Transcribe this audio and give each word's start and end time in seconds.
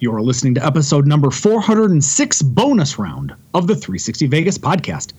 You're 0.00 0.22
listening 0.22 0.54
to 0.54 0.64
episode 0.64 1.06
number 1.06 1.28
406 1.28 2.42
bonus 2.42 3.00
round 3.00 3.34
of 3.52 3.66
the 3.66 3.74
360 3.74 4.28
Vegas 4.28 4.56
podcast. 4.56 5.12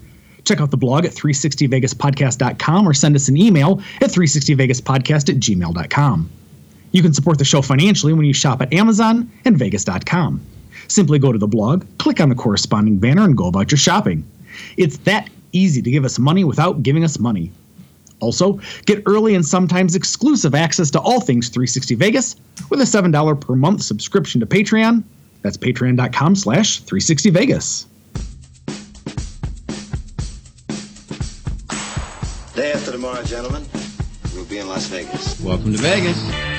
Check 0.46 0.62
out 0.62 0.72
the 0.72 0.78
blog 0.78 1.04
at 1.04 1.12
360vegaspodcast.com 1.12 2.88
or 2.88 2.94
send 2.94 3.16
us 3.18 3.28
an 3.28 3.36
email 3.36 3.82
at 3.98 4.10
360vegaspodcast 4.10 5.30
at 5.30 5.36
gmail.com. 5.36 6.30
You 6.92 7.02
can 7.02 7.14
support 7.14 7.38
the 7.40 7.46
show 7.46 7.62
financially 7.62 8.14
when 8.14 8.26
you 8.26 8.34
shop 8.34 8.62
at 8.62 8.72
Amazon 8.72 9.30
and 9.44 9.58
Vegas.com. 9.58 10.40
Simply 10.88 11.20
go 11.20 11.34
to 11.34 11.38
the 11.38 11.48
blog, 11.48 11.86
click 11.98 12.22
on 12.22 12.30
the 12.30 12.36
corresponding 12.36 13.00
banner, 13.00 13.26
and 13.26 13.36
go 13.36 13.48
about 13.48 13.72
your 13.72 13.78
shopping. 13.78 14.26
It's 14.78 14.98
that 15.00 15.30
easy 15.52 15.82
to 15.82 15.92
give 15.92 16.06
us 16.06 16.18
money 16.18 16.46
without 16.46 16.84
giving 16.84 17.04
us 17.04 17.20
money. 17.20 17.52
Also, 18.20 18.60
get 18.86 19.04
early 19.06 19.36
and 19.36 19.46
sometimes 19.46 19.96
exclusive 19.96 20.56
access 20.56 20.92
to 20.92 21.00
all 21.00 21.22
things 21.22 21.50
360 21.50 21.96
Vegas 21.96 22.36
with 22.70 22.82
a 22.82 22.84
$7 22.84 23.42
per 23.42 23.56
month 23.56 23.82
subscription 23.82 24.40
to 24.42 24.46
Patreon. 24.46 25.04
That's 25.42 25.58
patreon.com 25.58 26.36
slash 26.36 26.80
360 26.82 27.30
Vegas. 27.30 27.86
Day 32.56 32.74
after 32.74 32.92
tomorrow, 32.92 33.24
gentlemen, 33.24 33.66
we'll 34.34 34.44
be 34.46 34.58
in 34.58 34.68
Las 34.68 34.88
Vegas. 34.88 35.40
Welcome 35.40 35.72
to 35.72 35.78
Vegas. 35.78 36.59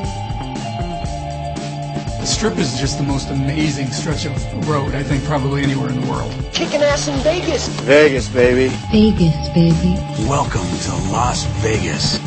The 2.31 2.47
strip 2.47 2.59
is 2.59 2.79
just 2.79 2.97
the 2.97 3.03
most 3.03 3.29
amazing 3.29 3.87
stretch 3.87 4.25
of 4.25 4.69
road, 4.69 4.95
I 4.95 5.03
think, 5.03 5.21
probably 5.25 5.63
anywhere 5.63 5.89
in 5.89 5.99
the 5.99 6.07
world. 6.09 6.31
Kicking 6.53 6.81
ass 6.81 7.09
in 7.09 7.19
Vegas. 7.19 7.67
Vegas, 7.81 8.29
baby. 8.29 8.73
Vegas, 8.89 9.49
baby. 9.49 9.95
Welcome 10.29 10.61
to 10.61 11.11
Las 11.11 11.43
Vegas. 11.59 12.19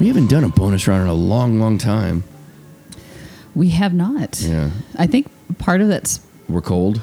We 0.00 0.08
haven't 0.08 0.28
done 0.28 0.42
a 0.42 0.48
bonus 0.48 0.88
round 0.88 1.02
in 1.02 1.08
a 1.08 1.14
long, 1.14 1.60
long 1.60 1.76
time. 1.76 2.24
We 3.54 3.68
have 3.68 3.92
not. 3.92 4.40
Yeah. 4.40 4.70
I 4.96 5.06
think 5.06 5.30
part 5.58 5.82
of 5.82 5.88
that's 5.88 6.18
We're 6.48 6.62
cold. 6.62 7.02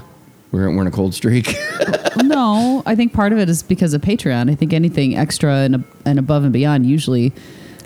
We're, 0.51 0.75
we're 0.75 0.81
in 0.81 0.87
a 0.87 0.91
cold 0.91 1.13
streak. 1.13 1.55
no. 2.17 2.81
I 2.87 2.95
think 2.95 3.13
part 3.13 3.31
of 3.31 3.37
it 3.37 3.47
is 3.47 3.61
because 3.61 3.93
of 3.93 4.01
Patreon. 4.01 4.49
I 4.49 4.55
think 4.55 4.73
anything 4.73 5.15
extra 5.15 5.53
and, 5.53 5.83
and 6.03 6.17
above 6.17 6.43
and 6.45 6.51
beyond 6.51 6.87
usually 6.87 7.31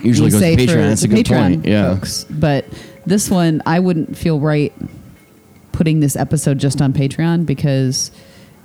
Usually 0.02 0.30
goes 0.30 0.42
to 0.42 0.46
Patreon. 0.56 0.68
for 0.68 0.76
That's 0.78 1.04
a 1.04 1.08
good 1.08 1.26
Patreon 1.26 1.38
point. 1.54 1.66
Yeah. 1.66 1.94
folks. 1.96 2.24
But 2.26 2.66
this 3.06 3.30
one, 3.30 3.62
I 3.66 3.80
wouldn't 3.80 4.18
feel 4.18 4.40
right 4.40 4.74
putting 5.72 6.00
this 6.00 6.16
episode 6.16 6.58
just 6.58 6.82
on 6.82 6.94
Patreon 6.94 7.46
because 7.46 8.12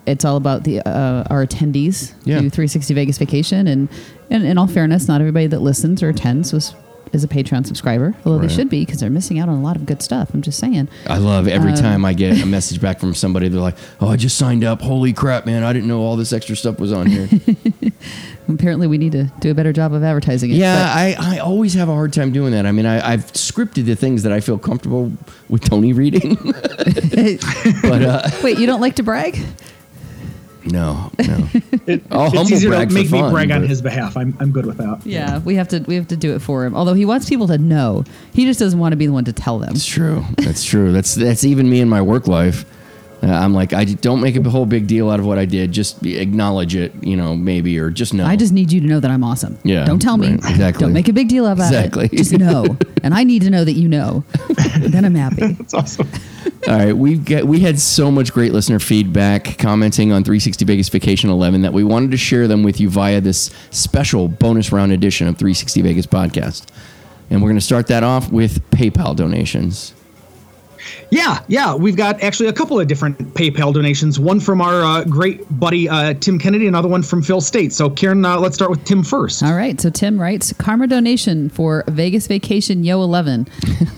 it's 0.06 0.24
all 0.24 0.36
about 0.36 0.64
the 0.64 0.80
uh, 0.80 1.24
our 1.30 1.44
attendees 1.46 2.12
Yeah. 2.24 2.36
to 2.36 2.50
360 2.50 2.94
Vegas 2.94 3.18
Vacation, 3.18 3.66
and, 3.66 3.88
and 4.30 4.44
in 4.44 4.58
all 4.58 4.66
fairness, 4.66 5.08
not 5.08 5.20
everybody 5.20 5.46
that 5.48 5.60
listens 5.60 6.02
or 6.02 6.08
attends 6.08 6.52
was 6.52 6.74
is 7.12 7.24
a 7.24 7.28
Patreon 7.28 7.66
subscriber, 7.66 8.14
although 8.24 8.38
Right. 8.38 8.48
they 8.48 8.54
should 8.54 8.68
be 8.70 8.84
because 8.84 9.00
they're 9.00 9.10
missing 9.10 9.38
out 9.38 9.48
on 9.48 9.58
a 9.58 9.62
lot 9.62 9.76
of 9.76 9.84
good 9.86 10.00
stuff. 10.02 10.30
I'm 10.32 10.42
just 10.42 10.58
saying. 10.58 10.88
I 11.06 11.18
love 11.18 11.48
every 11.48 11.72
Um, 11.72 11.76
time 11.78 12.04
I 12.04 12.12
get 12.12 12.40
a 12.42 12.46
message 12.56 12.80
back 12.80 13.00
from 13.00 13.14
somebody. 13.14 13.48
They're 13.48 13.60
like, 13.60 13.76
"Oh, 14.00 14.08
I 14.08 14.16
just 14.16 14.36
signed 14.36 14.62
up. 14.64 14.80
Holy 14.82 15.12
crap, 15.12 15.46
man! 15.46 15.62
I 15.64 15.72
didn't 15.72 15.88
know 15.88 16.00
all 16.00 16.16
this 16.16 16.32
extra 16.32 16.54
stuff 16.56 16.78
was 16.78 16.92
on 16.92 17.06
here." 17.06 17.28
Apparently, 18.48 18.86
we 18.88 18.98
need 18.98 19.12
to 19.12 19.24
do 19.40 19.50
a 19.50 19.54
better 19.54 19.72
job 19.72 19.92
of 19.92 20.02
advertising 20.02 20.50
it. 20.50 20.54
yeah, 20.54 20.92
I, 20.94 21.14
I 21.18 21.38
always 21.38 21.74
have 21.74 21.88
a 21.88 21.94
hard 21.94 22.12
time 22.12 22.32
doing 22.32 22.50
that. 22.52 22.66
I 22.66 22.72
mean, 22.72 22.84
I, 22.86 23.12
I've 23.12 23.32
scripted 23.32 23.84
the 23.84 23.94
things 23.94 24.24
that 24.24 24.32
I 24.32 24.40
feel 24.40 24.58
comfortable 24.58 25.12
with 25.48 25.62
Tony 25.62 25.92
reading, 25.92 26.34
but 27.82 28.02
uh, 28.02 28.28
wait, 28.42 28.58
you 28.58 28.66
don't 28.66 28.80
like 28.80 28.96
to 28.96 29.02
brag? 29.04 29.38
No, 30.64 31.10
no. 31.18 31.48
It, 31.86 32.02
I'll 32.10 32.26
it's 32.26 32.34
humble 32.36 32.52
easier 32.52 32.70
brag 32.70 32.88
to 32.90 32.94
for 32.94 33.00
make 33.00 33.10
me 33.10 33.30
brag 33.30 33.50
on 33.50 33.62
his 33.62 33.82
behalf. 33.82 34.16
I'm, 34.16 34.36
I'm 34.38 34.52
good 34.52 34.66
with 34.66 34.76
that. 34.76 35.00
Yeah, 35.04 35.38
we 35.40 35.54
have 35.56 35.66
to 35.68 35.80
we 35.80 35.94
have 35.96 36.06
to 36.08 36.16
do 36.16 36.34
it 36.34 36.40
for 36.40 36.64
him. 36.64 36.76
Although 36.76 36.94
he 36.94 37.04
wants 37.04 37.28
people 37.28 37.48
to 37.48 37.58
know, 37.58 38.04
he 38.32 38.44
just 38.44 38.60
doesn't 38.60 38.78
want 38.78 38.92
to 38.92 38.96
be 38.96 39.06
the 39.06 39.12
one 39.12 39.24
to 39.24 39.32
tell 39.32 39.58
them. 39.58 39.70
It's 39.74 39.86
true. 39.86 40.24
That's 40.36 40.62
true. 40.64 40.92
That's 40.92 41.14
that's 41.14 41.42
even 41.42 41.68
me 41.68 41.80
in 41.80 41.88
my 41.88 42.02
work 42.02 42.28
life. 42.28 42.64
Uh, 43.22 43.26
I'm 43.26 43.52
like, 43.52 43.72
I 43.74 43.84
don't 43.84 44.20
make 44.22 44.34
a 44.36 44.42
whole 44.48 44.64
big 44.64 44.86
deal 44.86 45.10
out 45.10 45.20
of 45.20 45.26
what 45.26 45.36
I 45.38 45.44
did. 45.44 45.72
Just 45.72 46.04
acknowledge 46.06 46.74
it, 46.74 46.92
you 47.02 47.16
know, 47.16 47.36
maybe 47.36 47.78
or 47.78 47.90
just 47.90 48.14
know. 48.14 48.24
I 48.24 48.34
just 48.36 48.52
need 48.52 48.72
you 48.72 48.80
to 48.80 48.86
know 48.86 48.98
that 48.98 49.10
I'm 49.10 49.22
awesome. 49.22 49.58
Yeah, 49.62 49.84
Don't 49.84 50.00
tell 50.00 50.16
me. 50.16 50.28
exactly. 50.32 50.84
Don't 50.84 50.94
make 50.94 51.08
a 51.08 51.12
big 51.12 51.28
deal 51.28 51.46
about 51.46 51.66
Exactly. 51.72 52.06
it. 52.06 52.12
Just 52.16 52.32
know. 52.32 52.78
and 53.02 53.12
I 53.12 53.24
need 53.24 53.42
to 53.42 53.50
know 53.50 53.62
that 53.64 53.74
you 53.74 53.88
know. 53.88 54.24
then 54.78 55.04
I'm 55.04 55.14
happy. 55.14 55.52
That's 55.52 55.74
awesome. 55.74 56.08
All 56.68 56.76
right, 56.76 56.92
we 56.92 57.16
get 57.16 57.46
we 57.46 57.60
had 57.60 57.78
so 57.78 58.10
much 58.10 58.32
great 58.32 58.52
listener 58.52 58.78
feedback 58.78 59.56
commenting 59.56 60.12
on 60.12 60.24
360 60.24 60.64
Vegas 60.66 60.90
Vacation 60.90 61.30
11 61.30 61.62
that 61.62 61.72
we 61.72 61.82
wanted 61.82 62.10
to 62.10 62.18
share 62.18 62.46
them 62.46 62.62
with 62.62 62.78
you 62.78 62.90
via 62.90 63.20
this 63.20 63.50
special 63.70 64.28
bonus 64.28 64.70
round 64.70 64.92
edition 64.92 65.26
of 65.26 65.38
360 65.38 65.80
Vegas 65.80 66.06
podcast. 66.06 66.66
And 67.30 67.40
we're 67.40 67.48
going 67.48 67.58
to 67.58 67.64
start 67.64 67.86
that 67.86 68.02
off 68.02 68.30
with 68.30 68.62
PayPal 68.70 69.16
donations. 69.16 69.94
Yeah, 71.10 71.42
yeah. 71.48 71.74
We've 71.74 71.96
got 71.96 72.22
actually 72.22 72.48
a 72.48 72.52
couple 72.52 72.78
of 72.78 72.86
different 72.86 73.18
PayPal 73.34 73.72
donations. 73.74 74.18
One 74.18 74.40
from 74.40 74.60
our 74.60 74.82
uh, 74.82 75.04
great 75.04 75.42
buddy 75.58 75.88
uh, 75.88 76.14
Tim 76.14 76.38
Kennedy, 76.38 76.66
another 76.66 76.88
one 76.88 77.02
from 77.02 77.22
Phil 77.22 77.40
State. 77.40 77.72
So, 77.72 77.90
Karen, 77.90 78.24
uh, 78.24 78.38
let's 78.38 78.54
start 78.54 78.70
with 78.70 78.84
Tim 78.84 79.02
first. 79.02 79.42
All 79.42 79.54
right. 79.54 79.80
So 79.80 79.90
Tim 79.90 80.20
writes 80.20 80.52
Karma 80.54 80.86
donation 80.86 81.48
for 81.48 81.84
Vegas 81.88 82.26
Vacation 82.26 82.84
Yo 82.84 83.02
11. 83.02 83.46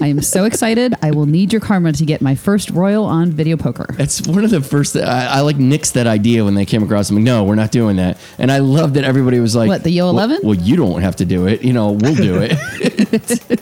I 0.00 0.06
am 0.06 0.20
so 0.22 0.44
excited. 0.44 0.94
I 1.03 1.10
will 1.10 1.26
need 1.26 1.53
your 1.53 1.60
karma 1.60 1.93
to 1.93 2.04
get 2.04 2.20
my 2.20 2.34
first 2.34 2.70
Royal 2.70 3.04
on 3.04 3.31
video 3.31 3.56
poker. 3.56 3.87
That's 3.97 4.26
one 4.26 4.44
of 4.44 4.50
the 4.50 4.60
first. 4.60 4.97
I, 4.97 5.26
I 5.26 5.41
like 5.41 5.56
nixed 5.56 5.93
that 5.93 6.06
idea 6.06 6.44
when 6.44 6.54
they 6.54 6.64
came 6.64 6.82
across. 6.82 7.10
I'm 7.10 7.16
like, 7.16 7.25
no, 7.25 7.44
we're 7.44 7.54
not 7.54 7.70
doing 7.72 7.97
that. 7.97 8.19
And 8.38 8.50
I 8.50 8.59
love 8.59 8.94
that 8.94 9.04
everybody 9.04 9.41
was 9.41 9.54
like, 9.54 9.69
What, 9.69 9.84
the 9.84 9.91
Yo 9.91 10.06
"Well- 10.06 10.25
11? 10.25 10.41
Well, 10.44 10.54
you 10.54 10.76
don't 10.76 11.03
have 11.03 11.16
to 11.16 11.25
do 11.25 11.47
it. 11.47 11.62
You 11.62 11.72
know, 11.72 11.93
we'll 11.93 12.14
do 12.14 12.38
it. 12.41 12.53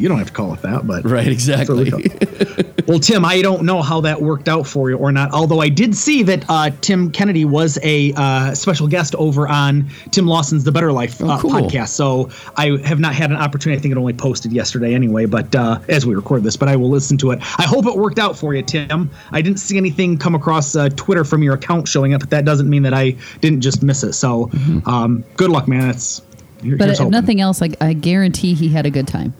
You 0.06 0.08
don't 0.08 0.18
have 0.18 0.28
to 0.28 0.32
call 0.32 0.52
it 0.54 0.62
that, 0.62 0.86
but 0.86 1.04
right, 1.04 1.26
exactly. 1.26 1.92
Well, 2.86 3.00
Tim, 3.00 3.24
I 3.24 3.42
don't 3.42 3.64
know 3.64 3.82
how 3.82 4.00
that 4.02 4.22
worked 4.22 4.48
out 4.48 4.64
for 4.64 4.90
you 4.90 4.96
or 4.96 5.10
not. 5.10 5.32
Although 5.32 5.60
I 5.60 5.68
did 5.68 5.96
see 5.96 6.22
that 6.22 6.44
uh, 6.48 6.70
Tim 6.82 7.10
Kennedy 7.10 7.44
was 7.44 7.80
a 7.82 8.12
uh, 8.14 8.54
special 8.54 8.86
guest 8.86 9.16
over 9.16 9.48
on 9.48 9.90
Tim 10.12 10.26
Lawson's 10.28 10.62
The 10.62 10.70
Better 10.70 10.92
Life 10.92 11.20
uh, 11.20 11.34
Oh, 11.34 11.38
cool. 11.40 11.50
podcast. 11.50 11.88
So 11.88 12.30
I 12.56 12.78
have 12.84 13.00
not 13.00 13.12
had 13.12 13.32
an 13.32 13.38
opportunity. 13.38 13.76
I 13.76 13.82
think 13.82 13.90
it 13.90 13.98
only 13.98 14.12
posted 14.12 14.52
yesterday 14.52 14.94
anyway, 14.94 15.26
but 15.26 15.52
uh, 15.56 15.80
as 15.88 16.06
we 16.06 16.14
record 16.14 16.44
this, 16.44 16.56
but 16.56 16.68
I 16.68 16.76
will 16.76 16.88
listen 16.88 17.18
to 17.18 17.32
it. 17.32 17.40
I 17.58 17.64
hope 17.64 17.86
it 17.86 17.96
worked 17.96 18.20
out 18.20 18.38
for 18.38 18.54
you, 18.54 18.62
Tim. 18.62 19.10
I 19.32 19.42
didn't 19.42 19.58
see 19.58 19.76
anything 19.76 20.16
come 20.16 20.36
across 20.36 20.76
uh, 20.76 20.88
Twitter 20.90 21.24
from 21.24 21.42
your 21.42 21.54
account 21.54 21.88
showing 21.88 22.14
up, 22.14 22.20
but 22.20 22.30
that 22.30 22.44
doesn't 22.44 22.70
mean 22.70 22.84
that 22.84 22.94
I 22.94 23.16
didn't 23.40 23.62
just 23.62 23.82
miss 23.82 24.04
it. 24.04 24.12
So 24.12 24.48
um, 24.86 25.24
good 25.36 25.50
luck, 25.50 25.66
man. 25.66 25.88
That's 25.88 26.20
But 26.60 26.88
if 26.88 27.00
nothing 27.00 27.40
else, 27.40 27.60
like 27.60 27.74
I 27.80 27.94
guarantee 27.94 28.54
he 28.54 28.68
had 28.68 28.86
a 28.86 28.90
good 28.90 29.08
time. 29.08 29.34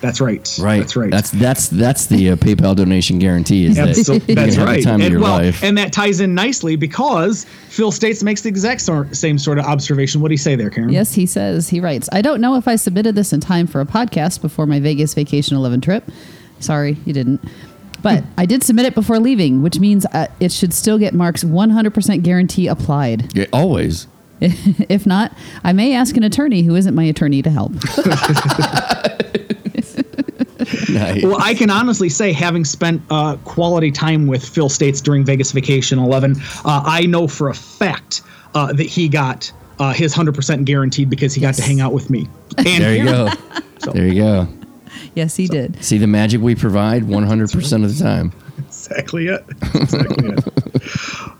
That's 0.00 0.20
right. 0.20 0.58
Right. 0.60 0.78
That's 0.78 0.96
right. 0.96 1.10
That's 1.10 1.30
that's 1.30 1.68
that's 1.68 2.06
the 2.06 2.30
uh, 2.30 2.36
PayPal 2.36 2.74
donation 2.74 3.18
guarantee. 3.18 3.66
Is 3.66 3.76
that 3.76 3.88
Absol- 3.88 4.26
you 4.28 4.34
that's 4.34 4.56
right. 4.56 4.78
the 4.78 4.84
time 4.84 4.94
of 4.96 5.00
and, 5.02 5.12
your 5.12 5.20
well, 5.20 5.38
life. 5.38 5.62
and 5.62 5.76
that 5.76 5.92
ties 5.92 6.20
in 6.20 6.34
nicely 6.34 6.76
because 6.76 7.44
Phil 7.68 7.92
States 7.92 8.22
makes 8.22 8.40
the 8.40 8.48
exact 8.48 8.80
sor- 8.80 9.12
same 9.12 9.38
sort 9.38 9.58
of 9.58 9.66
observation. 9.66 10.22
What 10.22 10.28
do 10.28 10.34
you 10.34 10.38
say 10.38 10.56
there, 10.56 10.70
Karen? 10.70 10.90
Yes, 10.90 11.12
he 11.12 11.26
says, 11.26 11.68
he 11.68 11.80
writes, 11.80 12.08
I 12.12 12.22
don't 12.22 12.40
know 12.40 12.56
if 12.56 12.66
I 12.66 12.76
submitted 12.76 13.14
this 13.14 13.32
in 13.32 13.40
time 13.40 13.66
for 13.66 13.80
a 13.80 13.86
podcast 13.86 14.40
before 14.40 14.66
my 14.66 14.80
Vegas 14.80 15.12
Vacation 15.12 15.56
11 15.56 15.82
trip. 15.82 16.04
Sorry, 16.60 16.96
you 17.04 17.12
didn't. 17.12 17.40
But 18.02 18.24
I 18.38 18.46
did 18.46 18.62
submit 18.62 18.86
it 18.86 18.94
before 18.94 19.18
leaving, 19.18 19.62
which 19.62 19.78
means 19.78 20.06
uh, 20.06 20.28
it 20.40 20.52
should 20.52 20.72
still 20.72 20.98
get 20.98 21.12
Mark's 21.12 21.44
100% 21.44 22.22
guarantee 22.22 22.66
applied. 22.66 23.36
Yeah, 23.36 23.46
always. 23.52 24.06
if 24.40 25.04
not, 25.04 25.32
I 25.62 25.74
may 25.74 25.94
ask 25.94 26.16
an 26.16 26.22
attorney 26.22 26.62
who 26.62 26.74
isn't 26.74 26.94
my 26.94 27.04
attorney 27.04 27.42
to 27.42 27.50
help. 27.50 27.72
Nice. 30.90 31.22
Well, 31.24 31.40
I 31.40 31.54
can 31.54 31.70
honestly 31.70 32.08
say, 32.08 32.32
having 32.32 32.64
spent 32.64 33.02
uh, 33.10 33.36
quality 33.44 33.90
time 33.90 34.26
with 34.26 34.44
Phil 34.46 34.68
States 34.68 35.00
during 35.00 35.24
Vegas 35.24 35.52
Vacation 35.52 35.98
11, 35.98 36.36
uh, 36.64 36.82
I 36.84 37.06
know 37.06 37.26
for 37.28 37.48
a 37.48 37.54
fact 37.54 38.22
uh, 38.54 38.72
that 38.72 38.86
he 38.86 39.08
got 39.08 39.50
uh, 39.78 39.92
his 39.92 40.14
100% 40.14 40.64
guaranteed 40.64 41.08
because 41.10 41.34
he 41.34 41.40
got 41.40 41.54
to 41.54 41.62
hang 41.62 41.80
out 41.80 41.92
with 41.92 42.10
me. 42.10 42.28
And 42.58 42.82
there 42.84 42.94
you 42.96 43.04
go. 43.04 43.28
So- 43.80 43.92
There 43.92 44.06
you 44.06 44.14
go. 44.20 44.48
yes, 45.14 45.36
he 45.36 45.46
did. 45.46 45.82
See 45.82 45.96
the 45.98 46.06
magic 46.06 46.40
we 46.42 46.54
provide 46.54 47.04
100% 47.04 47.84
of 47.84 47.96
the 47.96 48.04
time. 48.04 48.30
exactly 48.58 49.28
it. 49.28 49.42
Exactly 49.74 50.28
it. 50.34 50.44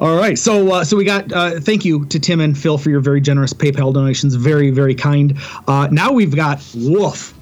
All 0.00 0.16
right. 0.16 0.36
So 0.38 0.72
uh, 0.72 0.84
so 0.84 0.96
we 0.96 1.04
got 1.04 1.30
uh, 1.32 1.60
thank 1.60 1.84
you 1.84 2.04
to 2.06 2.18
Tim 2.18 2.40
and 2.40 2.58
Phil 2.58 2.76
for 2.78 2.90
your 2.90 3.00
very 3.00 3.20
generous 3.20 3.52
PayPal 3.52 3.92
donations. 3.94 4.34
Very 4.34 4.70
very 4.70 4.94
kind. 4.96 5.38
Uh, 5.68 5.88
now 5.92 6.10
we've 6.12 6.34
got 6.34 6.60
woof. 6.74 7.34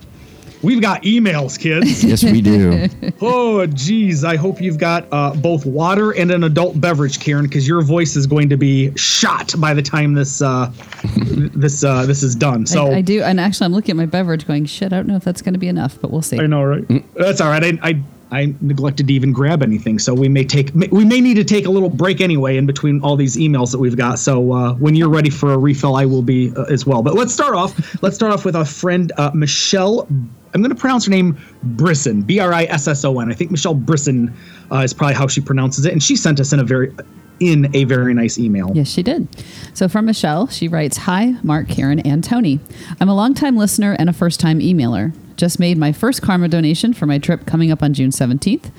We've 0.63 0.81
got 0.81 1.03
emails, 1.03 1.59
kids. 1.59 2.05
Yes, 2.11 2.25
we 2.25 2.41
do. 2.41 2.89
oh, 3.21 3.67
geez. 3.67 4.25
I 4.25 4.37
hope 4.37 4.61
you've 4.61 4.79
got 4.79 5.07
uh, 5.13 5.35
both 5.35 5.65
water 5.65 6.11
and 6.11 6.31
an 6.31 6.43
adult 6.43 6.81
beverage, 6.81 7.21
Karen, 7.21 7.45
because 7.45 7.69
your 7.69 7.83
voice 7.83 8.17
is 8.17 8.27
going 8.27 8.49
to 8.49 8.57
be 8.57 8.95
shot 8.97 9.55
by 9.59 9.75
the 9.75 9.83
time 9.83 10.15
this 10.15 10.43
uh, 10.43 10.73
this 11.17 11.85
uh, 11.85 12.05
this 12.07 12.23
is 12.23 12.35
done. 12.35 12.67
So 12.67 12.89
I, 12.89 12.97
I 12.97 13.01
do, 13.01 13.23
and 13.23 13.39
actually, 13.39 13.67
I'm 13.67 13.73
looking 13.73 13.93
at 13.93 13.97
my 13.97 14.07
beverage, 14.07 14.47
going, 14.47 14.65
"Shit, 14.65 14.93
I 14.93 14.97
don't 14.97 15.07
know 15.07 15.17
if 15.17 15.25
that's 15.25 15.43
going 15.43 15.55
to 15.55 15.61
be 15.61 15.69
enough, 15.69 15.99
but 16.01 16.11
we'll 16.11 16.23
see." 16.23 16.41
I 16.41 16.47
know, 16.47 16.65
right? 16.65 16.85
That's 17.15 17.41
all 17.41 17.51
right. 17.51 17.63
I, 17.63 17.79
I 17.89 18.03
I 18.33 18.55
neglected 18.61 19.09
to 19.09 19.13
even 19.13 19.33
grab 19.33 19.63
anything, 19.63 19.99
so 19.99 20.15
we 20.15 20.29
may 20.29 20.45
take 20.45 20.73
we 20.91 21.05
may 21.05 21.21
need 21.21 21.35
to 21.35 21.45
take 21.45 21.67
a 21.67 21.71
little 21.71 21.91
break 21.91 22.21
anyway 22.21 22.57
in 22.57 22.67
between 22.67 23.01
all 23.03 23.17
these 23.17 23.37
emails 23.37 23.73
that 23.73 23.79
we've 23.79 23.97
got. 23.97 24.19
So 24.19 24.53
uh, 24.53 24.75
when 24.75 24.95
you're 24.95 25.09
ready 25.09 25.31
for 25.31 25.53
a 25.53 25.59
refill, 25.59 25.97
I 25.97 26.07
will 26.07 26.23
be 26.23 26.53
uh, 26.57 26.65
as 26.65 26.87
well. 26.87 27.03
But 27.03 27.15
let's 27.15 27.33
start 27.33 27.55
off. 27.55 28.03
Let's 28.03 28.17
start 28.17 28.33
off 28.33 28.45
with 28.45 28.57
our 28.57 28.65
friend 28.65 29.13
uh, 29.17 29.31
Michelle. 29.35 30.09
I'm 30.53 30.63
going 30.63 30.75
to 30.75 30.81
pronounce 30.81 31.05
her 31.05 31.11
name 31.11 31.39
Brisson, 31.63 32.23
B 32.23 32.39
R 32.41 32.53
I 32.53 32.65
S 32.65 32.89
S 32.89 33.05
O 33.05 33.21
N. 33.21 33.31
I 33.31 33.35
think 33.35 33.51
Michelle 33.51 33.75
Brisson 33.75 34.35
uh, 34.73 34.79
is 34.79 34.93
probably 34.93 35.15
how 35.15 35.27
she 35.29 35.41
pronounces 35.41 35.85
it, 35.87 35.93
and 35.93 36.03
she 36.03 36.17
sent 36.17 36.41
us 36.41 36.53
in 36.53 36.59
a 36.61 36.65
very 36.65 36.93
in 37.39 37.75
a 37.75 37.85
very 37.85 38.13
nice 38.13 38.39
email. 38.39 38.71
Yes, 38.75 38.89
she 38.89 39.03
did. 39.03 39.27
So 39.75 39.89
from 39.89 40.05
Michelle, 40.07 40.47
she 40.49 40.69
writes 40.69 40.97
Hi, 40.99 41.35
Mark, 41.43 41.69
Karen, 41.69 42.01
and 42.01 42.23
Tony. 42.23 42.61
I'm 43.01 43.09
a 43.09 43.15
longtime 43.15 43.57
listener 43.57 43.97
and 43.99 44.11
a 44.11 44.13
first 44.13 44.41
time 44.41 44.61
emailer. 44.61 45.15
Just 45.37 45.59
made 45.59 45.79
my 45.79 45.91
first 45.93 46.21
karma 46.21 46.49
donation 46.49 46.93
for 46.93 47.07
my 47.07 47.19
trip 47.19 47.47
coming 47.47 47.71
up 47.71 47.83
on 47.83 47.95
June 47.95 48.11
17th. 48.11 48.71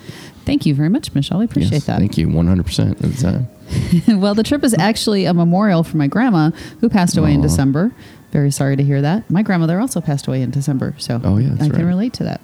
Thank 0.46 0.66
you 0.68 0.76
very 0.76 0.90
much, 0.90 1.12
Michelle. 1.16 1.42
I 1.42 1.46
appreciate 1.46 1.72
Yes, 1.72 1.86
that. 1.86 1.98
Thank 2.00 2.20
you, 2.20 2.28
100% 2.28 3.02
of 3.04 3.18
the 3.18 3.48
time. 4.08 4.20
well, 4.22 4.36
the 4.36 4.44
trip 4.44 4.64
is 4.64 4.76
actually 4.78 5.26
a 5.26 5.34
memorial 5.34 5.84
for 5.84 5.98
my 5.98 6.06
grandma 6.06 6.52
who 6.82 6.90
passed 6.90 7.18
away 7.18 7.34
in 7.34 7.42
December. 7.42 7.92
Very 8.32 8.50
sorry 8.52 8.78
to 8.78 8.84
hear 8.84 9.02
that. 9.02 9.30
My 9.30 9.42
grandmother 9.44 9.80
also 9.80 10.00
passed 10.02 10.26
away 10.28 10.42
in 10.42 10.52
December, 10.52 10.96
so 10.98 11.20
Oh, 11.24 11.38
yeah, 11.38 11.54
I 11.60 11.68
can 11.70 11.86
relate 11.86 12.14
to 12.14 12.24
that. 12.24 12.40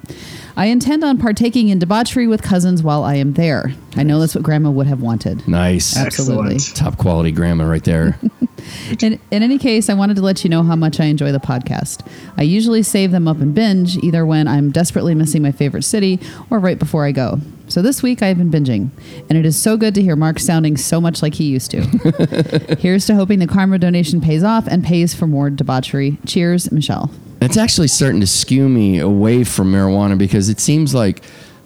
I 0.58 0.66
intend 0.66 1.04
on 1.04 1.18
partaking 1.18 1.70
in 1.70 1.80
debauchery 1.80 2.28
with 2.28 2.42
cousins 2.42 2.84
while 2.84 3.04
I 3.04 3.16
am 3.16 3.34
there. 3.34 3.72
I 3.96 4.04
know 4.04 4.20
that's 4.20 4.36
what 4.36 4.44
grandma 4.44 4.70
would 4.70 4.88
have 4.88 5.02
wanted. 5.02 5.48
Nice. 5.48 5.96
Absolutely. 5.96 6.56
Excellent. 6.56 6.76
Top 6.76 6.98
quality 6.98 7.32
grandma 7.32 7.66
right 7.66 7.84
there. 7.84 8.20
In, 9.02 9.20
in 9.32 9.44
any 9.44 9.58
case, 9.58 9.90
I 9.90 9.94
wanted 9.94 10.16
to 10.18 10.22
let 10.22 10.44
you 10.44 10.50
know 10.50 10.64
how 10.64 10.76
much 10.76 11.00
I 11.00 11.06
enjoy 11.06 11.32
the 11.32 11.40
podcast. 11.40 12.06
I 12.38 12.44
usually 12.44 12.84
save 12.84 13.12
them 13.12 13.28
up 13.28 13.38
and 13.38 13.54
binge, 13.54 13.98
either 13.98 14.26
when 14.26 14.48
I'm 14.48 14.72
desperately 14.72 15.16
missing 15.16 15.42
my 15.42 15.52
favorite 15.52 15.84
city 15.84 16.20
or 16.50 16.60
right 16.60 16.80
before 16.80 17.06
I 17.06 17.12
go. 17.12 17.40
So 17.70 17.82
this 17.82 18.02
week 18.02 18.22
I've 18.22 18.38
been 18.38 18.50
binging, 18.50 18.90
and 19.30 19.38
it 19.38 19.46
is 19.46 19.62
so 19.62 19.76
good 19.76 19.94
to 19.96 20.02
hear 20.02 20.16
Mark 20.16 20.40
sounding 20.40 20.78
so 20.78 21.02
much 21.02 21.22
like 21.22 21.34
he 21.34 21.46
used 21.46 21.72
to. 21.72 21.82
Here's 22.80 23.06
to 23.08 23.16
hoping 23.16 23.40
the 23.40 23.48
karma 23.48 23.78
donation 23.78 24.22
pays 24.22 24.44
off 24.44 24.68
and 24.68 24.84
pays 24.84 25.14
for 25.14 25.28
more 25.28 25.50
debauchery. 25.50 26.18
Cheers, 26.26 26.72
Michelle. 26.72 27.12
it's 27.42 27.58
actually 27.58 27.90
starting 27.90 28.22
to 28.22 28.28
skew 28.28 28.70
me 28.70 29.00
away 29.00 29.44
from 29.44 29.72
marijuana 29.72 30.18
because 30.18 30.48
it 30.50 30.60
seems 30.60 30.96
like 30.96 31.22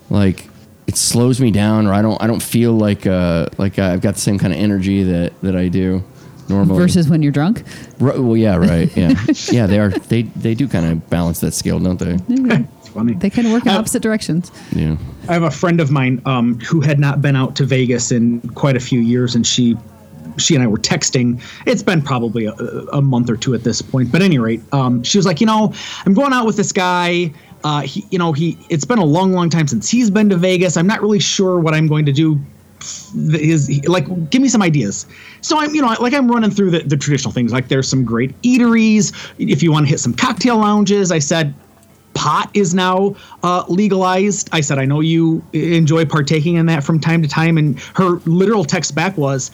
like 0.09 0.49
it 0.87 0.97
slows 0.97 1.39
me 1.39 1.51
down 1.51 1.85
or 1.87 1.93
I 1.93 2.01
don't 2.01 2.21
I 2.21 2.27
don't 2.27 2.41
feel 2.43 2.73
like 2.73 3.05
uh 3.05 3.47
like 3.57 3.77
I've 3.79 4.01
got 4.01 4.15
the 4.15 4.19
same 4.19 4.37
kind 4.39 4.51
of 4.51 4.59
energy 4.59 5.03
that 5.03 5.39
that 5.41 5.55
I 5.55 5.67
do 5.67 6.03
normally. 6.49 6.77
Versus 6.79 7.09
when 7.09 7.21
you're 7.21 7.31
drunk. 7.31 7.63
Ri- 7.99 8.19
well, 8.19 8.37
yeah, 8.37 8.55
right, 8.55 8.95
yeah, 8.97 9.13
yeah. 9.51 9.67
They 9.67 9.79
are 9.79 9.89
they 9.89 10.23
they 10.23 10.53
do 10.55 10.67
kind 10.67 10.85
of 10.85 11.09
balance 11.09 11.39
that 11.41 11.53
scale, 11.53 11.79
don't 11.79 11.99
they? 11.99 12.17
It's 12.79 12.89
funny. 12.89 13.13
They 13.13 13.29
kind 13.29 13.47
of 13.47 13.53
work 13.53 13.63
in 13.65 13.69
Uh, 13.69 13.77
opposite 13.79 14.01
directions. 14.01 14.51
Yeah. 14.75 14.97
I 15.29 15.33
have 15.33 15.43
a 15.43 15.51
friend 15.51 15.79
of 15.79 15.91
mine 15.91 16.21
um, 16.25 16.59
who 16.59 16.81
had 16.81 16.99
not 16.99 17.21
been 17.21 17.35
out 17.35 17.55
to 17.57 17.65
Vegas 17.65 18.11
in 18.11 18.41
quite 18.55 18.75
a 18.75 18.79
few 18.81 18.99
years, 18.99 19.35
and 19.35 19.45
she 19.47 19.77
she 20.37 20.55
and 20.55 20.63
I 20.63 20.67
were 20.67 20.77
texting. 20.77 21.41
It's 21.65 21.83
been 21.83 22.01
probably 22.01 22.45
a, 22.45 22.53
a 22.93 23.01
month 23.01 23.29
or 23.29 23.35
two 23.37 23.53
at 23.53 23.63
this 23.63 23.81
point, 23.81 24.11
but 24.11 24.21
at 24.21 24.25
any 24.25 24.39
rate, 24.39 24.61
um, 24.73 25.03
she 25.03 25.17
was 25.17 25.25
like, 25.25 25.41
you 25.41 25.47
know, 25.47 25.73
I'm 26.05 26.13
going 26.13 26.33
out 26.33 26.45
with 26.45 26.55
this 26.57 26.71
guy. 26.71 27.33
Uh, 27.63 27.81
he, 27.81 28.03
you 28.09 28.17
know, 28.17 28.31
he. 28.33 28.57
It's 28.69 28.85
been 28.85 28.97
a 28.99 29.05
long, 29.05 29.33
long 29.33 29.49
time 29.49 29.67
since 29.67 29.87
he's 29.89 30.09
been 30.09 30.29
to 30.29 30.37
Vegas. 30.37 30.77
I'm 30.77 30.87
not 30.87 31.01
really 31.01 31.19
sure 31.19 31.59
what 31.59 31.73
I'm 31.75 31.87
going 31.87 32.05
to 32.07 32.11
do. 32.11 32.39
Is 32.81 33.85
like, 33.87 34.29
give 34.29 34.41
me 34.41 34.47
some 34.47 34.61
ideas. 34.61 35.05
So 35.41 35.57
I'm, 35.57 35.73
you 35.75 35.81
know, 35.81 35.95
like 35.99 36.13
I'm 36.13 36.29
running 36.29 36.51
through 36.51 36.71
the, 36.71 36.79
the 36.79 36.97
traditional 36.97 37.31
things. 37.31 37.51
Like 37.51 37.67
there's 37.67 37.87
some 37.87 38.03
great 38.03 38.39
eateries. 38.41 39.13
If 39.37 39.63
you 39.63 39.71
want 39.71 39.85
to 39.85 39.89
hit 39.89 39.99
some 39.99 40.13
cocktail 40.13 40.57
lounges, 40.57 41.11
I 41.11 41.19
said 41.19 41.53
pot 42.13 42.49
is 42.53 42.73
now 42.73 43.15
uh, 43.43 43.63
legalized. 43.67 44.49
I 44.51 44.61
said, 44.61 44.77
I 44.77 44.85
know 44.85 44.99
you 44.99 45.43
enjoy 45.53 46.05
partaking 46.05 46.55
in 46.55 46.65
that 46.65 46.83
from 46.83 46.99
time 46.99 47.21
to 47.21 47.27
time. 47.27 47.57
And 47.57 47.79
her 47.95 48.19
literal 48.25 48.65
text 48.65 48.95
back 48.95 49.17
was, 49.17 49.51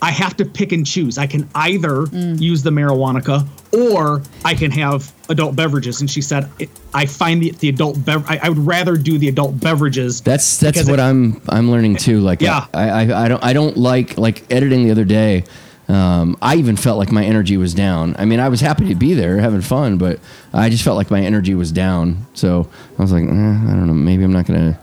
I 0.00 0.10
have 0.12 0.36
to 0.36 0.44
pick 0.44 0.72
and 0.72 0.86
choose. 0.86 1.18
I 1.18 1.26
can 1.26 1.48
either 1.54 2.06
use 2.12 2.62
the 2.62 2.70
marijuana 2.70 3.46
or 3.76 4.22
I 4.44 4.54
can 4.54 4.70
have 4.70 5.12
adult 5.28 5.56
beverages. 5.56 6.00
And 6.00 6.10
she 6.10 6.22
said, 6.22 6.48
I 6.94 7.06
find 7.06 7.42
the, 7.42 7.50
the 7.50 7.68
adult 7.68 8.04
bev- 8.04 8.24
I, 8.28 8.38
I 8.44 8.48
would 8.48 8.58
rather 8.58 8.96
do 8.96 9.18
the 9.18 9.28
adult 9.28 9.58
beverages. 9.60 10.20
That's 10.20 10.58
that's 10.58 10.88
what 10.88 10.98
it- 10.98 11.02
I'm 11.02 11.42
I'm 11.48 11.70
learning 11.70 11.96
too. 11.96 12.20
Like 12.20 12.40
Yeah. 12.40 12.66
I, 12.72 12.88
I 12.90 13.24
I 13.24 13.28
don't 13.28 13.44
I 13.44 13.52
don't 13.52 13.76
like 13.76 14.16
like 14.16 14.44
editing 14.52 14.84
the 14.84 14.90
other 14.92 15.04
day. 15.04 15.44
Um, 15.88 16.36
I 16.42 16.56
even 16.56 16.76
felt 16.76 16.98
like 16.98 17.10
my 17.10 17.24
energy 17.24 17.56
was 17.56 17.72
down. 17.72 18.14
I 18.18 18.26
mean, 18.26 18.40
I 18.40 18.50
was 18.50 18.60
happy 18.60 18.88
to 18.88 18.94
be 18.94 19.14
there, 19.14 19.38
having 19.38 19.62
fun, 19.62 19.96
but 19.96 20.20
I 20.52 20.68
just 20.68 20.84
felt 20.84 20.96
like 20.98 21.10
my 21.10 21.22
energy 21.22 21.54
was 21.54 21.72
down. 21.72 22.26
So 22.34 22.68
I 22.98 23.02
was 23.02 23.10
like, 23.10 23.24
eh, 23.24 23.26
I 23.26 23.32
don't 23.72 23.86
know, 23.86 23.94
maybe 23.94 24.22
I'm 24.22 24.32
not 24.32 24.44
gonna 24.46 24.78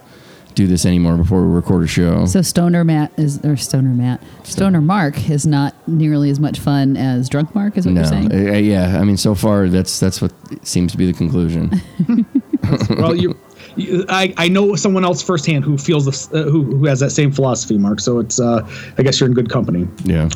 do 0.56 0.68
this 0.68 0.86
anymore 0.86 1.18
before 1.18 1.46
we 1.46 1.54
record 1.54 1.84
a 1.84 1.88
show. 1.88 2.26
So 2.26 2.42
Stoner 2.42 2.84
Matt 2.84 3.12
is, 3.18 3.44
or 3.46 3.56
Stoner 3.58 3.90
Matt, 3.90 4.22
Stoner 4.44 4.82
Mark 4.82 5.30
is 5.30 5.46
not 5.46 5.76
nearly 5.88 6.30
as 6.30 6.40
much 6.40 6.60
fun 6.60 6.98
as 6.98 7.30
Drunk 7.30 7.54
Mark, 7.54 7.78
is 7.78 7.86
what 7.86 7.94
no, 7.94 8.02
you're 8.02 8.10
saying? 8.10 8.32
uh, 8.32 8.54
yeah. 8.58 8.98
I 9.00 9.04
mean, 9.04 9.18
so 9.18 9.36
far 9.36 9.68
that's 9.68 10.00
that's 10.00 10.22
what 10.22 10.34
seems 10.66 10.92
to 10.94 10.98
be 10.98 11.06
the 11.06 11.14
conclusion. 11.14 11.70
well, 12.98 13.16
you, 13.16 13.38
you, 13.76 14.06
I, 14.10 14.34
I 14.38 14.48
know 14.48 14.76
someone 14.76 15.04
else 15.04 15.22
firsthand 15.22 15.64
who 15.66 15.78
feels 15.78 16.06
this, 16.06 16.32
uh, 16.34 16.44
who, 16.44 16.64
who 16.64 16.86
has 16.86 17.00
that 17.02 17.12
same 17.12 17.32
philosophy, 17.32 17.78
Mark. 17.78 18.00
So 18.00 18.20
it's, 18.20 18.40
uh, 18.40 18.68
I 18.98 19.04
guess 19.04 19.20
you're 19.20 19.28
in 19.30 19.36
good 19.36 19.50
company. 19.50 19.88
yeah. 20.04 20.30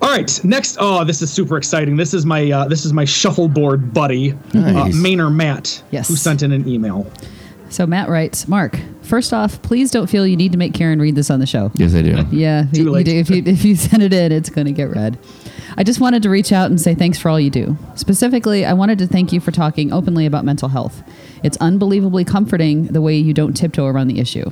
All 0.00 0.08
right, 0.08 0.44
next. 0.44 0.76
Oh, 0.78 1.04
this 1.04 1.22
is 1.22 1.32
super 1.32 1.56
exciting. 1.56 1.96
This 1.96 2.14
is 2.14 2.24
my 2.24 2.52
uh, 2.52 2.68
this 2.68 2.84
is 2.84 2.92
my 2.92 3.04
shuffleboard 3.04 3.92
buddy, 3.92 4.30
uh, 4.32 4.36
Nice. 4.54 4.94
Maynard 4.94 5.32
Matt, 5.32 5.82
Yes. 5.90 6.06
who 6.06 6.14
sent 6.14 6.42
in 6.44 6.52
an 6.52 6.68
email. 6.68 7.04
So 7.70 7.86
Matt 7.86 8.08
writes, 8.08 8.48
Mark, 8.48 8.78
first 9.02 9.32
off, 9.32 9.60
please 9.62 9.90
don't 9.90 10.06
feel 10.08 10.26
you 10.26 10.36
need 10.36 10.52
to 10.52 10.58
make 10.58 10.74
Karen 10.74 11.00
read 11.00 11.14
this 11.14 11.30
on 11.30 11.38
the 11.40 11.46
show. 11.46 11.70
Yes, 11.74 11.94
I 11.94 12.02
do. 12.02 12.24
Yeah, 12.30 12.64
you, 12.72 12.84
you 12.84 12.90
late. 12.90 13.06
do. 13.06 13.12
If 13.16 13.30
you 13.30 13.42
if 13.44 13.64
you 13.64 13.76
send 13.88 14.02
it 14.02 14.12
in, 14.12 14.32
it's 14.32 14.50
going 14.50 14.66
to 14.66 14.72
get 14.72 14.90
read. 14.90 15.18
I 15.76 15.84
just 15.84 16.00
wanted 16.00 16.22
to 16.24 16.30
reach 16.30 16.50
out 16.50 16.70
and 16.70 16.80
say 16.80 16.94
thanks 16.94 17.18
for 17.18 17.28
all 17.28 17.38
you 17.38 17.50
do. 17.50 17.76
Specifically, 17.94 18.64
I 18.64 18.72
wanted 18.72 18.98
to 18.98 19.06
thank 19.06 19.32
you 19.32 19.40
for 19.40 19.52
talking 19.52 19.92
openly 19.92 20.26
about 20.26 20.44
mental 20.44 20.68
health. 20.68 21.02
It's 21.44 21.56
unbelievably 21.58 22.24
comforting 22.24 22.86
the 22.86 23.00
way 23.00 23.16
you 23.16 23.32
don't 23.34 23.52
tiptoe 23.54 23.86
around 23.86 24.08
the 24.08 24.18
issue. 24.18 24.50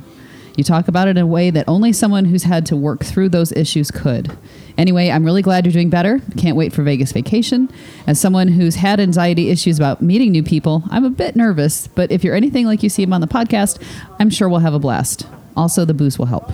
You 0.57 0.63
talk 0.63 0.87
about 0.87 1.07
it 1.07 1.11
in 1.11 1.17
a 1.17 1.27
way 1.27 1.51
that 1.51 1.65
only 1.67 1.93
someone 1.93 2.25
who's 2.25 2.43
had 2.43 2.65
to 2.65 2.75
work 2.75 3.05
through 3.05 3.29
those 3.29 3.51
issues 3.51 3.91
could. 3.91 4.35
Anyway, 4.77 5.09
I'm 5.09 5.23
really 5.23 5.41
glad 5.43 5.65
you're 5.65 5.71
doing 5.71 5.89
better. 5.89 6.19
Can't 6.35 6.57
wait 6.57 6.73
for 6.73 6.83
Vegas 6.83 7.11
vacation. 7.11 7.69
As 8.05 8.19
someone 8.19 8.47
who's 8.49 8.75
had 8.75 8.99
anxiety 8.99 9.49
issues 9.49 9.77
about 9.77 10.01
meeting 10.01 10.31
new 10.31 10.43
people, 10.43 10.83
I'm 10.89 11.05
a 11.05 11.09
bit 11.11 11.35
nervous, 11.35 11.87
but 11.87 12.11
if 12.11 12.23
you're 12.23 12.35
anything 12.35 12.65
like 12.65 12.83
you 12.83 12.89
see 12.89 13.03
him 13.03 13.13
on 13.13 13.21
the 13.21 13.27
podcast, 13.27 13.81
I'm 14.19 14.29
sure 14.31 14.49
we'll 14.49 14.59
have 14.59 14.73
a 14.73 14.79
blast. 14.79 15.27
Also, 15.55 15.85
the 15.85 15.93
booze 15.93 16.17
will 16.19 16.25
help. 16.25 16.51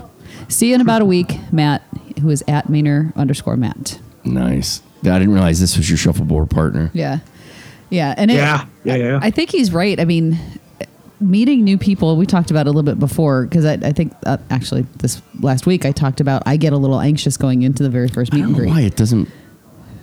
See 0.50 0.70
you 0.70 0.76
in 0.76 0.82
about 0.82 1.02
a 1.02 1.06
week, 1.06 1.38
Matt, 1.52 1.82
who 2.22 2.30
is 2.30 2.44
at 2.48 2.70
Maynard 2.70 3.14
underscore 3.16 3.58
Matt. 3.58 4.00
Nice. 4.26 4.82
I 5.02 5.20
didn't 5.20 5.34
realize 5.34 5.60
this 5.60 5.78
was 5.78 5.90
your 5.90 5.98
shuffleboard 5.98 6.50
partner. 6.50 6.92
Yeah. 6.94 7.20
Yeah. 7.90 8.16
And 8.18 8.32
it, 8.32 8.36
Yeah, 8.36 8.66
yeah, 8.84 8.96
yeah. 8.96 9.20
I 9.22 9.32
think 9.32 9.50
he's 9.50 9.72
right. 9.74 10.00
I 10.00 10.06
mean, 10.06 10.38
meeting 11.30 11.64
new 11.64 11.78
people, 11.78 12.16
we 12.18 12.26
talked 12.26 12.52
about 12.52 12.66
a 12.68 12.70
little 12.70 12.84
bit 12.84 13.00
before, 13.00 13.46
because 13.46 13.66
I, 13.66 13.74
I 13.74 13.92
think 13.92 14.14
uh, 14.26 14.38
actually 14.50 14.84
this 14.98 15.22
last 15.40 15.66
week 15.66 15.86
I 15.86 15.92
talked 15.92 16.20
about 16.22 16.44
I 16.46 16.58
get 16.58 16.74
a 16.74 16.78
little 16.78 17.00
anxious 17.00 17.38
going 17.38 17.64
into 17.64 17.84
the 17.84 17.90
very 17.90 18.08
first 18.08 18.34
I 18.34 18.38
meet 18.38 18.42
don't 18.42 18.50
and 18.50 18.58
know 18.58 18.64
greet. 18.64 18.70
why 18.72 18.82
it 18.82 18.96
doesn't 18.96 19.30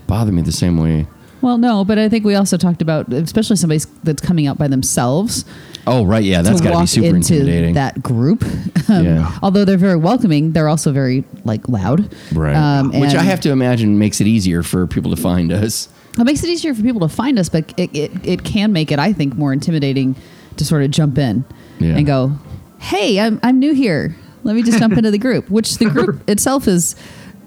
bother 0.06 0.32
me 0.32 0.42
the 0.42 0.52
same 0.52 0.76
way. 0.76 1.06
Well, 1.42 1.56
no, 1.56 1.84
but 1.86 1.98
I 1.98 2.08
think 2.10 2.26
we 2.26 2.34
also 2.34 2.58
talked 2.58 2.82
about, 2.82 3.10
especially 3.12 3.56
somebody 3.56 3.80
that's 4.02 4.20
coming 4.20 4.46
out 4.46 4.58
by 4.58 4.68
themselves. 4.68 5.46
Oh, 5.86 6.04
right. 6.04 6.22
Yeah, 6.22 6.42
that's 6.42 6.60
got 6.60 6.74
to 6.74 6.80
be 6.80 6.86
super 6.86 7.06
into 7.16 7.34
intimidating. 7.34 7.74
that 7.74 8.02
group. 8.02 8.44
Um, 8.88 9.04
Yeah. 9.04 9.38
Although 9.40 9.64
they're 9.64 9.76
very 9.76 9.96
welcoming, 9.96 10.50
they're 10.50 10.68
also 10.68 10.90
very 10.90 11.22
like 11.44 11.68
loud. 11.68 12.12
Right. 12.34 12.56
Um, 12.56 12.90
Which 12.98 13.14
I 13.14 13.22
have 13.22 13.40
to 13.42 13.50
imagine 13.52 13.98
makes 13.98 14.20
it 14.20 14.26
easier 14.26 14.64
for 14.64 14.88
people 14.88 15.14
to 15.14 15.22
find 15.22 15.52
us. 15.52 15.88
It 16.18 16.24
makes 16.24 16.42
it 16.42 16.50
easier 16.50 16.74
for 16.74 16.82
people 16.82 17.00
to 17.02 17.08
find 17.08 17.38
us, 17.38 17.48
but 17.48 17.72
it, 17.78 17.94
it, 17.94 18.10
it 18.24 18.42
can 18.44 18.72
make 18.72 18.90
it, 18.90 18.98
I 18.98 19.12
think, 19.12 19.36
more 19.36 19.52
intimidating 19.52 20.16
to 20.60 20.64
sort 20.64 20.82
of 20.84 20.90
jump 20.92 21.18
in 21.18 21.44
Yeah. 21.80 21.96
and 21.96 22.06
go, 22.06 22.32
hey, 22.78 23.18
I'm, 23.18 23.40
I'm 23.42 23.58
new 23.58 23.74
here. 23.74 24.14
Let 24.44 24.54
me 24.54 24.62
just 24.62 24.78
jump 24.78 24.96
into 24.96 25.10
the 25.10 25.18
group, 25.18 25.50
which 25.50 25.76
the 25.78 25.86
group 25.90 26.22
itself 26.30 26.66
is, 26.68 26.94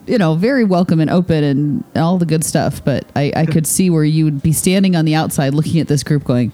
you 0.06 0.18
know, 0.18 0.36
very 0.36 0.64
welcome 0.64 1.00
and 1.00 1.10
open 1.10 1.44
and 1.44 1.84
all 1.96 2.18
the 2.20 2.26
good 2.26 2.44
stuff. 2.44 2.84
But 2.84 3.06
I, 3.16 3.32
I 3.36 3.46
could 3.46 3.66
see 3.66 3.90
where 3.90 4.04
you 4.04 4.26
would 4.26 4.44
be 4.44 4.52
standing 4.54 4.96
on 4.96 5.06
the 5.06 5.16
outside 5.16 5.54
looking 5.56 5.80
at 5.80 5.88
this 5.88 6.04
group 6.04 6.24
going, 6.24 6.52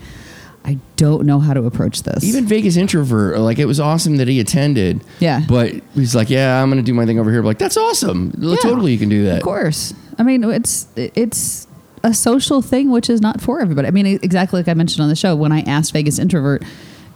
I 0.64 0.78
don't 0.98 1.26
know 1.26 1.40
how 1.40 1.54
to 1.54 1.66
approach 1.66 2.04
this. 2.04 2.24
Even 2.24 2.46
Vegas 2.46 2.78
introvert, 2.78 3.40
like 3.40 3.60
it 3.60 3.66
was 3.66 3.80
awesome 3.80 4.18
that 4.18 4.28
he 4.28 4.40
attended. 4.40 5.02
Yeah. 5.20 5.42
But 5.48 5.74
he's 5.96 6.14
like, 6.16 6.30
yeah, 6.30 6.62
I'm 6.62 6.70
going 6.70 6.84
to 6.84 6.86
do 6.86 6.94
my 6.94 7.06
thing 7.06 7.18
over 7.20 7.32
here. 7.32 7.42
like, 7.44 7.58
that's 7.58 7.78
awesome. 7.78 8.34
Yeah, 8.38 8.56
Totally, 8.62 8.92
you 8.92 8.98
can 9.00 9.10
do 9.10 9.24
that. 9.26 9.38
Of 9.38 9.44
course. 9.44 9.94
I 10.18 10.24
mean, 10.24 10.44
it's 10.44 10.88
it's 10.98 11.66
a 12.04 12.14
social 12.14 12.62
thing, 12.62 12.92
which 12.92 13.10
is 13.10 13.22
not 13.22 13.42
for 13.42 13.62
everybody. 13.62 13.88
I 13.88 13.92
mean, 13.92 14.06
exactly 14.06 14.60
like 14.60 14.68
I 14.68 14.74
mentioned 14.74 15.02
on 15.04 15.10
the 15.10 15.16
show 15.16 15.36
when 15.36 15.52
I 15.52 15.62
asked 15.62 15.92
Vegas 15.94 16.20
introvert, 16.20 16.64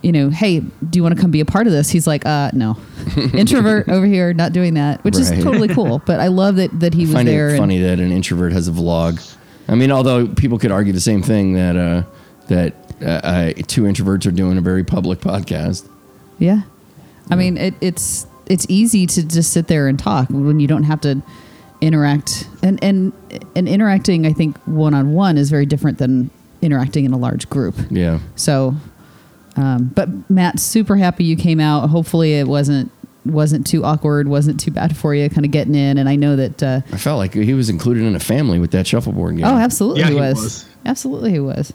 you 0.01 0.11
know, 0.11 0.29
hey, 0.29 0.59
do 0.59 0.99
you 0.99 1.03
want 1.03 1.15
to 1.15 1.21
come 1.21 1.31
be 1.31 1.39
a 1.39 1.45
part 1.45 1.65
of 1.67 1.71
this? 1.73 1.89
He's 1.89 2.05
like, 2.05 2.25
uh, 2.25 2.51
no, 2.53 2.77
introvert 3.33 3.87
over 3.87 4.05
here, 4.05 4.33
not 4.33 4.51
doing 4.51 4.73
that, 4.73 5.01
which 5.03 5.15
Right. 5.15 5.37
is 5.37 5.43
totally 5.43 5.69
cool. 5.69 6.01
But 6.05 6.19
I 6.19 6.27
love 6.27 6.57
that 6.57 6.77
that 6.81 6.93
he 6.93 7.03
was 7.05 7.13
find 7.13 7.27
there. 7.27 7.55
it 7.55 7.57
funny 7.57 7.79
that 7.79 7.99
an 7.99 8.11
introvert 8.11 8.51
has 8.51 8.67
a 8.67 8.71
vlog. 8.71 9.35
I 9.69 9.75
mean, 9.75 9.91
although 9.91 10.27
people 10.27 10.59
could 10.59 10.71
argue 10.71 10.91
the 10.91 10.99
same 10.99 11.21
thing 11.21 11.53
that 11.53 11.77
uh, 11.77 12.03
that 12.47 12.73
uh, 13.01 13.05
uh, 13.05 13.53
two 13.67 13.83
introverts 13.83 14.25
are 14.27 14.31
doing 14.31 14.57
a 14.57 14.61
very 14.61 14.83
public 14.83 15.19
podcast. 15.21 15.87
Yeah. 16.39 16.63
I 17.29 17.35
mean, 17.35 17.55
it, 17.57 17.73
it's 17.79 18.27
it's 18.47 18.65
easy 18.67 19.07
to 19.07 19.23
just 19.23 19.53
sit 19.53 19.67
there 19.67 19.87
and 19.87 19.97
talk 19.97 20.29
when 20.29 20.59
you 20.59 20.67
don't 20.67 20.83
have 20.83 20.99
to 21.01 21.21
interact. 21.83 22.47
And 22.63 22.83
and 22.83 23.13
and 23.55 23.67
interacting, 23.67 24.25
I 24.25 24.33
think 24.33 24.57
one 24.65 24.93
on 24.93 25.13
one 25.13 25.37
is 25.37 25.49
very 25.49 25.65
different 25.65 25.97
than 25.97 26.29
interacting 26.61 27.05
in 27.05 27.13
a 27.13 27.17
large 27.17 27.49
group. 27.49 27.75
Yeah. 27.89 28.19
So, 28.35 28.75
um, 29.55 29.91
but 29.93 30.09
Matt, 30.29 30.59
super 30.59 30.95
happy 30.95 31.23
you 31.25 31.35
came 31.35 31.59
out. 31.59 31.89
Hopefully, 31.89 32.33
it 32.35 32.47
wasn't 32.47 32.91
wasn't 33.25 33.65
too 33.65 33.83
awkward, 33.85 34.27
wasn't 34.27 34.59
too 34.59 34.71
bad 34.71 34.95
for 34.97 35.13
you, 35.15 35.29
kind 35.29 35.45
of 35.45 35.51
getting 35.51 35.75
in. 35.75 35.97
And 35.97 36.09
I 36.09 36.15
know 36.15 36.35
that. 36.35 36.63
Uh, 36.63 36.81
I 36.91 36.97
felt 36.97 37.17
like 37.17 37.33
he 37.33 37.53
was 37.53 37.69
included 37.69 38.03
in 38.03 38.15
a 38.15 38.19
family 38.19 38.59
with 38.59 38.71
that 38.71 38.87
shuffleboard 38.87 39.37
game. 39.37 39.45
Oh, 39.45 39.57
absolutely, 39.57 40.01
Yeah, 40.01 40.07
he, 40.07 40.13
he 40.15 40.19
was. 40.19 40.35
was. 40.41 40.65
Absolutely, 40.85 41.31
he 41.31 41.39
was. 41.39 41.73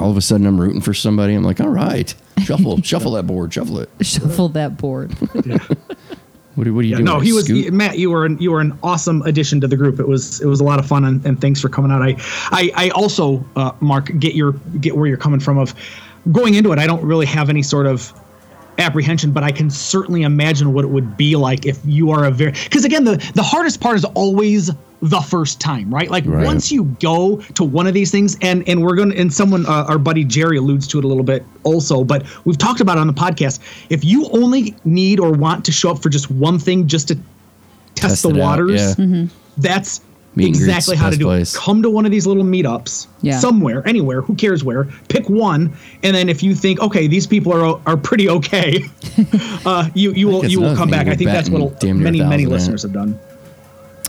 All 0.00 0.10
of 0.10 0.16
a 0.16 0.20
sudden, 0.20 0.46
I'm 0.46 0.60
rooting 0.60 0.80
for 0.80 0.92
somebody. 0.94 1.34
I'm 1.34 1.44
like, 1.44 1.60
all 1.60 1.68
right, 1.68 2.12
shuffle, 2.42 2.80
shuffle 2.82 3.12
that 3.12 3.26
board, 3.28 3.52
shuffle 3.54 3.78
it. 3.80 3.88
shuffle 4.02 4.48
that 4.50 4.76
board. 4.76 5.12
What, 6.54 6.66
are- 6.68 6.72
what 6.72 6.80
are 6.80 6.82
you 6.82 6.90
Yeah, 6.90 6.96
doing? 6.98 7.04
no, 7.06 7.20
he 7.20 7.32
was 7.32 7.46
Scoot? 7.46 7.72
Matt. 7.72 7.98
You 7.98 8.10
were 8.10 8.24
an, 8.26 8.38
you 8.38 8.50
were 8.52 8.60
an 8.60 8.78
awesome 8.82 9.22
addition 9.22 9.60
to 9.60 9.66
the 9.66 9.76
group. 9.76 9.98
It 9.98 10.06
was 10.06 10.40
it 10.40 10.46
was 10.46 10.60
a 10.60 10.64
lot 10.64 10.78
of 10.78 10.86
fun, 10.86 11.04
and, 11.04 11.24
and 11.26 11.40
thanks 11.40 11.60
for 11.60 11.68
coming 11.68 11.90
out. 11.90 12.02
I 12.02 12.16
I, 12.50 12.70
I 12.76 12.88
also 12.90 13.44
uh, 13.56 13.72
Mark 13.80 14.10
get 14.18 14.34
your 14.34 14.52
get 14.80 14.96
where 14.96 15.06
you're 15.06 15.16
coming 15.16 15.40
from. 15.40 15.58
Of 15.58 15.74
going 16.32 16.54
into 16.54 16.72
it, 16.72 16.78
I 16.78 16.86
don't 16.86 17.02
really 17.04 17.26
have 17.26 17.50
any 17.50 17.62
sort 17.62 17.86
of 17.86 18.12
apprehension, 18.78 19.30
but 19.32 19.42
I 19.44 19.52
can 19.52 19.70
certainly 19.70 20.22
imagine 20.22 20.72
what 20.72 20.84
it 20.84 20.88
would 20.88 21.16
be 21.16 21.36
like 21.36 21.64
if 21.66 21.78
you 21.84 22.10
are 22.10 22.24
a 22.24 22.30
very 22.30 22.52
because 22.52 22.84
again 22.84 23.04
the 23.04 23.16
the 23.34 23.42
hardest 23.42 23.80
part 23.80 23.96
is 23.96 24.04
always 24.04 24.70
the 25.02 25.20
first 25.20 25.60
time, 25.60 25.92
right? 25.92 26.10
Like 26.10 26.24
Right. 26.26 26.46
once 26.46 26.72
you 26.72 26.84
go 27.00 27.36
to 27.36 27.64
one 27.64 27.86
of 27.86 27.92
these 27.94 28.10
things, 28.10 28.38
and 28.40 28.66
and 28.68 28.82
we're 28.82 28.96
gonna 28.96 29.14
and 29.14 29.32
someone 29.32 29.66
uh, 29.66 29.84
our 29.88 29.98
buddy 29.98 30.24
Jerry 30.24 30.56
alludes 30.56 30.86
to 30.88 30.98
it 30.98 31.04
a 31.04 31.08
little 31.08 31.24
bit 31.24 31.44
also, 31.62 32.04
but 32.04 32.24
we've 32.46 32.58
talked 32.58 32.80
about 32.80 32.96
it 32.96 33.00
on 33.00 33.06
the 33.06 33.12
podcast. 33.12 33.60
If 33.90 34.02
you 34.04 34.28
only 34.30 34.74
need 34.84 35.20
or 35.20 35.30
want 35.32 35.64
to 35.66 35.72
show 35.72 35.90
up 35.90 36.02
for 36.02 36.08
just 36.08 36.30
one 36.30 36.58
thing, 36.58 36.86
just 36.88 37.08
to 37.08 37.16
test, 37.16 37.22
Test 37.96 38.22
the 38.22 38.30
it 38.30 38.36
out, 38.36 38.38
waters, 38.40 38.98
yeah. 38.98 39.26
that's 39.58 40.00
Meet 40.00 40.00
and 40.00 40.04
greets, 40.04 40.13
exactly 40.36 40.96
how 40.96 41.10
to 41.10 41.16
do 41.16 41.24
place. 41.26 41.54
it. 41.54 41.58
Come 41.58 41.82
to 41.82 41.90
one 41.90 42.04
of 42.04 42.10
these 42.10 42.26
little 42.26 42.42
meetups, 42.44 43.06
Yeah. 43.22 43.38
somewhere, 43.38 43.86
anywhere, 43.86 44.20
who 44.22 44.34
cares 44.34 44.64
where. 44.64 44.84
Pick 45.08 45.28
one, 45.28 45.72
and 46.02 46.14
then 46.16 46.28
if 46.28 46.42
you 46.42 46.54
think, 46.54 46.80
okay, 46.80 47.06
these 47.06 47.26
people 47.26 47.52
are 47.52 47.80
are 47.86 47.96
pretty 47.96 48.28
okay, 48.28 48.84
uh, 49.66 49.88
you 49.94 50.12
you 50.12 50.26
will 50.28 50.44
you 50.44 50.60
will 50.60 50.74
come 50.76 50.88
thing 50.90 50.98
back. 50.98 51.06
we're 51.06 51.12
I 51.12 51.16
think 51.16 51.30
that's 51.30 51.48
what 51.50 51.78
damn 51.80 52.02
many 52.02 52.20
many 52.20 52.46
listeners 52.46 52.82
have 52.82 52.92
done. 52.92 53.18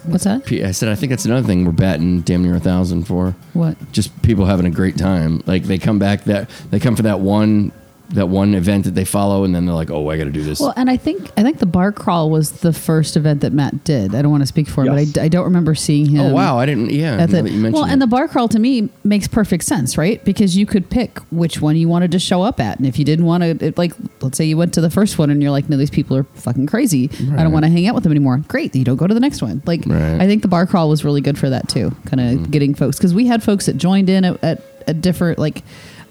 What's 0.05 0.25
that? 0.25 0.51
I 0.51 0.70
said, 0.72 0.89
I 0.89 0.96
think 0.96 1.10
that's 1.10 1.25
another 1.25 1.48
thing 1.48 1.65
we're 1.65 1.72
batting 1.72 2.22
damn 2.22 2.44
near 2.44 2.55
a 2.55 2.60
thousand 2.60 3.05
for. 3.05 3.36
What? 3.53 3.75
Just 3.91 4.22
people 4.22 4.46
having 4.46 4.67
a 4.67 4.70
great 4.70 4.98
time. 4.98 5.41
Like 5.48 5.63
they 5.63 5.79
come 5.79 5.98
back 5.98 6.25
that 6.25 6.48
they 6.70 6.79
come 6.79 6.96
for 6.96 7.01
that 7.03 7.22
one 7.22 7.72
that 8.09 8.27
one 8.27 8.53
event 8.55 8.85
that 8.85 8.95
they 8.95 9.05
follow, 9.05 9.43
and 9.43 9.53
then 9.55 9.65
they're 9.65 9.75
like, 9.75 9.89
oh, 9.89 10.09
I 10.09 10.17
got 10.17 10.25
to 10.25 10.31
do 10.31 10.43
this. 10.43 10.59
Well, 10.59 10.74
and 10.77 10.89
I 10.89 10.97
think 10.97 11.31
I 11.38 11.43
think 11.43 11.57
the 11.59 11.65
bar 11.65 11.91
crawl 11.91 12.29
was 12.29 12.51
the 12.62 12.71
first 12.74 13.17
event 13.17 13.41
that 13.41 13.51
Matt 13.53 13.83
did. 13.83 14.13
I 14.15 14.21
don't 14.21 14.31
want 14.31 14.43
to 14.43 14.47
speak 14.47 14.67
for 14.67 14.83
him, 14.85 14.93
Yes. 14.95 15.12
but 15.13 15.21
I, 15.21 15.25
I 15.25 15.27
don't 15.27 15.45
remember 15.45 15.74
seeing 15.75 16.05
him. 16.07 16.19
oh 16.21 16.33
wow, 16.33 16.57
I 16.59 16.65
didn't. 16.65 16.91
Yeah, 16.91 17.13
At 17.13 17.17
now 17.17 17.25
the, 17.25 17.41
that 17.43 17.51
you 17.51 17.59
mentioned 17.59 17.74
well, 17.74 17.85
and 17.85 18.01
the 18.01 18.07
bar 18.07 18.27
crawl 18.27 18.47
to 18.50 18.59
me 18.59 18.89
makes 19.03 19.27
perfect 19.27 19.63
sense, 19.63 19.97
right? 19.97 20.24
Because 20.24 20.55
you 20.55 20.65
could 20.65 20.89
pick 20.89 21.19
which 21.31 21.62
one 21.62 21.75
you 21.75 21.88
wanted 21.88 22.12
to 22.12 22.19
show 22.19 22.43
up 22.43 22.59
at, 22.59 22.77
and 22.77 22.88
if 22.88 23.00
you 23.00 23.05
didn't 23.05 23.25
want 23.25 23.43
to, 23.59 23.74
like, 23.77 23.93
let's 24.21 24.38
say 24.38 24.45
you 24.45 24.57
went 24.57 24.74
to 24.75 24.81
the 24.81 24.89
first 24.91 25.17
one 25.17 25.29
and 25.29 25.41
you're 25.41 25.51
like, 25.51 25.67
no, 25.69 25.77
these 25.77 25.89
people 25.89 26.15
are 26.17 26.24
fucking 26.35 26.67
crazy. 26.67 27.09
I 27.35 27.41
don't 27.43 27.51
want 27.51 27.65
to 27.65 27.71
hang 27.71 27.88
out 27.88 27.95
with 27.95 28.03
them 28.03 28.12
anymore. 28.12 28.38
Great, 28.47 28.75
you 28.75 28.83
don't 28.85 28.97
go 28.97 29.07
to 29.07 29.13
the 29.13 29.19
next 29.19 29.41
one. 29.41 29.62
Like, 29.65 29.83
Right. 29.85 30.21
I 30.21 30.27
think 30.27 30.41
the 30.41 30.47
bar 30.47 30.65
crawl 30.67 30.89
was 30.89 31.03
really 31.03 31.21
good 31.21 31.38
for 31.38 31.50
that 31.50 31.67
too, 31.69 31.91
kind 32.05 32.19
of 32.19 32.25
Mm-hmm. 32.25 32.51
getting 32.51 32.74
folks 32.75 32.97
because 32.97 33.13
we 33.13 33.27
had 33.27 33.41
folks 33.43 33.67
that 33.67 33.77
joined 33.77 34.09
in 34.09 34.25
at, 34.25 34.43
at, 34.43 34.62
at 34.88 35.01
different 35.01 35.39
like. 35.39 35.63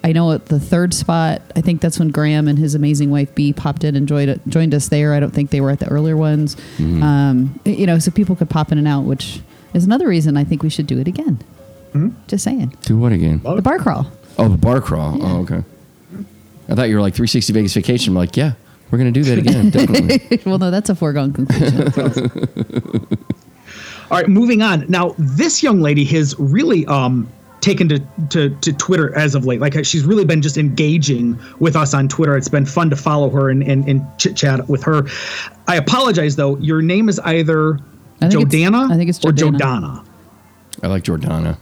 I 0.04 0.12
know 0.12 0.32
at 0.32 0.46
the 0.46 0.60
third 0.60 0.92
spot, 0.92 1.40
I 1.56 1.62
think 1.62 1.80
that's 1.80 1.98
when 1.98 2.10
Graham 2.10 2.46
and 2.46 2.58
his 2.58 2.74
amazing 2.74 3.10
wife 3.10 3.34
B 3.34 3.54
popped 3.54 3.84
in 3.84 3.96
and 3.96 4.06
joined 4.06 4.38
joined 4.46 4.74
us 4.74 4.88
there. 4.88 5.14
I 5.14 5.20
don't 5.20 5.32
think 5.32 5.50
they 5.50 5.62
were 5.62 5.70
at 5.70 5.80
the 5.80 5.88
earlier 5.88 6.16
ones. 6.16 6.56
Mm-hmm. 6.76 7.02
Um, 7.02 7.60
you 7.64 7.86
know, 7.86 7.98
so 7.98 8.10
people 8.10 8.36
could 8.36 8.50
pop 8.50 8.70
in 8.70 8.76
and 8.76 8.86
out, 8.86 9.04
which 9.04 9.40
is 9.72 9.86
another 9.86 10.06
reason 10.06 10.36
I 10.36 10.44
think 10.44 10.62
we 10.62 10.68
should 10.68 10.86
do 10.86 11.00
it 11.00 11.08
again. 11.08 11.42
Just 12.26 12.44
saying. 12.44 12.76
do 12.82 12.98
what 12.98 13.12
again? 13.12 13.40
The 13.44 13.62
bar 13.62 13.78
crawl. 13.78 14.10
Oh, 14.36 14.48
the 14.48 14.56
bar 14.56 14.80
crawl. 14.80 15.16
Oh, 15.22 15.42
okay. 15.42 15.62
I 16.68 16.74
thought 16.74 16.88
you 16.88 16.96
were 16.96 17.00
like 17.00 17.14
360 17.14 17.52
Vegas 17.52 17.74
Vacation. 17.74 18.10
I'm 18.12 18.16
like, 18.16 18.36
yeah, 18.36 18.54
we're 18.90 18.98
gonna 18.98 19.12
do 19.12 19.22
that 19.22 19.38
again, 19.38 19.70
definitely. 19.70 20.40
well, 20.44 20.58
no, 20.58 20.70
that's 20.70 20.90
a 20.90 20.94
foregone 20.94 21.32
conclusion. 21.32 21.92
All 24.10 24.18
right, 24.18 24.28
moving 24.28 24.60
on. 24.60 24.86
Now, 24.88 25.14
this 25.18 25.62
young 25.62 25.80
lady 25.80 26.04
has 26.04 26.38
really 26.38 26.84
um, 26.86 27.28
taken 27.64 27.88
to, 27.88 27.98
to, 28.28 28.50
to 28.60 28.72
Twitter 28.74 29.16
as 29.16 29.34
of 29.34 29.46
late. 29.46 29.58
Like, 29.58 29.84
she's 29.84 30.04
really 30.04 30.26
been 30.26 30.42
just 30.42 30.58
engaging 30.58 31.38
with 31.58 31.74
us 31.74 31.94
on 31.94 32.08
Twitter. 32.08 32.36
It's 32.36 32.48
been 32.48 32.66
fun 32.66 32.90
to 32.90 32.96
follow 32.96 33.30
her 33.30 33.48
and, 33.48 33.62
and, 33.62 33.88
and 33.88 34.06
chit 34.18 34.36
chat 34.36 34.68
with 34.68 34.82
her. 34.84 35.06
I 35.66 35.76
apologize, 35.76 36.36
though. 36.36 36.58
Your 36.58 36.82
name 36.82 37.08
is 37.08 37.18
either 37.20 37.78
I 38.20 38.28
think 38.28 38.48
Jordana 38.50 38.90
I 38.92 38.96
think 38.96 39.08
it's 39.08 39.24
or 39.24 39.32
Jordana. 39.32 39.58
Jordana. 39.58 40.06
I 40.82 40.86
like 40.88 41.04
Jordana. 41.04 41.56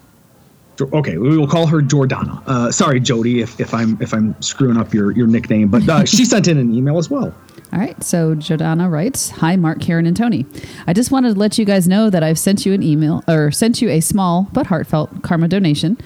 Okay, 0.80 1.18
we 1.18 1.38
will 1.38 1.46
call 1.46 1.66
her 1.68 1.80
Jordana. 1.80 2.42
Uh, 2.46 2.72
sorry, 2.72 2.98
Jody, 2.98 3.40
if, 3.40 3.60
if 3.60 3.72
I'm 3.72 3.96
if 4.00 4.12
I'm 4.12 4.40
screwing 4.42 4.76
up 4.76 4.92
your, 4.92 5.12
your 5.12 5.28
nickname, 5.28 5.68
but 5.68 5.88
uh, 5.88 6.04
she 6.04 6.24
sent 6.34 6.48
in 6.48 6.58
an 6.58 6.74
email 6.74 6.98
as 6.98 7.08
well. 7.08 7.32
All 7.72 7.78
right. 7.78 8.02
So 8.04 8.34
Jordana 8.34 8.90
writes, 8.90 9.30
"Hi, 9.30 9.56
Mark, 9.56 9.80
Karen, 9.80 10.04
and 10.06 10.16
Tony. 10.16 10.44
I 10.86 10.92
just 10.92 11.10
wanted 11.10 11.32
to 11.34 11.38
let 11.40 11.56
you 11.58 11.64
guys 11.64 11.88
know 11.88 12.10
that 12.10 12.22
I've 12.22 12.38
sent 12.38 12.66
you 12.66 12.72
an 12.74 12.82
email 12.82 13.24
or 13.26 13.50
sent 13.50 13.80
you 13.80 13.88
a 13.88 14.00
small 14.00 14.48
but 14.52 14.66
heartfelt 14.66 15.22
karma 15.22 15.48
donation." 15.48 15.96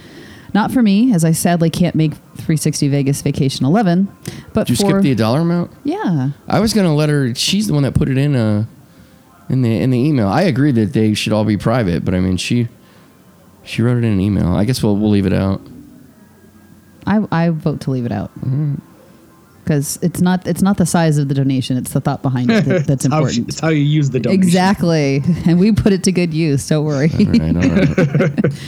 Not 0.55 0.71
for 0.71 0.81
me, 0.83 1.13
as 1.13 1.23
I 1.25 1.33
sadly 1.33 1.69
can't 1.69 1.95
make 1.95 2.13
360 2.37 2.89
Vegas 2.89 3.21
Vacation 3.21 3.67
11, 3.67 4.09
but 4.55 4.67
Did 4.69 4.79
you 4.81 4.87
for 4.87 4.91
skip 4.93 5.03
the 5.03 5.15
dollar 5.15 5.41
amount? 5.41 5.71
yeah, 5.85 6.31
I 6.49 6.61
was 6.61 6.73
gonna 6.73 6.95
let 6.95 7.09
her. 7.11 7.35
She's 7.35 7.67
the 7.67 7.75
one 7.75 7.83
that 7.83 7.95
put 7.95 8.09
it 8.09 8.17
in 8.17 8.35
uh 8.37 8.65
in 9.51 9.63
the 9.63 9.81
in 9.83 9.91
the 9.91 9.99
email. 9.99 10.29
I 10.29 10.43
agree 10.43 10.73
that 10.73 10.93
they 10.93 11.13
should 11.15 11.33
all 11.33 11.45
be 11.45 11.57
private, 11.57 12.05
but 12.05 12.15
I 12.15 12.21
mean 12.21 12.37
she 12.37 12.69
she 13.65 13.83
wrote 13.83 13.99
it 13.99 14.05
in 14.05 14.13
an 14.13 14.21
email. 14.21 14.55
I 14.55 14.65
guess 14.65 14.83
we'll 14.83 14.97
we'll 14.97 15.11
leave 15.11 15.27
it 15.27 15.33
out. 15.33 15.61
I, 17.07 17.27
I 17.31 17.51
vote 17.51 17.81
to 17.83 17.91
leave 17.91 18.07
it 18.07 18.13
out. 18.13 18.31
Because 19.67 19.99
it's 20.01 20.21
not 20.21 20.47
it's 20.47 20.63
not 20.63 20.77
the 20.77 20.87
size 20.87 21.19
of 21.19 21.27
the 21.29 21.35
donation; 21.35 21.77
it's 21.77 21.93
the 21.93 22.01
thought 22.01 22.23
behind 22.23 22.49
it 22.53 22.65
that, 22.67 22.87
that's 22.87 23.05
It's 23.05 23.07
how, 23.13 23.19
important. 23.19 23.49
it's 23.49 23.59
how 23.61 23.69
you 23.71 23.83
use 23.83 24.11
the 24.11 24.21
donation. 24.21 24.41
Exactly, 24.41 25.23
and 25.47 25.59
we 25.59 25.73
put 25.73 25.93
it 25.93 26.05
to 26.05 26.13
good 26.13 26.33
use. 26.33 26.67
Don't 26.69 26.85
worry. 26.85 27.11
All 27.13 27.25
right, 27.27 27.57
all 27.57 27.63
right. 27.63 28.53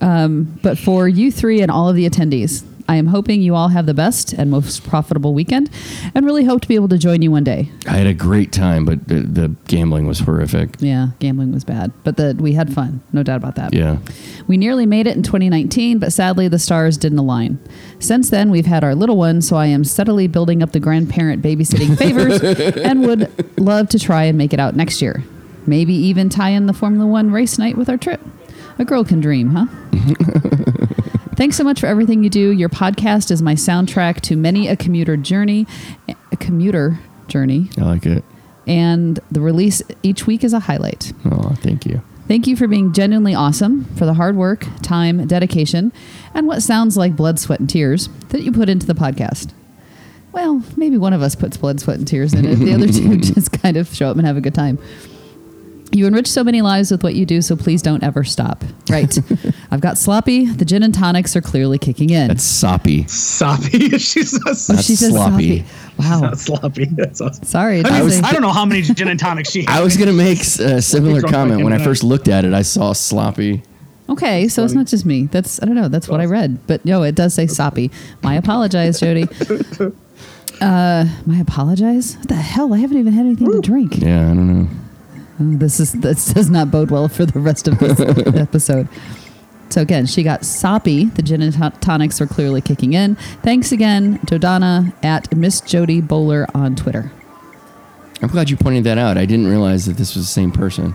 Um, 0.00 0.56
but 0.62 0.78
for 0.78 1.08
you 1.08 1.32
three 1.32 1.60
and 1.60 1.72
all 1.72 1.88
of 1.88 1.96
the 1.96 2.08
attendees, 2.08 2.64
I 2.88 2.96
am 2.96 3.08
hoping 3.08 3.42
you 3.42 3.54
all 3.54 3.68
have 3.68 3.84
the 3.84 3.92
best 3.92 4.32
and 4.32 4.50
most 4.50 4.82
profitable 4.82 5.34
weekend 5.34 5.68
and 6.14 6.24
really 6.24 6.44
hope 6.44 6.62
to 6.62 6.68
be 6.68 6.74
able 6.74 6.88
to 6.88 6.96
join 6.96 7.20
you 7.20 7.30
one 7.30 7.44
day. 7.44 7.70
I 7.86 7.92
had 7.92 8.06
a 8.06 8.14
great 8.14 8.50
time, 8.50 8.86
but 8.86 9.06
the, 9.08 9.20
the 9.20 9.54
gambling 9.66 10.06
was 10.06 10.20
horrific. 10.20 10.76
Yeah, 10.78 11.08
gambling 11.18 11.52
was 11.52 11.64
bad, 11.64 11.92
but 12.02 12.16
the, 12.16 12.34
we 12.40 12.54
had 12.54 12.72
fun. 12.72 13.02
No 13.12 13.22
doubt 13.22 13.36
about 13.36 13.56
that. 13.56 13.74
Yeah. 13.74 13.98
We 14.46 14.56
nearly 14.56 14.86
made 14.86 15.06
it 15.06 15.16
in 15.16 15.22
2019, 15.22 15.98
but 15.98 16.14
sadly 16.14 16.48
the 16.48 16.58
stars 16.58 16.96
didn't 16.96 17.18
align. 17.18 17.58
Since 17.98 18.30
then, 18.30 18.50
we've 18.50 18.64
had 18.64 18.82
our 18.82 18.94
little 18.94 19.18
one, 19.18 19.42
so 19.42 19.56
I 19.56 19.66
am 19.66 19.84
steadily 19.84 20.26
building 20.26 20.62
up 20.62 20.72
the 20.72 20.80
grandparent 20.80 21.42
babysitting 21.42 21.98
favors 21.98 22.40
and 22.40 23.02
would 23.06 23.58
love 23.58 23.90
to 23.90 23.98
try 23.98 24.24
and 24.24 24.38
make 24.38 24.54
it 24.54 24.60
out 24.60 24.74
next 24.74 25.02
year. 25.02 25.22
Maybe 25.66 25.92
even 25.92 26.30
tie 26.30 26.50
in 26.50 26.64
the 26.64 26.72
Formula 26.72 27.06
One 27.06 27.30
race 27.30 27.58
night 27.58 27.76
with 27.76 27.90
our 27.90 27.98
trip. 27.98 28.22
A 28.78 28.84
girl 28.86 29.04
can 29.04 29.20
dream, 29.20 29.50
huh? 29.50 29.66
Thanks 31.38 31.56
so 31.56 31.62
much 31.62 31.78
for 31.78 31.86
everything 31.86 32.24
you 32.24 32.30
do. 32.30 32.50
Your 32.50 32.68
podcast 32.68 33.30
is 33.30 33.40
my 33.40 33.54
soundtrack 33.54 34.22
to 34.22 34.34
many 34.34 34.66
a 34.66 34.74
commuter 34.74 35.16
journey, 35.16 35.68
a 36.32 36.36
commuter 36.36 36.98
journey, 37.28 37.70
I 37.78 37.82
like 37.82 38.06
it. 38.06 38.24
and 38.66 39.20
the 39.30 39.40
release 39.40 39.80
each 40.02 40.26
week 40.26 40.42
is 40.42 40.52
a 40.52 40.58
highlight. 40.58 41.12
Oh, 41.24 41.54
thank 41.60 41.86
you. 41.86 42.02
Thank 42.26 42.48
you 42.48 42.56
for 42.56 42.66
being 42.66 42.92
genuinely 42.92 43.36
awesome, 43.36 43.84
for 43.94 44.04
the 44.04 44.14
hard 44.14 44.34
work, 44.34 44.66
time, 44.82 45.28
dedication, 45.28 45.92
and 46.34 46.48
what 46.48 46.60
sounds 46.60 46.96
like 46.96 47.14
blood, 47.14 47.38
sweat, 47.38 47.60
and 47.60 47.70
tears 47.70 48.08
that 48.30 48.42
you 48.42 48.50
put 48.50 48.68
into 48.68 48.88
the 48.88 48.94
podcast. 48.94 49.52
Well, 50.32 50.64
maybe 50.76 50.98
one 50.98 51.12
of 51.12 51.22
us 51.22 51.36
puts 51.36 51.56
blood, 51.56 51.78
sweat, 51.78 51.98
and 51.98 52.08
tears 52.08 52.34
in 52.34 52.46
it. 52.46 52.56
The 52.56 52.74
other 52.74 52.88
two 52.88 53.16
just 53.34 53.52
kind 53.52 53.76
of 53.76 53.94
show 53.94 54.10
up 54.10 54.16
and 54.16 54.26
have 54.26 54.36
a 54.36 54.40
good 54.40 54.56
time. 54.56 54.80
You 55.90 56.06
enrich 56.06 56.26
so 56.26 56.44
many 56.44 56.60
lives 56.60 56.90
with 56.90 57.02
what 57.02 57.14
you 57.14 57.24
do, 57.24 57.40
so 57.40 57.56
please 57.56 57.80
don't 57.80 58.02
ever 58.02 58.22
stop. 58.22 58.62
Right. 58.90 59.16
I've 59.70 59.80
got 59.80 59.96
sloppy. 59.96 60.44
The 60.46 60.64
gin 60.64 60.82
and 60.82 60.94
tonics 60.94 61.34
are 61.34 61.40
clearly 61.40 61.78
kicking 61.78 62.10
in. 62.10 62.28
That's 62.28 62.44
soppy. 62.44 63.06
Soppy. 63.06 63.88
she 63.98 64.22
says 64.22 64.66
That's 64.66 64.84
she 64.84 64.96
says 64.96 65.10
sloppy. 65.12 65.64
Wow. 65.98 66.20
not 66.20 66.38
sloppy. 66.38 66.84
That's 66.86 67.20
awesome. 67.20 67.44
Sorry. 67.44 67.82
I, 67.84 68.00
I, 68.00 68.02
mean, 68.02 68.24
I 68.24 68.32
don't 68.32 68.42
know 68.42 68.52
how 68.52 68.66
many 68.66 68.82
gin 68.82 69.08
and 69.08 69.18
tonics 69.18 69.50
she 69.50 69.64
has. 69.64 69.68
I 69.80 69.82
was 69.82 69.96
gonna 69.96 70.12
make 70.12 70.40
s- 70.40 70.58
a 70.58 70.82
similar 70.82 71.22
comment 71.22 71.64
when 71.64 71.72
I 71.72 71.82
first 71.82 72.04
looked 72.04 72.28
at 72.28 72.44
it. 72.44 72.52
I 72.52 72.62
saw 72.62 72.92
sloppy. 72.92 73.62
Okay, 74.10 74.48
so 74.48 74.64
it's 74.64 74.72
not 74.74 74.86
just 74.86 75.04
me. 75.04 75.24
That's 75.26 75.62
I 75.62 75.66
don't 75.66 75.74
know. 75.74 75.88
That's 75.88 76.08
what 76.08 76.20
I 76.20 76.24
read, 76.26 76.66
but 76.66 76.84
no, 76.84 77.02
it 77.02 77.14
does 77.14 77.34
say 77.34 77.46
soppy. 77.46 77.90
My 78.22 78.34
apologize, 78.36 79.00
Jody. 79.00 79.26
Uh, 80.60 81.06
my 81.26 81.38
apologize. 81.38 82.16
What 82.16 82.28
the 82.28 82.34
hell? 82.34 82.74
I 82.74 82.78
haven't 82.78 82.98
even 82.98 83.12
had 83.12 83.26
anything 83.26 83.52
to 83.52 83.60
drink. 83.60 83.98
Yeah, 83.98 84.30
I 84.30 84.34
don't 84.34 84.62
know. 84.62 84.68
This 85.38 85.78
is 85.80 85.92
this 85.92 86.32
does 86.32 86.50
not 86.50 86.70
bode 86.70 86.90
well 86.90 87.08
for 87.08 87.24
the 87.24 87.38
rest 87.38 87.68
of 87.68 87.78
this 87.78 88.00
episode. 88.36 88.88
So 89.70 89.82
again, 89.82 90.06
she 90.06 90.22
got 90.22 90.44
soppy. 90.44 91.04
The 91.06 91.22
gin 91.22 91.42
and 91.42 91.52
to- 91.52 91.72
tonics 91.80 92.20
are 92.20 92.26
clearly 92.26 92.60
kicking 92.60 92.94
in. 92.94 93.16
Thanks 93.42 93.70
again, 93.70 94.18
Jordana 94.20 94.92
at 95.04 95.34
Miss 95.36 95.60
Jody 95.60 96.00
Bowler 96.00 96.46
on 96.54 96.74
Twitter. 96.74 97.12
I'm 98.22 98.28
glad 98.28 98.50
you 98.50 98.56
pointed 98.56 98.84
that 98.84 98.98
out. 98.98 99.16
I 99.16 99.26
didn't 99.26 99.46
realize 99.46 99.86
that 99.86 99.96
this 99.96 100.16
was 100.16 100.24
the 100.24 100.32
same 100.32 100.50
person. 100.50 100.94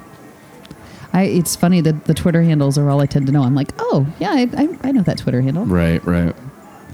I, 1.13 1.23
it's 1.23 1.55
funny 1.55 1.79
that 1.81 2.05
the 2.05 2.13
Twitter 2.15 2.41
handles 2.41 2.77
are 2.77 2.89
all 2.89 2.99
I 2.99 3.05
tend 3.05 3.27
to 3.27 3.31
know. 3.31 3.43
I'm 3.43 3.53
like, 3.55 3.69
oh 3.77 4.07
yeah, 4.19 4.31
I, 4.31 4.49
I, 4.57 4.77
I 4.89 4.91
know 4.91 5.03
that 5.03 5.19
Twitter 5.19 5.41
handle. 5.41 5.65
Right, 5.65 6.03
right. 6.05 6.35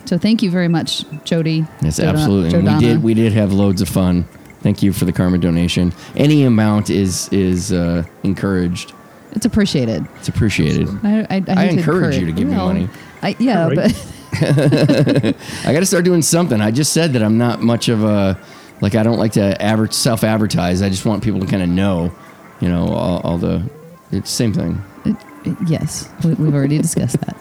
So 0.05 0.17
thank 0.17 0.43
you 0.43 0.51
very 0.51 0.67
much, 0.67 1.05
Jody. 1.23 1.65
Yes, 1.81 1.99
absolutely. 1.99 2.59
We 2.61 2.79
did 2.79 3.03
we 3.03 3.13
did 3.13 3.31
have 3.33 3.53
loads 3.53 3.81
of 3.81 3.87
fun. 3.87 4.27
Thank 4.61 4.83
you 4.83 4.91
for 4.93 5.05
the 5.05 5.13
karma 5.13 5.37
donation. 5.37 5.93
Any 6.15 6.43
amount 6.43 6.89
is 6.89 7.29
is 7.31 7.71
uh, 7.71 8.03
encouraged. 8.23 8.93
It's 9.31 9.45
appreciated. 9.45 10.05
It's 10.17 10.27
appreciated. 10.27 10.87
I, 11.03 11.19
I, 11.21 11.25
I, 11.29 11.43
I 11.47 11.65
hate 11.67 11.77
encourage 11.79 12.17
you 12.17 12.25
to 12.25 12.31
give 12.31 12.47
me 12.47 12.55
money. 12.55 12.89
I, 13.21 13.35
yeah, 13.39 13.67
Right. 13.67 13.75
but 13.75 14.15
I 15.65 15.71
got 15.73 15.79
to 15.81 15.85
start 15.85 16.03
doing 16.05 16.21
something. 16.21 16.59
I 16.61 16.71
just 16.71 16.93
said 16.93 17.13
that 17.13 17.21
I'm 17.23 17.37
not 17.37 17.61
much 17.61 17.89
of 17.89 18.03
a 18.03 18.39
like 18.81 18.95
I 18.95 19.03
don't 19.03 19.17
like 19.19 19.33
to 19.33 19.61
average 19.61 19.93
self 19.93 20.23
advertise. 20.23 20.81
I 20.81 20.89
just 20.89 21.05
want 21.05 21.23
people 21.23 21.39
to 21.41 21.45
kind 21.45 21.61
of 21.63 21.69
know, 21.69 22.11
you 22.59 22.69
know, 22.69 22.87
all, 22.89 23.19
all 23.21 23.37
the 23.37 23.63
it's 24.11 24.31
same 24.31 24.51
thing. 24.53 24.81
it, 25.05 25.15
it- 25.45 25.57
yes, 25.67 26.09
we, 26.25 26.33
we've 26.33 26.53
already 26.53 26.77
discussed 26.79 27.19
that. 27.21 27.35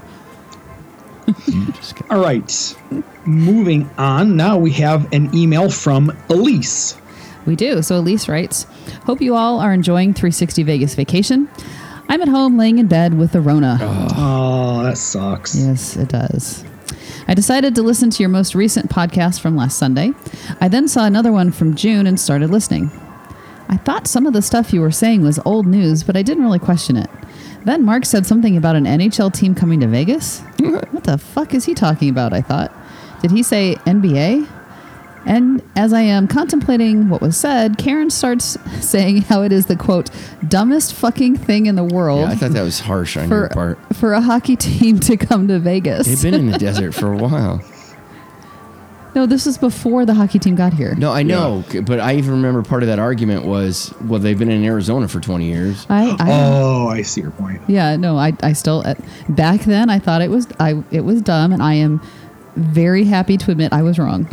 All 2.11 2.21
right. 2.23 2.77
Moving 3.27 3.89
on. 3.99 4.37
Now 4.37 4.57
we 4.59 4.71
have 4.73 5.13
an 5.13 5.35
email 5.35 5.71
from 5.71 6.11
Elise. 6.31 6.97
We 7.49 7.57
do. 7.57 7.81
So 7.81 7.97
Elise 7.97 8.29
writes, 8.29 8.67
"Hope 9.07 9.23
you 9.23 9.35
all 9.35 9.59
are 9.59 9.73
enjoying 9.73 10.13
360 10.13 10.63
Vegas 10.65 10.95
vacation. 10.95 11.49
I'm 12.11 12.21
at 12.21 12.29
home 12.29 12.59
laying 12.59 12.79
in 12.79 12.89
bed 12.89 13.19
with 13.19 13.33
the 13.33 13.41
Rona. 13.41 13.79
Oh, 13.81 14.83
that 14.83 14.99
sucks. 14.99 15.57
Yes, 15.57 15.97
it 15.97 16.09
does. 16.09 16.63
I 17.27 17.33
decided 17.33 17.75
to 17.75 17.83
listen 17.83 18.11
to 18.11 18.23
your 18.23 18.29
most 18.29 18.55
recent 18.55 18.91
podcast 18.91 19.41
from 19.41 19.57
last 19.57 19.79
Sunday. 19.79 20.13
I 20.61 20.69
then 20.69 20.89
saw 20.89 21.07
another 21.07 21.33
one 21.33 21.51
from 21.51 21.75
June 21.75 22.07
and 22.07 22.21
started 22.21 22.51
listening. 22.51 22.91
I 23.71 23.79
thought 23.79 24.07
some 24.07 24.27
of 24.27 24.35
the 24.35 24.43
stuff 24.43 24.75
you 24.75 24.83
were 24.83 24.91
saying 24.91 25.23
was 25.23 25.41
old 25.47 25.67
news, 25.67 26.03
but 26.03 26.17
I 26.17 26.23
didn't 26.23 26.45
really 26.45 26.59
question 26.59 26.99
it. 26.99 27.09
Then 27.65 27.83
Mark 27.83 28.05
said 28.05 28.27
something 28.27 28.59
about 28.59 28.77
an 28.77 28.85
NHL 28.85 29.33
team 29.33 29.55
coming 29.55 29.81
to 29.81 29.87
Vegas. 29.87 30.41
what 30.59 31.05
the 31.05 31.17
fuck 31.17 31.55
is 31.55 31.65
he 31.65 31.73
talking 31.75 32.11
about? 32.11 32.35
I 32.35 32.43
thought. 32.43 32.75
Did 33.23 33.31
he 33.31 33.43
say 33.43 33.77
NBA? 33.87 34.58
And 35.27 35.63
as 35.77 35.93
I 35.93 36.01
am 36.03 36.27
contemplating 36.29 37.09
what 37.11 37.21
was 37.21 37.37
said, 37.37 37.77
Karen 37.77 38.09
starts 38.11 38.57
saying 38.81 39.23
how 39.23 39.43
it 39.43 39.53
is 39.53 39.67
the 39.67 39.77
quote, 39.77 40.11
dumbest 40.49 40.95
fucking 40.95 41.37
thing 41.37 41.67
in 41.67 41.75
the 41.75 41.85
world 41.85 42.21
Yeah, 42.21 42.31
I 42.31 42.35
thought 42.37 42.53
that 42.53 42.63
was 42.63 42.81
harsh 42.81 43.17
on 43.17 43.29
your 43.29 43.49
for, 43.49 43.55
part. 43.55 43.79
for 43.97 44.13
a 44.15 44.21
hockey 44.21 44.57
team 44.69 44.99
to 45.01 45.17
come 45.17 45.49
to 45.49 45.59
Vegas. 45.59 46.07
They've 46.07 46.23
been 46.23 46.35
in 46.41 46.51
the 46.51 46.59
desert 46.59 46.93
for 46.95 47.13
a 47.13 47.17
while. 47.17 47.63
No, 49.15 49.25
this 49.27 49.47
is 49.49 49.59
before 49.59 50.05
the 50.05 50.13
hockey 50.15 50.39
team 50.39 50.55
got 50.55 50.75
here. 50.75 50.95
No, 50.95 51.11
I 51.11 51.23
know, 51.25 51.65
c- 51.71 51.81
but 51.81 51.99
I 51.99 52.15
even 52.17 52.31
remember 52.31 52.63
part 52.63 52.83
of 52.85 52.89
that 52.89 52.99
argument 53.01 53.47
was 53.47 53.93
well, 54.03 54.21
they've 54.21 54.39
been 54.39 54.51
in 54.51 54.63
Arizona 54.65 55.09
for 55.09 55.19
20 55.19 55.47
years. 55.47 55.87
I, 55.89 56.11
I 56.11 56.17
Oh, 56.31 56.89
I 56.89 57.03
see 57.03 57.23
your 57.23 57.31
point. 57.33 57.61
yeah, 57.67 57.97
no, 57.97 58.17
I, 58.19 58.35
I 58.43 58.53
still 58.53 58.83
uh, 58.87 58.95
back 59.31 59.63
then 59.63 59.89
I 59.91 59.99
thought 59.99 60.21
it 60.21 60.31
was 60.31 60.47
I 60.61 60.85
it 60.93 61.01
was 61.01 61.23
dumb, 61.23 61.53
and 61.53 61.63
I 61.63 61.73
am 61.75 62.01
very 62.55 63.05
happy 63.05 63.39
to 63.39 63.51
admit 63.51 63.73
I 63.73 63.83
was 63.83 63.99
wrong. 63.99 64.29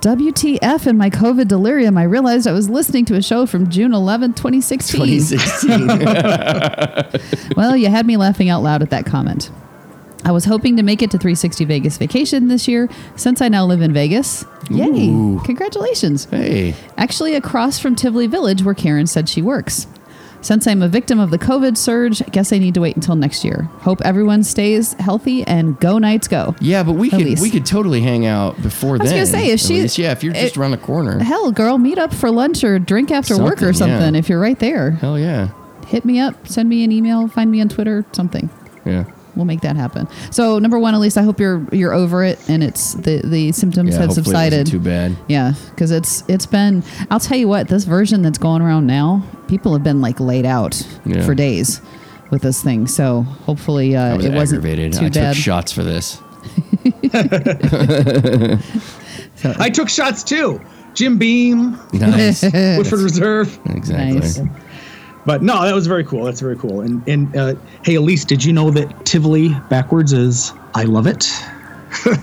WTF 0.00 0.86
in 0.86 0.96
my 0.96 1.10
COVID 1.10 1.48
delirium, 1.48 1.98
I 1.98 2.04
realized 2.04 2.46
I 2.46 2.52
was 2.52 2.70
listening 2.70 3.04
to 3.06 3.14
a 3.16 3.22
show 3.22 3.46
from 3.46 3.68
June 3.68 3.92
11, 3.92 4.34
2016. 4.34 5.00
2016. 5.00 5.88
Well, 7.56 7.76
you 7.76 7.88
had 7.88 8.06
me 8.06 8.16
laughing 8.16 8.48
out 8.48 8.62
loud 8.62 8.82
at 8.82 8.90
that 8.90 9.04
comment. 9.04 9.50
I 10.24 10.30
was 10.30 10.44
hoping 10.44 10.76
to 10.76 10.82
make 10.84 11.02
it 11.02 11.10
to 11.12 11.18
360 11.18 11.64
Vegas 11.64 11.96
vacation 11.98 12.46
this 12.48 12.68
year 12.68 12.88
since 13.16 13.40
I 13.40 13.48
now 13.48 13.66
live 13.66 13.80
in 13.82 13.92
Vegas. 13.92 14.44
Yay! 14.70 15.08
Ooh. 15.08 15.40
Congratulations. 15.44 16.26
hey, 16.26 16.74
Actually, 16.96 17.34
across 17.34 17.80
from 17.80 17.96
Tivoli 17.96 18.28
Village, 18.28 18.62
where 18.62 18.74
Karen 18.74 19.06
said 19.08 19.28
she 19.28 19.42
works. 19.42 19.88
Since 20.40 20.66
I'm 20.66 20.82
a 20.82 20.88
victim 20.88 21.18
of 21.18 21.30
the 21.30 21.38
COVID 21.38 21.76
surge, 21.76 22.22
I 22.22 22.26
guess 22.26 22.52
I 22.52 22.58
need 22.58 22.74
to 22.74 22.80
wait 22.80 22.94
until 22.96 23.16
next 23.16 23.44
year. 23.44 23.62
Hope 23.80 24.00
everyone 24.04 24.44
stays 24.44 24.92
healthy 24.94 25.44
and 25.46 25.78
go 25.80 25.98
Knights 25.98 26.28
go. 26.28 26.54
yeah, 26.60 26.82
but 26.82 26.92
we 26.92 27.10
could 27.10 27.40
we 27.40 27.50
could 27.50 27.66
totally 27.66 28.00
hang 28.00 28.24
out 28.24 28.60
before 28.62 28.94
I 28.96 28.98
was 28.98 29.10
then. 29.10 29.16
gonna 29.18 29.26
say, 29.26 29.50
if 29.50 29.60
she- 29.60 30.02
yeah, 30.02 30.12
if 30.12 30.22
you're 30.22 30.32
just 30.32 30.54
it- 30.54 30.56
around 30.56 30.70
the 30.70 30.76
corner, 30.78 31.18
Hell, 31.18 31.50
girl, 31.50 31.76
meet 31.78 31.98
up 31.98 32.14
for 32.14 32.30
lunch 32.30 32.62
or 32.64 32.78
drink 32.78 33.10
after 33.10 33.36
work 33.36 33.62
or 33.62 33.72
Something, 33.72 33.88
yeah. 33.88 33.98
something 34.00 34.14
if 34.14 34.28
you're 34.28 34.40
right 34.40 34.58
there. 34.58 34.92
hell 34.92 35.18
yeah, 35.18 35.48
Hit 35.88 36.04
me 36.04 36.20
up, 36.20 36.46
send 36.46 36.68
me 36.68 36.84
an 36.84 36.92
email, 36.92 37.26
find 37.28 37.50
me 37.50 37.60
on 37.60 37.68
Twitter, 37.68 38.04
something. 38.12 38.48
yeah. 38.84 39.04
We'll 39.38 39.46
make 39.46 39.62
that 39.62 39.76
happen. 39.76 40.06
So 40.30 40.58
number 40.58 40.78
one, 40.78 40.92
Elise, 40.94 41.16
I 41.16 41.22
hope 41.22 41.40
you're 41.40 41.64
you're 41.72 41.94
over 41.94 42.22
it 42.24 42.38
and 42.50 42.62
it's 42.62 42.92
the 42.94 43.22
the 43.24 43.52
symptoms 43.52 43.94
Yeah, 43.94 44.00
have 44.00 44.08
hopefully 44.08 44.20
it 44.20 44.24
subsided. 44.26 44.58
wasn't 44.66 44.68
too 44.68 44.80
bad. 44.80 45.16
Yeah, 45.28 45.54
because 45.70 45.90
it's 45.92 46.22
it's 46.28 46.44
been. 46.44 46.82
I'll 47.10 47.20
tell 47.20 47.38
you 47.38 47.48
what, 47.48 47.68
this 47.68 47.84
version 47.84 48.20
that's 48.22 48.36
going 48.38 48.60
around 48.60 48.86
now, 48.86 49.22
people 49.46 49.72
have 49.72 49.82
been 49.84 50.02
like 50.02 50.20
laid 50.20 50.44
out 50.44 50.82
Yeah. 51.06 51.24
for 51.24 51.34
days 51.34 51.80
with 52.30 52.42
this 52.42 52.62
thing. 52.62 52.86
So 52.88 53.22
hopefully 53.22 53.96
uh, 53.96 54.16
was 54.16 54.24
it 54.26 54.34
wasn't 54.34 54.58
aggravated. 54.64 54.92
too 54.94 55.06
I 55.06 55.08
bad. 55.08 55.34
took 55.34 55.42
shots 55.42 55.72
for 55.72 55.84
this. 55.84 56.20
I 59.58 59.70
took 59.70 59.88
shots 59.88 60.22
too. 60.24 60.60
Jim 60.94 61.18
Beam, 61.18 61.78
Nice, 61.92 62.42
Woodford 62.52 63.00
Reserve. 63.00 63.58
exactly. 63.66 64.18
Nice. 64.18 64.40
But 65.28 65.42
no, 65.42 65.62
that 65.62 65.74
was 65.74 65.86
very 65.86 66.04
cool. 66.04 66.24
That's 66.24 66.40
very 66.40 66.56
cool. 66.56 66.80
And 66.80 67.06
and 67.06 67.36
uh, 67.36 67.54
hey, 67.84 67.96
Elise, 67.96 68.24
did 68.24 68.42
you 68.42 68.52
know 68.54 68.70
that 68.70 69.04
Tivoli 69.04 69.50
backwards 69.68 70.12
is 70.14 70.52
I 70.74 70.84
love 70.84 71.06
it? 71.06 71.30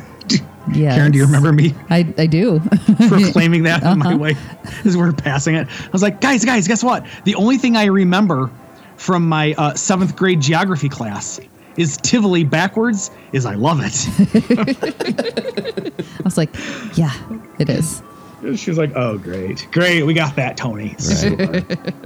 Yeah, 0.74 0.96
Karen, 0.96 1.12
do 1.12 1.20
you 1.20 1.26
remember 1.26 1.54
me 1.54 1.76
I 1.92 2.12
I 2.18 2.26
do. 2.26 2.60
proclaiming 3.08 3.62
that 3.64 3.84
on 3.84 4.00
my 4.00 4.08
Uh-huh. 4.08 4.18
way 4.18 4.34
as 4.84 4.98
we're 4.98 5.14
passing 5.14 5.54
it? 5.54 5.68
I 5.70 5.90
was 5.92 6.02
like, 6.02 6.20
guys, 6.22 6.44
guys, 6.44 6.68
guess 6.68 6.84
what? 6.84 7.06
The 7.24 7.36
only 7.36 7.60
thing 7.60 7.78
I 7.78 7.86
remember 7.86 8.50
from 8.98 9.30
my 9.30 9.54
uh, 9.60 9.76
seventh 9.76 10.16
grade 10.16 10.42
geography 10.42 10.90
class 10.90 11.40
is 11.78 11.98
Tivoli 11.98 12.46
backwards 12.46 13.12
is 13.32 13.46
I 13.46 13.54
love 13.54 13.80
it. 13.84 14.08
I 16.20 16.24
was 16.24 16.36
like, 16.36 16.50
yeah, 16.98 17.14
it 17.60 17.70
is. 17.70 18.02
She 18.56 18.70
was 18.70 18.78
like, 18.78 18.92
"Oh, 18.96 19.18
great, 19.18 19.68
great, 19.72 20.04
we 20.04 20.14
got 20.14 20.36
that, 20.36 20.58
Tony. 20.58 20.94
Super. 21.00 21.62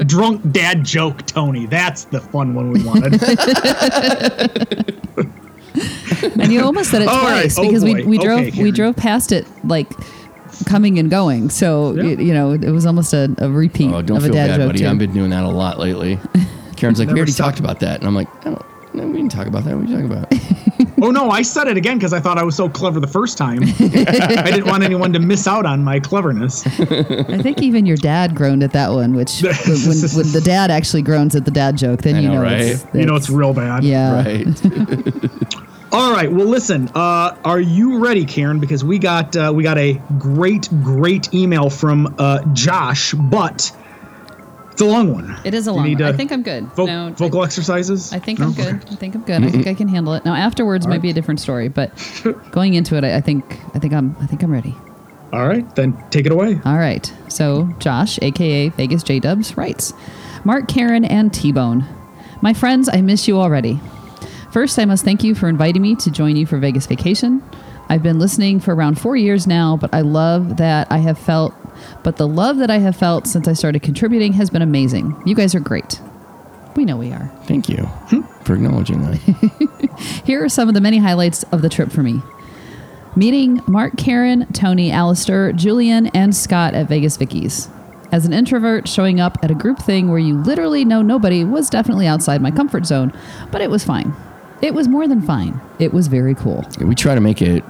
Drunk 0.05 0.51
dad 0.51 0.83
joke, 0.85 1.25
Tony. 1.25 1.65
That's 1.65 2.05
the 2.05 2.21
fun 2.21 2.53
one 2.53 2.71
we 2.71 2.83
wanted." 2.83 3.19
And 6.41 6.51
you 6.51 6.61
almost 6.63 6.89
said 6.91 7.01
it 7.03 7.07
All 7.09 7.21
right. 7.23 7.41
twice 7.43 7.57
Oh, 7.57 7.61
because 7.63 7.83
we 7.83 7.93
boy. 8.03 8.05
we 8.05 8.17
drove 8.17 8.41
Okay, 8.47 8.63
we 8.63 8.71
drove 8.71 8.95
past 8.95 9.31
it 9.31 9.45
like 9.63 9.87
coming 10.65 10.99
and 10.99 11.09
going. 11.09 11.49
So 11.49 11.93
Yeah. 11.93 12.03
you, 12.03 12.17
you 12.17 12.33
know 12.33 12.51
it 12.51 12.65
was 12.71 12.85
almost 12.85 13.13
a, 13.13 13.33
a 13.37 13.49
repeat 13.49 13.93
Oh, 13.93 14.01
don't 14.01 14.17
of 14.17 14.25
a 14.25 14.29
dad 14.29 14.47
bad, 14.47 14.57
joke 14.57 14.67
buddy. 14.69 14.79
too. 14.79 14.87
I've 14.87 14.97
been 14.97 15.13
doing 15.13 15.29
that 15.29 15.43
a 15.43 15.47
lot 15.49 15.79
lately. 15.79 16.19
Karen's 16.75 16.99
like, 16.99 17.07
we 17.09 17.15
already 17.15 17.31
stop. 17.31 17.47
talked 17.47 17.59
about 17.59 17.79
that, 17.81 17.99
and 17.99 18.07
I'm 18.07 18.15
like, 18.15 18.27
I 18.45 18.51
don't. 18.51 18.65
No, 18.95 19.05
we 19.07 19.13
didn't 19.17 19.31
talk 19.31 19.47
about 19.47 19.63
that. 19.65 19.75
What 19.77 19.85
are 19.85 19.89
you 19.89 19.95
talking 19.95 20.11
about? 20.11 20.33
oh 21.03 21.11
no, 21.11 21.29
I 21.29 21.41
said 21.41 21.67
it 21.67 21.77
again 21.77 21.97
because 21.97 22.13
I 22.13 22.19
thought 22.19 22.37
I 22.37 22.43
was 22.43 22.55
so 22.55 22.69
clever 22.69 22.99
the 22.99 23.07
first 23.07 23.37
time. 23.37 23.63
I 23.79 24.51
didn't 24.51 24.67
want 24.67 24.83
anyone 24.83 25.13
to 25.13 25.19
miss 25.19 25.47
out 25.47 25.65
on 25.65 25.83
my 25.83 25.99
cleverness. 25.99 26.65
I 26.67 27.37
think 27.41 27.61
even 27.61 27.85
your 27.85 27.97
dad 27.97 28.35
groaned 28.35 28.63
at 28.63 28.73
that 28.73 28.89
one, 28.91 29.15
which 29.15 29.41
when, 29.41 29.53
when, 29.53 29.97
when 29.99 30.31
the 30.31 30.41
dad 30.43 30.71
actually 30.71 31.01
groans 31.01 31.35
at 31.35 31.45
the 31.45 31.51
dad 31.51 31.77
joke, 31.77 32.01
then 32.01 32.15
I 32.15 32.19
you 32.19 32.27
know, 32.29 32.35
know, 32.35 32.41
right? 32.43 32.61
it's, 32.61 32.85
You 32.93 33.05
know, 33.05 33.15
it's 33.15 33.29
real 33.29 33.53
bad. 33.53 33.83
yeah. 33.83 34.15
right. 34.23 34.47
All 35.91 36.11
right. 36.11 36.31
Well, 36.31 36.45
listen. 36.45 36.87
Uh, 36.93 37.35
are 37.43 37.59
you 37.59 37.97
ready, 37.97 38.23
Karen? 38.23 38.59
Because 38.59 38.83
we 38.83 38.99
got 38.99 39.35
uh, 39.35 39.51
we 39.55 39.63
got 39.63 39.79
a 39.79 39.99
great, 40.19 40.69
great 40.83 41.33
email 41.33 41.69
from 41.71 42.13
uh, 42.19 42.43
Josh, 42.53 43.13
but 43.13 43.71
it's 44.79 44.87
a 44.87 44.91
long 44.91 45.11
one. 45.11 45.37
It 45.43 45.53
is 45.53 45.67
a 45.67 45.73
long. 45.73 45.85
need, 45.85 45.99
one. 45.99 46.13
I 46.13 46.15
think 46.15 46.31
I'm 46.31 46.41
good. 46.41 46.63
Vo- 46.75 46.85
no, 46.85 47.13
vocal 47.17 47.43
exercises. 47.43 48.13
I 48.13 48.19
think 48.19 48.39
No? 48.39 48.45
I'm 48.45 48.53
good. 48.53 48.75
Okay. 48.75 48.93
I 48.93 48.95
think 48.95 49.15
I'm 49.15 49.23
good. 49.23 49.35
I 49.35 49.39
mm-hmm. 49.39 49.49
think 49.49 49.67
I 49.67 49.73
can 49.73 49.89
handle 49.89 50.13
it. 50.13 50.23
Now 50.23 50.35
afterwards 50.35 50.87
might 50.87 51.01
be 51.01 51.09
a 51.09 51.13
different 51.13 51.41
story, 51.41 51.67
but 51.67 51.91
going 52.51 52.75
into 52.75 52.95
it, 52.95 53.03
I, 53.03 53.17
I 53.17 53.21
think 53.21 53.59
I 53.75 53.79
think 53.79 53.93
I'm 53.93 54.15
I 54.21 54.25
think 54.25 54.41
I'm 54.41 54.51
ready. 54.51 54.73
All 55.33 55.47
right, 55.47 55.75
then 55.75 56.01
take 56.09 56.25
it 56.25 56.31
away. 56.31 56.59
All 56.65 56.77
right. 56.77 57.13
So, 57.27 57.69
Josh, 57.79 58.17
aka 58.21 58.69
Vegas 58.69 59.03
J 59.03 59.19
Dubs, 59.19 59.57
writes 59.57 59.93
Mark, 60.45 60.67
Karen, 60.67 61.03
and 61.03 61.33
T 61.33 61.51
Bone. 61.51 61.85
My 62.41 62.53
friends, 62.53 62.89
I 62.91 63.01
miss 63.01 63.27
you 63.27 63.37
already. 63.37 63.81
First, 64.51 64.79
I 64.79 64.85
must 64.85 65.03
thank 65.03 65.23
you 65.23 65.35
for 65.35 65.49
inviting 65.49 65.81
me 65.81 65.95
to 65.97 66.09
join 66.09 66.35
you 66.35 66.45
for 66.45 66.57
Vegas 66.57 66.87
vacation. 66.87 67.43
I've 67.89 68.01
been 68.01 68.17
listening 68.17 68.59
for 68.59 68.73
around 68.73 68.99
four 68.99 69.17
years 69.17 69.45
now, 69.45 69.75
but 69.75 69.93
I 69.93 70.01
love 70.01 70.57
that 70.57 70.91
I 70.91 70.99
have 70.99 71.19
felt, 71.19 71.53
but 72.03 72.17
the 72.17 72.27
love 72.27 72.57
that 72.57 72.69
I 72.69 72.77
have 72.77 72.95
felt 72.95 73.27
since 73.27 73.47
I 73.47 73.53
started 73.53 73.81
contributing 73.81 74.33
has 74.33 74.49
been 74.49 74.61
amazing. 74.61 75.21
You 75.25 75.35
guys 75.35 75.55
are 75.55 75.59
great. 75.59 76.01
We 76.75 76.85
know 76.85 76.97
we 76.97 77.11
are. 77.11 77.31
Thank 77.45 77.67
you 77.67 77.83
hmm? 77.83 78.21
for 78.43 78.53
acknowledging 78.53 79.01
that. 79.01 80.21
Here 80.25 80.43
are 80.43 80.49
some 80.49 80.67
of 80.67 80.73
the 80.73 80.81
many 80.81 80.97
highlights 80.97 81.43
of 81.43 81.61
the 81.61 81.69
trip 81.69 81.91
for 81.91 82.03
me. 82.03 82.21
Meeting 83.15 83.61
Mark, 83.67 83.97
Karen, 83.97 84.45
Tony, 84.53 84.91
Alistair, 84.91 85.51
Julian, 85.51 86.07
and 86.07 86.35
Scott 86.35 86.73
at 86.73 86.87
Vegas 86.87 87.17
Vicky's. 87.17 87.69
As 88.11 88.25
an 88.25 88.33
introvert, 88.33 88.87
showing 88.87 89.19
up 89.19 89.37
at 89.43 89.51
a 89.51 89.55
group 89.55 89.79
thing 89.79 90.09
where 90.09 90.19
you 90.19 90.37
literally 90.37 90.85
know 90.85 91.01
nobody 91.01 91.43
was 91.43 91.69
definitely 91.69 92.07
outside 92.07 92.41
my 92.41 92.51
comfort 92.51 92.85
zone, 92.85 93.13
but 93.51 93.61
it 93.61 93.69
was 93.69 93.83
fine. 93.83 94.13
It 94.61 94.73
was 94.73 94.87
more 94.87 95.07
than 95.07 95.21
fine. 95.21 95.59
It 95.79 95.93
was 95.93 96.07
very 96.07 96.35
cool. 96.35 96.65
we 96.79 96.95
try 96.95 97.15
to 97.15 97.21
make 97.21 97.41
it 97.41 97.63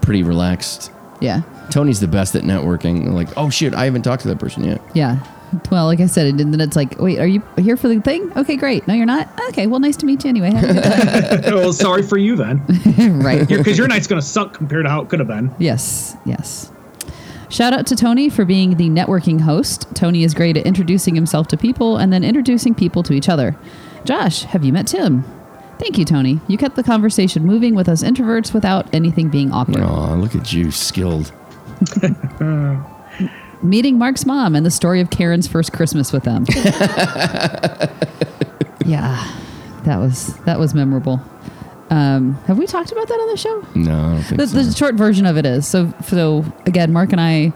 pretty 0.00 0.22
relaxed. 0.22 0.92
Yeah. 1.20 1.42
Tony's 1.70 2.00
the 2.00 2.08
best 2.08 2.34
at 2.34 2.42
networking. 2.42 3.12
Like, 3.12 3.28
oh 3.36 3.50
shit, 3.50 3.74
I 3.74 3.84
haven't 3.84 4.02
talked 4.02 4.22
to 4.22 4.28
that 4.28 4.38
person 4.38 4.64
yet. 4.64 4.80
Yeah. 4.94 5.18
Well, 5.70 5.86
like 5.86 6.00
I 6.00 6.06
said, 6.06 6.26
and 6.26 6.52
then 6.52 6.60
it's 6.60 6.76
like, 6.76 6.98
wait, 6.98 7.18
are 7.18 7.26
you 7.26 7.42
here 7.56 7.76
for 7.76 7.88
the 7.88 8.00
thing? 8.00 8.32
Okay, 8.36 8.56
great. 8.56 8.86
No, 8.88 8.94
you're 8.94 9.06
not. 9.06 9.28
Okay, 9.48 9.66
well, 9.66 9.80
nice 9.80 9.96
to 9.98 10.06
meet 10.06 10.24
you 10.24 10.28
anyway. 10.28 10.50
Have 10.50 10.64
a 10.64 10.72
good 10.74 11.42
day. 11.42 11.50
well, 11.54 11.72
sorry 11.72 12.02
for 12.02 12.18
you 12.18 12.36
then, 12.36 12.64
right. 13.22 13.46
because 13.48 13.78
your 13.78 13.86
night's 13.88 14.06
gonna 14.06 14.22
suck 14.22 14.54
compared 14.54 14.84
to 14.84 14.90
how 14.90 15.02
it 15.02 15.08
could 15.08 15.20
have 15.20 15.28
been. 15.28 15.54
Yes, 15.58 16.16
yes. 16.24 16.72
Shout 17.48 17.72
out 17.72 17.86
to 17.86 17.96
Tony 17.96 18.28
for 18.28 18.44
being 18.44 18.76
the 18.76 18.88
networking 18.88 19.40
host. 19.40 19.86
Tony 19.94 20.24
is 20.24 20.34
great 20.34 20.56
at 20.56 20.66
introducing 20.66 21.14
himself 21.14 21.46
to 21.48 21.56
people 21.56 21.96
and 21.96 22.12
then 22.12 22.24
introducing 22.24 22.74
people 22.74 23.04
to 23.04 23.12
each 23.12 23.28
other. 23.28 23.56
Josh, 24.04 24.42
have 24.42 24.64
you 24.64 24.72
met 24.72 24.88
Tim? 24.88 25.24
Thank 25.78 25.98
you, 25.98 26.04
Tony. 26.04 26.40
You 26.48 26.58
kept 26.58 26.74
the 26.74 26.82
conversation 26.82 27.44
moving 27.44 27.74
with 27.74 27.88
us 27.88 28.02
introverts 28.02 28.52
without 28.52 28.92
anything 28.94 29.28
being 29.28 29.52
awkward. 29.52 29.80
Oh, 29.80 30.16
look 30.16 30.34
at 30.34 30.52
you, 30.52 30.70
skilled. 30.70 31.32
Meeting 33.62 33.98
Mark's 33.98 34.26
mom 34.26 34.54
and 34.54 34.64
the 34.66 34.70
story 34.70 35.00
of 35.00 35.10
Karen's 35.10 35.46
first 35.48 35.72
Christmas 35.72 36.12
with 36.12 36.24
them. 36.24 36.44
yeah, 38.84 39.26
that 39.84 39.96
was 39.98 40.36
that 40.44 40.58
was 40.58 40.74
memorable. 40.74 41.20
Um, 41.90 42.34
have 42.46 42.58
we 42.58 42.66
talked 42.66 42.92
about 42.92 43.08
that 43.08 43.14
on 43.14 43.28
the 43.30 43.36
show? 43.36 43.64
No, 43.74 43.92
I 43.92 44.12
don't 44.14 44.22
think 44.22 44.40
The, 44.40 44.46
so. 44.48 44.62
the 44.62 44.72
short 44.74 44.94
version 44.96 45.24
of 45.26 45.36
it 45.36 45.46
is 45.46 45.66
so. 45.66 45.92
So 46.06 46.44
again, 46.66 46.92
Mark 46.92 47.12
and 47.12 47.20
I 47.20 47.52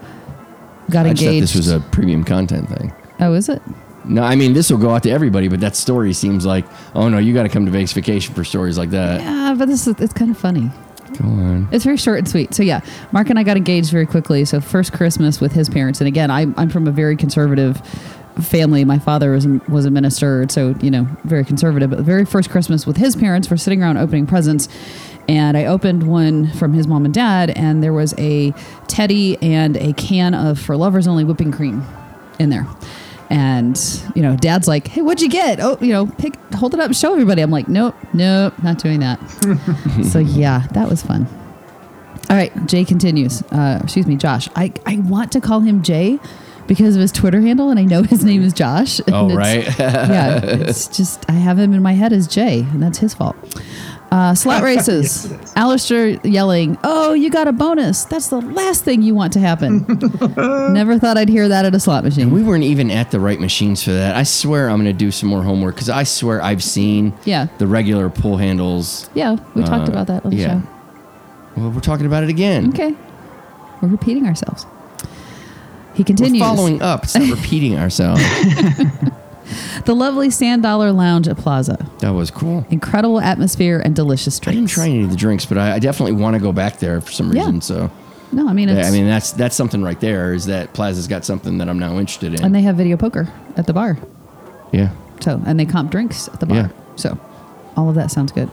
got 0.91 1.07
I 1.07 1.11
engaged. 1.11 1.43
this 1.43 1.55
was 1.55 1.69
a 1.71 1.81
premium 1.81 2.25
content 2.25 2.69
thing. 2.69 2.93
oh, 3.21 3.35
is 3.35 3.49
it? 3.49 3.61
No, 4.05 4.23
I 4.23 4.35
mean 4.37 4.55
this 4.55 4.71
will 4.71 4.79
go 4.79 4.91
out 4.91 5.03
to 5.03 5.11
everybody, 5.11 5.49
but 5.49 5.61
that 5.61 5.77
story 5.77 6.13
seems 6.15 6.47
like, 6.47 6.65
oh 6.95 7.09
no, 7.09 7.19
you 7.19 7.35
got 7.35 7.43
to 7.43 7.49
come 7.51 7.67
to 7.67 7.71
Vegas 7.71 7.93
vacation 7.93 8.35
for 8.35 8.45
stories 8.45 8.79
like 8.79 8.91
that. 8.91 9.21
Yeah, 9.21 9.55
but 9.59 9.69
this 9.69 9.87
is 9.87 10.01
it's 10.01 10.15
kind 10.15 10.31
of 10.31 10.39
funny. 10.39 10.71
It's 11.73 11.85
very 11.85 11.97
short 11.97 12.19
and 12.19 12.29
sweet. 12.29 12.55
So 12.55 12.63
yeah, 12.63 12.81
Mark 13.13 13.31
and 13.31 13.39
I 13.39 13.43
got 13.43 13.57
engaged 13.57 13.91
very 13.91 14.07
quickly. 14.07 14.45
So 14.45 14.61
first 14.61 14.93
Christmas 14.93 15.41
with 15.41 15.53
his 15.53 15.69
parents, 15.69 16.01
and 16.01 16.09
again, 16.09 16.31
I, 16.31 16.43
I'm 16.57 16.71
from 16.71 16.87
a 16.87 16.93
very 16.93 17.17
conservative 17.17 17.81
family. 18.43 18.85
My 18.85 18.99
father 18.99 19.33
was 19.33 19.45
a, 19.45 19.61
was 19.69 19.85
a 19.85 19.91
minister, 19.91 20.47
so 20.49 20.75
you 20.81 20.91
know, 20.91 21.07
very 21.25 21.45
conservative. 21.45 21.91
But 21.91 21.97
the 21.97 22.03
very 22.03 22.25
first 22.25 22.51
Christmas 22.51 22.87
with 22.87 22.97
his 22.97 23.17
parents, 23.17 23.51
we're 23.51 23.57
sitting 23.57 23.83
around 23.83 23.99
opening 23.99 24.27
presents, 24.27 24.69
and 25.29 25.57
I 25.57 25.67
opened 25.67 26.05
one 26.05 26.51
from 26.53 26.73
his 26.73 26.87
mom 26.87 27.05
and 27.05 27.15
dad, 27.15 27.51
and 27.51 27.83
there 27.83 27.93
was 27.93 28.15
a 28.19 28.53
teddy 28.87 29.37
and 29.43 29.77
a 29.77 29.93
can 29.95 30.35
of 30.35 30.59
for 30.59 30.77
lovers 30.77 31.07
only 31.07 31.25
whipping 31.25 31.53
cream 31.53 31.85
in 32.39 32.51
there. 32.51 32.67
And 33.31 33.79
you 34.17 34.23
know, 34.23 34.37
Dad's 34.37 34.67
like, 34.67 34.89
"Hey, 34.89 35.03
what'd 35.03 35.23
you 35.23 35.29
get? 35.29 35.61
Oh, 35.61 35.79
you 35.81 35.93
know, 35.93 36.07
pick, 36.07 36.35
hold 36.55 36.75
it 36.75 36.81
up, 36.81 36.87
and 36.87 36.97
show 36.97 37.13
everybody." 37.13 37.43
I'm 37.43 37.51
like, 37.51 37.69
"Nope, 37.69 37.95
nope, 38.13 38.55
not 38.63 38.79
doing 38.79 39.01
that." 39.01 39.21
so 40.11 40.19
yeah, 40.19 40.67
that 40.73 40.89
was 40.89 41.03
fun. 41.03 41.29
All 42.29 42.37
right, 42.37 42.53
Jay 42.67 42.85
continues. 42.85 43.43
Uh, 43.51 43.81
excuse 43.83 44.07
me, 44.07 44.17
Josh. 44.17 44.49
I, 44.55 44.73
I 44.87 44.99
want 44.99 45.33
to 45.33 45.41
call 45.41 45.61
him 45.61 45.83
Jay 45.83 46.19
because 46.69 46.95
of 46.95 47.03
his 47.03 47.11
Twitter 47.11 47.41
handle, 47.41 47.71
and 47.71 47.81
I 47.81 47.85
know 47.85 48.05
his 48.05 48.25
name 48.25 48.43
is 48.43 48.53
Josh. 48.53 49.01
Oh, 49.13 49.35
right. 49.35 49.67
yeah, 49.79 50.41
it's 50.45 50.87
just 50.97 51.29
I 51.29 51.33
have 51.33 51.59
him 51.59 51.73
in 51.73 51.83
my 51.83 51.93
head 51.95 52.13
as 52.13 52.29
Jay, 52.29 52.61
and 52.61 52.81
that's 52.81 52.99
his 52.99 53.15
fault. 53.15 53.37
Uh, 54.11 54.35
slot 54.35 54.63
races. 54.65 55.31
Yes. 55.41 55.53
Alistair 55.57 56.09
yelling, 56.27 56.77
"Oh, 56.83 57.13
you 57.13 57.31
got 57.31 57.47
a 57.47 57.53
bonus! 57.53 58.05
That's 58.05 58.29
the 58.29 58.41
last 58.41 58.83
thing 58.85 59.03
you 59.03 59.15
want 59.15 59.33
to 59.35 59.39
happen." 59.41 59.85
Never 60.73 60.99
thought 60.99 61.17
I'd 61.17 61.29
hear 61.29 61.49
that 61.49 61.65
at 61.65 61.75
a 61.75 61.81
slot 61.81 62.03
machine. 62.03 62.31
We 62.31 62.43
weren't 62.43 62.65
even 62.65 62.91
at 62.91 63.11
the 63.13 63.21
right 63.21 63.39
machines 63.39 63.85
for 63.85 63.93
that. 63.93 64.17
I 64.17 64.25
swear 64.25 64.69
I'm 64.69 64.77
going 64.83 64.87
to 64.87 64.93
do 64.93 65.11
some 65.13 65.29
more 65.29 65.43
homework 65.45 65.77
because 65.77 65.89
I 65.89 66.03
swear 66.03 66.43
I've 66.43 66.63
seen 66.63 67.13
Yeah. 67.25 67.47
the 67.59 67.67
regular 67.69 68.11
pull 68.11 68.37
handles. 68.37 69.09
yeah, 69.15 69.37
we 69.55 69.63
talked 69.63 69.89
Uh, 69.89 69.93
about 69.93 70.07
that 70.09 70.25
on 70.25 70.31
the 70.33 70.37
yeah. 70.37 70.61
show. 70.61 70.69
Well, 71.57 71.71
we're 71.71 71.81
talking 71.81 72.07
about 72.07 72.25
it 72.25 72.31
again. 72.31 72.71
Okay, 72.71 72.95
we're 73.81 73.89
repeating 73.91 74.27
ourselves. 74.27 74.67
He 75.95 76.03
We're 76.03 76.07
continues. 76.07 76.41
following 76.43 76.83
up, 76.83 77.05
it's 77.05 77.15
not 77.17 77.31
repeating 77.37 77.79
ourselves. 77.79 78.23
The 79.85 79.95
lovely 79.95 80.31
Sand 80.31 80.63
Dollar 80.63 80.93
Lounge 80.93 81.29
at 81.29 81.37
Plaza. 81.37 81.89
That 82.01 82.11
was 82.11 82.31
cool. 82.31 82.67
Incredible 82.71 83.21
atmosphere 83.21 83.81
and 83.85 83.95
delicious 83.97 84.39
drinks. 84.39 84.57
I 84.57 84.61
didn't 84.61 84.71
try 84.71 84.89
any 84.89 85.03
of 85.05 85.11
the 85.11 85.17
drinks, 85.17 85.47
but 85.47 85.59
I, 85.59 85.75
I 85.75 85.79
definitely 85.79 86.13
want 86.21 86.35
to 86.35 86.41
go 86.41 86.53
back 86.53 86.79
there 86.79 87.01
for 87.01 87.13
some 87.13 87.33
Yeah. 87.33 87.41
reason. 87.43 87.61
So, 87.61 87.91
No, 88.33 88.49
I 88.49 88.53
mean 88.53 88.69
yeah, 88.69 88.87
I 88.87 88.91
mean 88.91 89.07
that's 89.07 89.33
that's 89.33 89.57
something 89.57 89.83
right 89.83 89.99
there. 90.01 90.33
Is 90.35 90.47
that 90.47 90.73
Plaza's 90.73 91.09
got 91.09 91.25
something 91.25 91.59
that 91.59 91.69
I'm 91.69 91.79
now 91.79 91.99
interested 91.99 92.35
in? 92.35 92.45
and 92.45 92.55
they 92.55 92.63
have 92.63 92.77
video 92.77 92.97
poker 92.97 93.29
at 93.57 93.67
the 93.67 93.73
bar. 93.73 93.99
yeah, 94.73 94.91
So, 95.21 95.43
and 95.47 95.59
they 95.59 95.67
comp 95.67 95.91
drinks 95.91 96.29
at 96.29 96.39
the 96.41 96.47
bar. 96.47 96.57
Yeah. 96.59 96.69
So, 96.97 97.19
all 97.77 97.89
of 97.89 97.95
that 97.97 98.11
sounds 98.11 98.31
good. 98.33 98.51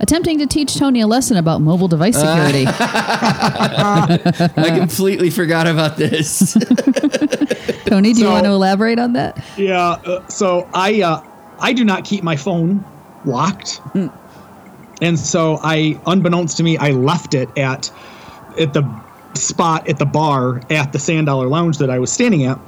Attempting 0.00 0.38
to 0.38 0.46
teach 0.46 0.76
Tony 0.78 1.00
a 1.02 1.06
lesson 1.06 1.36
about 1.36 1.60
mobile 1.60 1.88
device 1.88 2.16
Uh. 2.16 2.26
security. 2.46 2.64
I 2.78 4.76
completely 4.78 5.28
forgot 5.30 5.66
about 5.66 5.96
this. 5.98 6.56
Tony, 7.88 8.12
do 8.12 8.20
you 8.22 8.28
want 8.28 8.44
to 8.44 8.50
elaborate 8.50 8.98
on 8.98 9.12
that? 9.14 9.42
Yeah. 9.56 9.90
Uh, 9.90 10.26
so 10.28 10.68
I 10.74 11.02
uh, 11.02 11.22
I 11.60 11.72
do 11.72 11.84
not 11.84 12.04
keep 12.04 12.22
my 12.22 12.36
phone 12.36 12.84
locked, 13.24 13.80
and 15.02 15.18
so 15.18 15.58
I, 15.62 16.00
unbeknownst 16.06 16.56
to 16.58 16.62
me, 16.62 16.76
I 16.76 16.90
left 16.90 17.34
it 17.34 17.48
at 17.58 17.90
at 18.58 18.72
the 18.72 18.82
spot 19.34 19.88
at 19.88 19.98
the 19.98 20.06
bar 20.06 20.62
at 20.70 20.92
the 20.92 20.98
Sand 20.98 21.26
Dollar 21.26 21.48
Lounge 21.48 21.78
that 21.78 21.90
I 21.90 21.98
was 21.98 22.12
standing 22.12 22.44
at. 22.44 22.58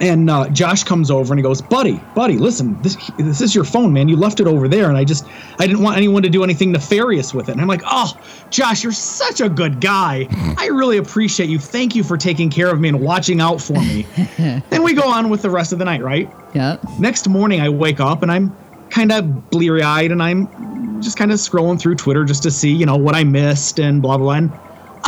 And 0.00 0.30
uh, 0.30 0.48
Josh 0.50 0.84
comes 0.84 1.10
over 1.10 1.32
and 1.32 1.38
he 1.38 1.42
goes, 1.42 1.60
"Buddy, 1.60 2.00
buddy, 2.14 2.38
listen, 2.38 2.80
this 2.82 2.96
this 3.18 3.40
is 3.40 3.54
your 3.54 3.64
phone, 3.64 3.92
man. 3.92 4.08
You 4.08 4.16
left 4.16 4.38
it 4.38 4.46
over 4.46 4.68
there, 4.68 4.88
and 4.88 4.96
I 4.96 5.04
just 5.04 5.26
I 5.58 5.66
didn't 5.66 5.82
want 5.82 5.96
anyone 5.96 6.22
to 6.22 6.28
do 6.28 6.44
anything 6.44 6.72
nefarious 6.72 7.34
with 7.34 7.48
it." 7.48 7.52
And 7.52 7.60
I'm 7.60 7.66
like, 7.66 7.82
"Oh, 7.84 8.16
Josh, 8.50 8.84
you're 8.84 8.92
such 8.92 9.40
a 9.40 9.48
good 9.48 9.80
guy. 9.80 10.28
I 10.58 10.66
really 10.66 10.98
appreciate 10.98 11.48
you. 11.48 11.58
Thank 11.58 11.96
you 11.96 12.04
for 12.04 12.16
taking 12.16 12.48
care 12.48 12.68
of 12.68 12.80
me 12.80 12.88
and 12.88 13.00
watching 13.00 13.40
out 13.40 13.60
for 13.60 13.74
me." 13.74 14.06
and 14.38 14.84
we 14.84 14.94
go 14.94 15.08
on 15.08 15.30
with 15.30 15.42
the 15.42 15.50
rest 15.50 15.72
of 15.72 15.78
the 15.78 15.84
night, 15.84 16.02
right? 16.02 16.30
Yeah. 16.54 16.76
Next 16.98 17.28
morning, 17.28 17.60
I 17.60 17.68
wake 17.68 18.00
up 18.00 18.22
and 18.22 18.30
I'm 18.30 18.56
kind 18.90 19.12
of 19.12 19.50
bleary 19.50 19.82
eyed 19.82 20.12
and 20.12 20.22
I'm 20.22 21.02
just 21.02 21.16
kind 21.16 21.30
of 21.30 21.38
scrolling 21.38 21.78
through 21.80 21.96
Twitter 21.96 22.24
just 22.24 22.42
to 22.44 22.50
see, 22.50 22.72
you 22.72 22.86
know, 22.86 22.96
what 22.96 23.14
I 23.14 23.24
missed 23.24 23.78
and 23.78 24.00
blah, 24.02 24.16
blah, 24.16 24.24
blah. 24.24 24.34
And 24.34 24.52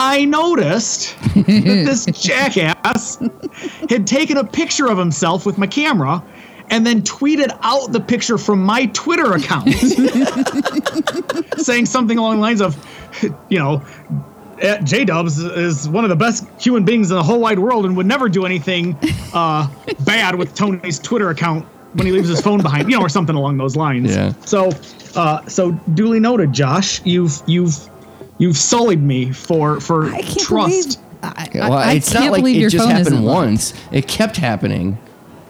I 0.00 0.24
noticed 0.24 1.14
that 1.34 1.44
this 1.46 2.06
jackass 2.06 3.18
had 3.90 4.06
taken 4.06 4.38
a 4.38 4.44
picture 4.44 4.88
of 4.88 4.96
himself 4.96 5.44
with 5.44 5.58
my 5.58 5.66
camera 5.66 6.24
and 6.70 6.86
then 6.86 7.02
tweeted 7.02 7.54
out 7.60 7.92
the 7.92 8.00
picture 8.00 8.38
from 8.38 8.62
my 8.62 8.86
Twitter 8.86 9.34
account 9.34 9.68
saying 11.58 11.84
something 11.84 12.16
along 12.16 12.36
the 12.36 12.40
lines 12.40 12.62
of, 12.62 12.82
you 13.50 13.58
know, 13.58 13.84
J 14.84 15.04
Dubs 15.04 15.38
is 15.38 15.86
one 15.86 16.04
of 16.04 16.10
the 16.10 16.16
best 16.16 16.46
human 16.58 16.84
beings 16.84 17.10
in 17.10 17.16
the 17.18 17.22
whole 17.22 17.40
wide 17.40 17.58
world 17.58 17.84
and 17.84 17.94
would 17.98 18.06
never 18.06 18.30
do 18.30 18.46
anything 18.46 18.96
uh, 19.34 19.68
bad 20.00 20.34
with 20.36 20.54
Tony's 20.54 20.98
Twitter 20.98 21.28
account 21.28 21.66
when 21.92 22.06
he 22.06 22.12
leaves 22.12 22.28
his 22.28 22.40
phone 22.40 22.62
behind, 22.62 22.88
you 22.88 22.96
know, 22.96 23.02
or 23.02 23.10
something 23.10 23.36
along 23.36 23.58
those 23.58 23.76
lines. 23.76 24.14
Yeah. 24.14 24.32
So, 24.46 24.70
uh, 25.14 25.44
so 25.46 25.72
duly 25.92 26.20
noted, 26.20 26.54
Josh. 26.54 27.04
You've 27.04 27.42
you've 27.46 27.89
you've 28.40 28.56
sullied 28.56 29.00
me 29.00 29.30
for 29.30 29.80
for 29.80 30.06
I 30.06 30.22
can't 30.22 30.40
trust. 30.40 30.98
believe. 30.98 31.06
I, 31.22 31.48
well, 31.54 31.72
I, 31.74 31.90
I 31.90 31.92
it's 31.94 32.10
can't 32.10 32.24
not 32.24 32.32
like 32.32 32.40
believe 32.40 32.56
it 32.56 32.60
your 32.60 32.70
just 32.70 32.84
phone 32.84 32.96
isn't 32.96 33.12
happened 33.12 33.26
locked. 33.26 33.46
once. 33.46 33.74
It 33.92 34.08
kept 34.08 34.36
happening. 34.36 34.98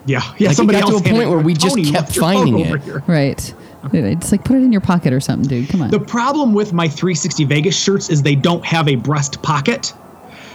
Yeah, 0.05 0.19
yeah. 0.37 0.49
Like, 0.49 0.51
it 0.51 0.55
somebody 0.55 0.79
got 0.79 0.87
to 0.87 0.93
else 0.93 1.01
a 1.01 1.09
point 1.09 1.29
where 1.29 1.39
it. 1.39 1.43
we 1.43 1.53
just 1.53 1.75
Tony, 1.75 1.89
kept 1.91 2.15
your 2.15 2.23
phone 2.23 2.35
finding 2.35 2.65
over 2.65 2.75
it. 2.75 2.83
here. 2.83 3.03
Right. 3.07 3.53
It's 3.93 4.31
like 4.31 4.43
put 4.43 4.57
it 4.57 4.63
in 4.63 4.71
your 4.71 4.81
pocket 4.81 5.11
or 5.11 5.19
something, 5.19 5.47
dude. 5.47 5.69
Come 5.69 5.81
on. 5.81 5.89
The 5.89 5.99
problem 5.99 6.53
with 6.53 6.71
my 6.71 6.87
360 6.87 7.45
Vegas 7.45 7.75
shirts 7.75 8.09
is 8.11 8.21
they 8.21 8.35
don't 8.35 8.63
have 8.63 8.87
a 8.87 8.95
breast 8.95 9.41
pocket. 9.41 9.93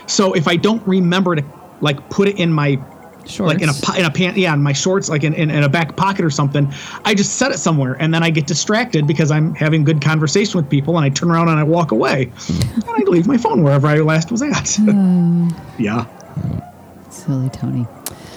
So 0.07 0.33
if 0.35 0.47
I 0.47 0.55
don't 0.57 0.87
remember 0.87 1.35
to 1.35 1.45
like 1.81 2.09
put 2.11 2.29
it 2.29 2.39
in 2.39 2.53
my 2.53 2.77
like 3.39 3.61
in 3.61 3.69
a 3.69 3.99
in 3.99 4.05
a 4.05 4.11
pant, 4.11 4.37
yeah, 4.37 4.55
in 4.55 4.63
my 4.63 4.73
shorts, 4.73 5.09
like 5.09 5.25
in, 5.25 5.35
in, 5.35 5.51
in 5.51 5.63
a 5.63 5.69
back 5.69 5.97
pocket 5.97 6.25
or 6.25 6.31
something. 6.31 6.73
I 7.05 7.15
just 7.15 7.37
set 7.37 7.53
it 7.53 7.59
somewhere, 7.59 7.97
and 8.01 8.13
then 8.13 8.23
I 8.23 8.31
get 8.31 8.47
distracted 8.47 9.07
because 9.07 9.31
I'm 9.31 9.55
having 9.55 9.85
good 9.85 10.01
conversation 10.01 10.59
with 10.61 10.71
people, 10.71 10.97
and 10.97 11.05
I 11.05 11.09
turn 11.09 11.31
around 11.31 11.49
and 11.49 11.59
I 11.59 11.63
walk 11.63 11.93
away, 11.93 12.31
and 12.49 12.85
I 12.89 13.03
leave 13.07 13.27
my 13.27 13.37
phone 13.37 13.63
wherever 13.63 13.87
I 13.87 13.99
last 13.99 14.31
was 14.31 14.43
at. 14.43 14.77
Hmm. 14.77 15.49
yeah, 15.79 16.07
Silly 17.11 17.51
Tony. 17.51 17.87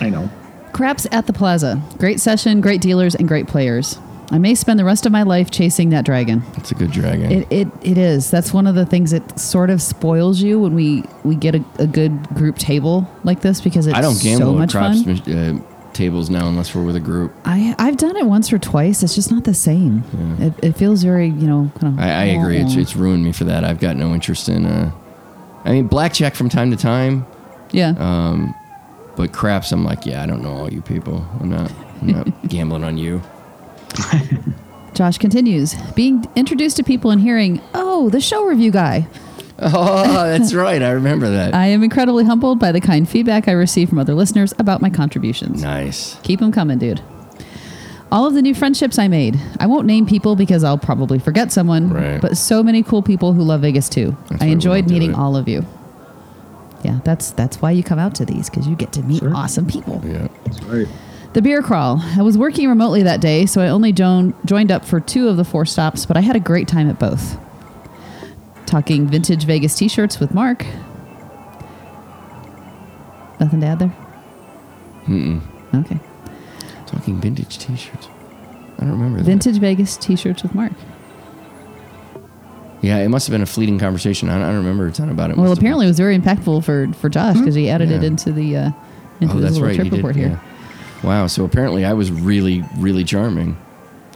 I 0.01 0.09
know. 0.09 0.29
Craps 0.73 1.07
at 1.11 1.27
the 1.27 1.33
Plaza. 1.33 1.81
Great 1.97 2.19
session, 2.19 2.61
great 2.61 2.81
dealers, 2.81 3.15
and 3.15 3.27
great 3.27 3.47
players. 3.47 3.99
I 4.31 4.37
may 4.37 4.53
spend 4.55 4.79
the 4.79 4.85
rest 4.85 5.05
of 5.05 5.11
my 5.11 5.23
life 5.23 5.49
chasing 5.49 5.89
that 5.89 6.05
dragon. 6.05 6.43
It's 6.55 6.71
a 6.71 6.75
good 6.75 6.91
dragon. 6.91 7.31
It, 7.31 7.47
it, 7.51 7.67
it 7.81 7.97
is. 7.97 8.29
That's 8.29 8.53
one 8.53 8.67
of 8.67 8.75
the 8.75 8.85
things 8.85 9.11
that 9.11 9.39
sort 9.39 9.69
of 9.69 9.81
spoils 9.81 10.41
you 10.41 10.59
when 10.59 10.75
we, 10.75 11.03
we 11.23 11.35
get 11.35 11.55
a, 11.55 11.63
a 11.79 11.87
good 11.87 12.21
group 12.35 12.57
table 12.57 13.09
like 13.23 13.41
this 13.41 13.59
because 13.59 13.87
it's 13.87 13.97
I 13.97 14.01
don't 14.01 14.21
gamble 14.21 14.45
so 14.47 14.53
at 14.53 14.57
much 14.59 14.71
craps 14.71 15.03
fun. 15.03 15.31
uh, 15.31 15.93
tables 15.93 16.29
now 16.29 16.47
unless 16.47 16.73
we're 16.75 16.83
with 16.83 16.95
a 16.95 16.99
group. 16.99 17.33
I, 17.43 17.75
I've 17.79 17.97
done 17.97 18.15
it 18.17 18.25
once 18.25 18.53
or 18.53 18.59
twice. 18.59 19.01
It's 19.03 19.15
just 19.15 19.31
not 19.31 19.43
the 19.45 19.53
same. 19.53 20.03
It, 20.39 20.53
it 20.63 20.71
feels 20.77 21.03
very, 21.03 21.27
you 21.27 21.47
know, 21.47 21.71
kind 21.79 21.93
of. 21.93 21.99
I, 21.99 22.09
I 22.11 22.23
agree. 22.25 22.57
It's, 22.57 22.75
it's 22.75 22.95
ruined 22.95 23.23
me 23.23 23.31
for 23.31 23.45
that. 23.45 23.63
I've 23.63 23.79
got 23.79 23.97
no 23.97 24.13
interest 24.13 24.47
in. 24.47 24.65
Uh, 24.65 24.91
I 25.65 25.71
mean, 25.71 25.87
blackjack 25.87 26.35
from 26.35 26.49
time 26.49 26.71
to 26.71 26.77
time, 26.77 27.25
yeah. 27.71 27.93
Um, 27.97 28.55
but 29.15 29.33
craps. 29.33 29.71
I'm 29.71 29.83
like, 29.83 30.05
yeah, 30.05 30.23
I 30.23 30.25
don't 30.25 30.41
know 30.41 30.51
all 30.51 30.71
you 30.71 30.81
people. 30.81 31.27
I'm 31.41 31.49
not. 31.49 31.71
I'm 32.01 32.07
not 32.07 32.27
gambling 32.47 32.83
on 32.83 32.97
you. 32.97 33.21
Josh 34.93 35.17
continues 35.17 35.75
being 35.95 36.25
introduced 36.35 36.77
to 36.77 36.83
people 36.83 37.11
and 37.11 37.21
hearing, 37.21 37.61
oh, 37.73 38.09
the 38.09 38.19
show 38.19 38.45
review 38.45 38.71
guy. 38.71 39.07
Oh, 39.59 40.13
that's 40.37 40.53
right. 40.53 40.81
I 40.81 40.91
remember 40.91 41.29
that. 41.29 41.53
I 41.53 41.67
am 41.67 41.83
incredibly 41.83 42.23
humbled 42.25 42.59
by 42.59 42.71
the 42.71 42.81
kind 42.81 43.07
feedback 43.07 43.47
I 43.47 43.51
receive 43.53 43.89
from 43.89 43.99
other 43.99 44.13
listeners 44.13 44.53
about 44.59 44.81
my 44.81 44.89
contributions. 44.89 45.61
nice. 45.61 46.15
Keep 46.23 46.39
them 46.39 46.51
coming, 46.51 46.79
dude. 46.79 47.01
All 48.11 48.25
of 48.25 48.33
the 48.33 48.41
new 48.41 48.55
friendships 48.55 48.97
I 48.97 49.07
made. 49.07 49.39
I 49.59 49.67
won't 49.67 49.85
name 49.85 50.05
people 50.07 50.35
because 50.35 50.63
I'll 50.63 50.79
probably 50.79 51.19
forget 51.19 51.51
someone, 51.51 51.91
Right. 51.93 52.19
but 52.19 52.37
so 52.37 52.63
many 52.63 52.81
cool 52.81 53.03
people 53.03 53.33
who 53.33 53.43
love 53.43 53.61
Vegas 53.61 53.87
too. 53.87 54.17
That's 54.29 54.41
I 54.41 54.47
enjoyed 54.47 54.89
meeting 54.89 55.13
all 55.13 55.35
of 55.35 55.47
you. 55.47 55.63
Yeah, 56.83 57.01
that's 57.03 57.31
that's 57.31 57.61
why 57.61 57.71
you 57.71 57.83
come 57.83 57.99
out 57.99 58.15
to 58.15 58.25
these 58.25 58.49
because 58.49 58.65
you 58.67 58.75
get 58.75 58.93
to 58.93 59.03
meet 59.03 59.21
awesome 59.21 59.67
people. 59.67 60.01
Yeah. 60.03 60.27
That's 60.45 60.63
right. 60.63 60.87
The 61.33 61.41
beer 61.43 61.61
crawl. 61.61 62.01
I 62.17 62.21
was 62.23 62.37
working 62.37 62.67
remotely 62.67 63.03
that 63.03 63.21
day, 63.21 63.45
so 63.45 63.61
I 63.61 63.67
only 63.69 63.91
joined 63.91 64.33
joined 64.45 64.71
up 64.71 64.83
for 64.83 64.99
two 64.99 65.27
of 65.27 65.37
the 65.37 65.43
four 65.43 65.65
stops, 65.65 66.05
but 66.05 66.17
I 66.17 66.21
had 66.21 66.35
a 66.35 66.39
great 66.39 66.67
time 66.67 66.89
at 66.89 66.97
both. 66.99 67.37
Talking 68.65 69.07
vintage 69.07 69.43
Vegas 69.45 69.75
t-shirts 69.75 70.19
with 70.19 70.33
Mark. 70.33 70.65
Nothing 73.39 73.61
to 73.61 73.67
add 73.67 73.79
there. 73.79 73.95
Mm-mm. 75.07 75.41
Okay. 75.73 75.99
Talking 76.85 77.21
vintage 77.21 77.57
T-shirts. 77.57 78.07
I 78.77 78.81
don't 78.81 78.91
remember 78.91 79.19
that. 79.19 79.23
Vintage 79.25 79.57
Vegas 79.59 79.95
t-shirts 79.97 80.43
with 80.43 80.53
Mark. 80.55 80.71
Yeah, 82.81 82.97
it 82.97 83.09
must 83.09 83.27
have 83.27 83.33
been 83.33 83.41
a 83.41 83.45
fleeting 83.45 83.77
conversation. 83.79 84.29
I 84.29 84.33
don't, 84.33 84.43
I 84.43 84.47
don't 84.47 84.57
remember 84.57 84.87
a 84.87 84.91
ton 84.91 85.09
about 85.09 85.29
it. 85.31 85.37
Well, 85.37 85.51
apparently 85.51 85.85
it 85.85 85.89
was 85.89 85.97
very 85.97 86.17
impactful 86.17 86.63
for 86.63 86.91
for 86.93 87.09
Josh 87.09 87.37
because 87.37 87.55
he 87.55 87.69
added 87.69 87.91
it 87.91 88.03
into 88.03 88.31
the 88.31 88.55
uh, 88.57 88.71
into 89.21 89.35
Oh, 89.35 89.37
his 89.37 89.51
little 89.53 89.67
right. 89.67 89.75
trip 89.75 89.89
did, 89.89 89.95
report 89.97 90.15
here. 90.15 90.29
yeah. 90.29 90.39
Wow. 91.03 91.27
So 91.27 91.45
apparently 91.45 91.85
I 91.85 91.93
was 91.93 92.11
really, 92.11 92.63
really 92.77 93.03
charming. 93.03 93.57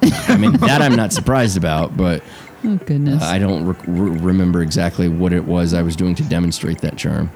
I 0.01 0.35
mean, 0.37 0.51
that 0.57 0.81
I'm 0.81 0.95
not 0.95 1.13
surprised 1.13 1.55
about, 1.57 1.95
but 1.95 2.21
Oh 2.65 2.77
goodness. 2.85 3.21
I 3.23 3.39
don't 3.39 3.65
re- 3.65 3.75
re- 3.87 4.17
remember 4.19 4.61
exactly 4.61 5.07
what 5.09 5.33
it 5.33 5.45
was 5.45 5.73
I 5.73 5.81
was 5.81 5.95
doing 5.95 6.15
to 6.15 6.23
demonstrate 6.23 6.79
that 6.81 6.97
charm. 6.97 7.29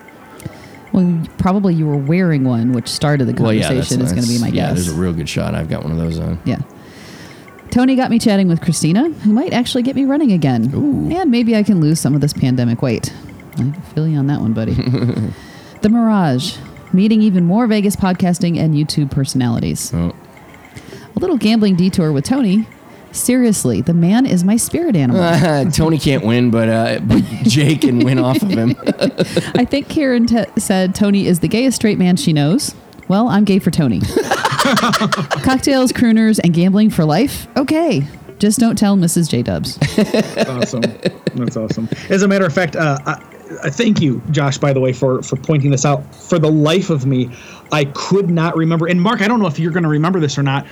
well, 0.93 1.21
probably 1.37 1.73
you 1.75 1.85
were 1.85 1.97
wearing 1.97 2.43
one, 2.43 2.71
which 2.73 2.87
started 2.87 3.25
the 3.25 3.41
Well, 3.41 3.53
yeah, 3.53 3.67
conversation. 3.67 4.01
is 4.01 4.11
going 4.13 4.23
to 4.23 4.29
be 4.29 4.39
my 4.39 4.47
Yeah, 4.47 4.67
guess. 4.67 4.73
there's 4.75 4.87
a 4.89 4.99
real 4.99 5.13
good 5.13 5.27
shot. 5.29 5.53
I've 5.55 5.69
got 5.69 5.83
one 5.83 5.91
of 5.91 5.97
those 5.97 6.19
on. 6.19 6.39
Yeah. 6.45 6.59
Tony 7.71 7.95
got 7.95 8.09
me 8.09 8.19
chatting 8.19 8.47
with 8.47 8.61
Christina, 8.61 9.09
who 9.09 9.33
might 9.33 9.51
actually 9.53 9.83
get 9.83 9.95
me 9.95 10.05
running 10.05 10.31
again. 10.31 10.71
Ooh. 10.73 11.13
And 11.15 11.29
maybe 11.29 11.55
I 11.55 11.63
can 11.63 11.81
lose 11.81 11.99
some 11.99 12.15
of 12.15 12.21
this 12.21 12.31
pandemic 12.33 12.81
weight. 12.81 13.13
I 13.57 13.71
feel 13.93 14.07
you 14.07 14.17
on 14.17 14.27
that 14.27 14.39
one, 14.39 14.53
buddy. 14.53 14.73
the 15.81 15.89
Mirage, 15.89 16.57
meeting 16.93 17.21
even 17.21 17.45
more 17.45 17.67
Vegas 17.67 17.95
podcasting 17.95 18.57
and 18.57 18.73
YouTube 18.75 19.11
personalities. 19.11 19.93
Oh, 19.93 20.15
A 21.15 21.19
little 21.19 21.37
gambling 21.37 21.75
detour 21.75 22.11
with 22.11 22.25
Tony. 22.25 22.67
Seriously, 23.11 23.81
the 23.81 23.93
man 23.93 24.25
is 24.25 24.43
my 24.43 24.57
spirit 24.57 24.95
animal. 24.95 25.71
Tony 25.71 25.97
can't 25.97 26.23
win, 26.25 26.51
but 26.51 26.69
uh, 26.69 26.99
but 27.03 27.23
Jay 27.43 27.75
can 27.75 27.99
win 27.99 28.19
off 28.19 28.41
of 28.41 28.49
him. 28.49 28.75
I 29.55 29.65
think 29.65 29.87
Karen 29.89 30.27
t- 30.27 30.43
said 30.57 30.93
Tony 30.93 31.25
is 31.25 31.39
the 31.39 31.47
gayest 31.47 31.77
straight 31.77 31.97
man 31.97 32.17
she 32.17 32.33
knows. 32.33 32.75
Well, 33.07 33.29
I'm 33.29 33.45
gay 33.45 33.59
for 33.59 33.71
Tony. 33.71 34.01
Cocktails, 35.43 35.91
crooners, 35.93 36.39
and 36.43 36.53
gambling 36.53 36.89
for 36.89 37.05
life? 37.05 37.47
Okay. 37.57 38.05
Just 38.39 38.59
don't 38.59 38.77
tell 38.77 38.95
Mrs. 38.97 39.29
J 39.29 39.41
Dubs. 39.41 39.77
That's 39.95 40.49
awesome. 40.49 40.81
That's 41.35 41.57
awesome. 41.57 41.89
As 42.09 42.21
a 42.21 42.27
matter 42.27 42.45
of 42.45 42.53
fact, 42.53 42.75
uh, 42.75 42.97
I, 43.05 43.13
I 43.13 43.36
thank 43.69 44.01
you, 44.01 44.21
Josh, 44.31 44.57
by 44.57 44.73
the 44.73 44.79
way, 44.79 44.93
for 44.93 45.21
for 45.21 45.35
pointing 45.35 45.71
this 45.71 45.85
out. 45.85 46.15
For 46.15 46.39
the 46.39 46.51
life 46.51 46.89
of 46.89 47.05
me, 47.05 47.29
I 47.71 47.85
could 47.85 48.29
not 48.29 48.55
remember. 48.55 48.87
And 48.87 49.01
Mark, 49.01 49.21
I 49.21 49.27
don't 49.27 49.39
know 49.39 49.47
if 49.47 49.59
you're 49.59 49.71
going 49.71 49.83
to 49.83 49.89
remember 49.89 50.19
this 50.19 50.37
or 50.37 50.43
not. 50.43 50.65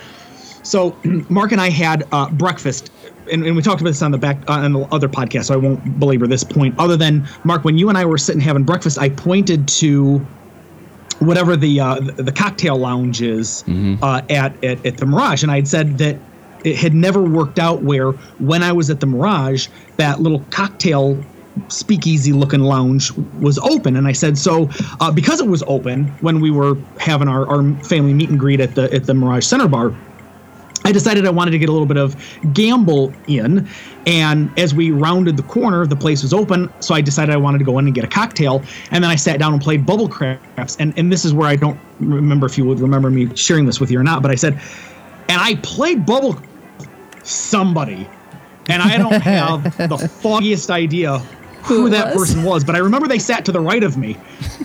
So, 0.63 0.95
Mark 1.29 1.51
and 1.51 1.61
I 1.61 1.69
had 1.69 2.07
uh, 2.11 2.29
breakfast, 2.31 2.91
and, 3.31 3.45
and 3.45 3.55
we 3.55 3.61
talked 3.61 3.81
about 3.81 3.91
this 3.91 4.01
on 4.01 4.11
the 4.11 4.17
back 4.17 4.37
uh, 4.49 4.53
on 4.53 4.73
the 4.73 4.81
other 4.91 5.07
podcast. 5.07 5.45
So 5.45 5.53
I 5.53 5.57
won't 5.57 5.99
belabor 5.99 6.27
this 6.27 6.43
point. 6.43 6.75
Other 6.77 6.97
than 6.97 7.27
Mark, 7.43 7.63
when 7.63 7.77
you 7.77 7.89
and 7.89 7.97
I 7.97 8.05
were 8.05 8.17
sitting 8.17 8.41
having 8.41 8.63
breakfast, 8.63 8.97
I 8.99 9.09
pointed 9.09 9.67
to 9.69 10.25
whatever 11.19 11.55
the 11.55 11.79
uh, 11.79 11.99
the 11.99 12.31
cocktail 12.31 12.77
lounge 12.77 13.21
is 13.21 13.63
uh, 14.01 14.21
at, 14.29 14.63
at 14.63 14.85
at 14.85 14.97
the 14.97 15.05
Mirage, 15.05 15.43
and 15.43 15.51
I 15.51 15.55
had 15.55 15.67
said 15.67 15.97
that 15.99 16.17
it 16.63 16.75
had 16.75 16.93
never 16.95 17.21
worked 17.21 17.59
out 17.59 17.83
where 17.83 18.11
when 18.39 18.63
I 18.63 18.71
was 18.71 18.89
at 18.89 18.99
the 18.99 19.05
Mirage, 19.05 19.67
that 19.97 20.19
little 20.19 20.43
cocktail 20.49 21.23
speakeasy 21.67 22.33
looking 22.33 22.61
lounge 22.61 23.11
was 23.39 23.57
open, 23.59 23.95
and 23.95 24.07
I 24.07 24.11
said 24.11 24.37
so 24.37 24.69
uh, 24.99 25.11
because 25.11 25.39
it 25.39 25.47
was 25.47 25.63
open 25.67 26.07
when 26.21 26.39
we 26.39 26.51
were 26.51 26.77
having 26.99 27.27
our, 27.27 27.47
our 27.47 27.63
family 27.83 28.13
meet 28.13 28.29
and 28.29 28.39
greet 28.39 28.59
at 28.59 28.75
the 28.75 28.93
at 28.93 29.05
the 29.05 29.13
Mirage 29.13 29.45
Center 29.45 29.67
Bar. 29.67 29.95
I 30.85 30.91
decided 30.91 31.25
I 31.25 31.31
wanted 31.31 31.49
to 31.51 31.57
get 31.57 31.67
a 31.67 31.71
little 31.71 31.87
bit 31.87 31.97
of 31.97 32.15
gamble 32.53 33.11
in. 33.27 33.67
And 34.05 34.51
as 34.57 34.75
we 34.75 34.91
rounded 34.91 35.35
the 35.35 35.43
corner, 35.43 35.87
the 35.87 35.95
place 35.95 36.21
was 36.21 36.31
open. 36.31 36.71
So 36.79 36.93
I 36.93 37.01
decided 37.01 37.33
I 37.33 37.37
wanted 37.37 37.57
to 37.57 37.63
go 37.63 37.79
in 37.79 37.87
and 37.87 37.95
get 37.95 38.03
a 38.03 38.07
cocktail. 38.07 38.63
And 38.91 39.03
then 39.03 39.09
I 39.09 39.15
sat 39.15 39.39
down 39.39 39.51
and 39.51 39.59
played 39.59 39.83
bubble 39.83 40.07
craps. 40.07 40.77
And, 40.77 40.95
and 40.95 41.11
this 41.11 41.25
is 41.25 41.33
where 41.33 41.47
I 41.47 41.55
don't 41.55 41.79
remember 41.99 42.45
if 42.45 42.55
you 42.55 42.65
would 42.65 42.79
remember 42.79 43.09
me 43.09 43.35
sharing 43.35 43.65
this 43.65 43.79
with 43.79 43.89
you 43.89 43.99
or 43.99 44.03
not, 44.03 44.21
but 44.21 44.29
I 44.29 44.35
said, 44.35 44.61
and 45.27 45.41
I 45.41 45.55
played 45.63 46.05
bubble 46.05 46.39
somebody. 47.23 48.07
And 48.69 48.83
I 48.83 48.97
don't 48.97 49.21
have 49.23 49.63
the 49.77 49.97
foggiest 49.97 50.69
idea 50.69 51.19
who, 51.65 51.89
that 51.89 52.13
was? 52.13 52.27
person 52.27 52.43
was, 52.43 52.63
but 52.63 52.75
I 52.75 52.79
remember 52.79 53.07
they 53.07 53.19
sat 53.19 53.45
to 53.45 53.51
the 53.51 53.59
right 53.59 53.83
of 53.83 53.97
me 53.97 54.17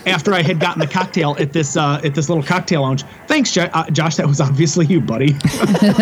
after 0.06 0.32
I 0.34 0.42
had 0.42 0.60
gotten 0.60 0.80
the 0.80 0.86
cocktail 0.86 1.36
at 1.38 1.52
this 1.52 1.76
uh, 1.76 2.00
at 2.04 2.14
this 2.14 2.28
little 2.28 2.44
cocktail 2.44 2.82
lounge. 2.82 3.04
Thanks, 3.26 3.52
Jo- 3.52 3.70
uh, 3.72 3.88
Josh. 3.90 4.16
That 4.16 4.26
was 4.26 4.40
obviously 4.40 4.86
you, 4.86 5.00
buddy. 5.00 5.38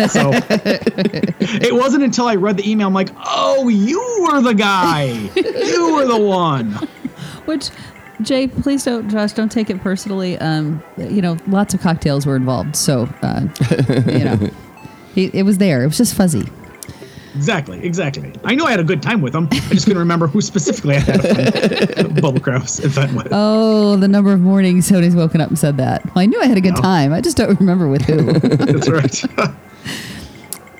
so 0.07 0.31
it 0.33 1.73
wasn't 1.73 2.03
until 2.03 2.27
I 2.27 2.35
read 2.35 2.57
the 2.57 2.69
email, 2.69 2.87
I'm 2.87 2.93
like, 2.93 3.09
oh, 3.25 3.69
you 3.69 3.99
were 4.29 4.41
the 4.41 4.53
guy. 4.53 5.03
You 5.35 5.95
were 5.95 6.05
the 6.05 6.19
one. 6.19 6.73
Which, 7.45 7.69
Jay, 8.21 8.47
please 8.47 8.83
don't, 8.83 9.09
Josh, 9.09 9.33
don't 9.33 9.51
take 9.51 9.69
it 9.69 9.81
personally. 9.81 10.37
Um, 10.37 10.83
you 10.97 11.21
know, 11.21 11.37
lots 11.47 11.73
of 11.73 11.81
cocktails 11.81 12.25
were 12.25 12.35
involved. 12.35 12.75
So, 12.75 13.09
uh, 13.21 13.47
you 13.89 14.23
know, 14.23 14.49
it, 15.15 15.33
it 15.33 15.43
was 15.43 15.57
there. 15.57 15.83
It 15.83 15.87
was 15.87 15.97
just 15.97 16.15
fuzzy. 16.15 16.47
Exactly, 17.39 17.81
exactly. 17.85 18.33
I 18.43 18.53
know 18.53 18.65
I 18.65 18.71
had 18.71 18.81
a 18.81 18.83
good 18.83 19.01
time 19.01 19.21
with 19.21 19.31
them. 19.31 19.47
I 19.49 19.59
just 19.69 19.85
couldn't 19.85 19.99
remember 19.99 20.27
who 20.27 20.41
specifically 20.41 20.97
I 20.97 20.99
had 20.99 21.23
a 21.23 22.03
fun 22.03 22.13
bubble 22.21 22.41
craps 22.41 22.79
event 22.79 23.13
with. 23.15 23.29
Oh, 23.31 23.95
the 23.95 24.09
number 24.09 24.33
of 24.33 24.41
mornings 24.41 24.89
Tony's 24.89 25.15
woken 25.15 25.39
up 25.39 25.47
and 25.47 25.57
said 25.57 25.77
that. 25.77 26.03
Well, 26.07 26.17
I 26.17 26.25
knew 26.25 26.41
I 26.41 26.47
had 26.47 26.57
a 26.57 26.61
good 26.61 26.75
time. 26.75 27.13
I 27.13 27.21
just 27.21 27.37
don't 27.37 27.57
remember 27.57 27.87
with 27.87 28.01
who. 28.01 28.33
That's 28.33 28.89
right. 28.89 29.55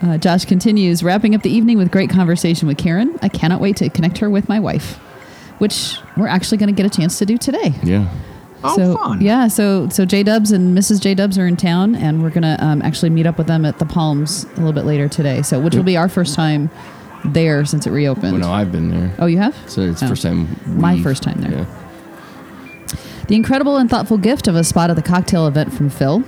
Uh, 0.01 0.17
Josh 0.17 0.45
continues, 0.45 1.03
wrapping 1.03 1.35
up 1.35 1.41
the 1.41 1.49
evening 1.49 1.77
with 1.77 1.91
great 1.91 2.09
conversation 2.09 2.69
with 2.69 2.77
Karen. 2.77 3.19
I 3.21 3.27
cannot 3.27 3.59
wait 3.59 3.75
to 3.77 3.89
connect 3.89 4.17
her 4.19 4.29
with 4.29 4.47
my 4.47 4.57
wife, 4.57 4.95
which 5.57 5.97
we're 6.15 6.29
actually 6.29 6.57
going 6.57 6.73
to 6.73 6.73
get 6.73 6.85
a 6.85 6.89
chance 6.89 7.19
to 7.19 7.25
do 7.25 7.37
today. 7.37 7.73
Yeah. 7.83 8.09
Oh, 8.63 8.75
so 8.75 8.95
fun. 8.95 9.21
yeah, 9.21 9.47
so 9.47 9.87
so 9.89 10.05
J 10.05 10.23
Dubs 10.23 10.51
and 10.51 10.77
Mrs. 10.77 11.01
J 11.01 11.13
Dubs 11.15 11.37
are 11.37 11.47
in 11.47 11.55
town, 11.57 11.95
and 11.95 12.21
we're 12.23 12.29
gonna 12.29 12.57
um, 12.59 12.81
actually 12.81 13.09
meet 13.09 13.25
up 13.25 13.37
with 13.37 13.47
them 13.47 13.65
at 13.65 13.79
the 13.79 13.85
Palms 13.85 14.43
a 14.45 14.57
little 14.57 14.73
bit 14.73 14.85
later 14.85 15.07
today. 15.07 15.41
So 15.41 15.59
which 15.59 15.75
will 15.75 15.83
be 15.83 15.97
our 15.97 16.09
first 16.09 16.35
time 16.35 16.69
there 17.25 17.65
since 17.65 17.85
it 17.85 17.91
reopened. 17.91 18.33
Well, 18.39 18.41
no, 18.49 18.51
I've 18.51 18.71
been 18.71 18.89
there. 18.89 19.13
oh, 19.19 19.25
you 19.25 19.37
have? 19.39 19.55
So 19.69 19.81
it's 19.81 20.01
Oh. 20.01 20.07
first 20.07 20.23
time. 20.23 20.47
My 20.65 21.01
first 21.01 21.21
time 21.23 21.41
there. 21.41 21.51
Yeah. 21.51 21.65
The 23.27 23.35
incredible 23.35 23.77
and 23.77 23.89
thoughtful 23.89 24.17
gift 24.17 24.47
of 24.47 24.55
a 24.55 24.63
spot 24.63 24.89
at 24.89 24.95
the 24.95 25.01
cocktail 25.03 25.45
event 25.45 25.71
from 25.73 25.89
Phil. 25.89 26.23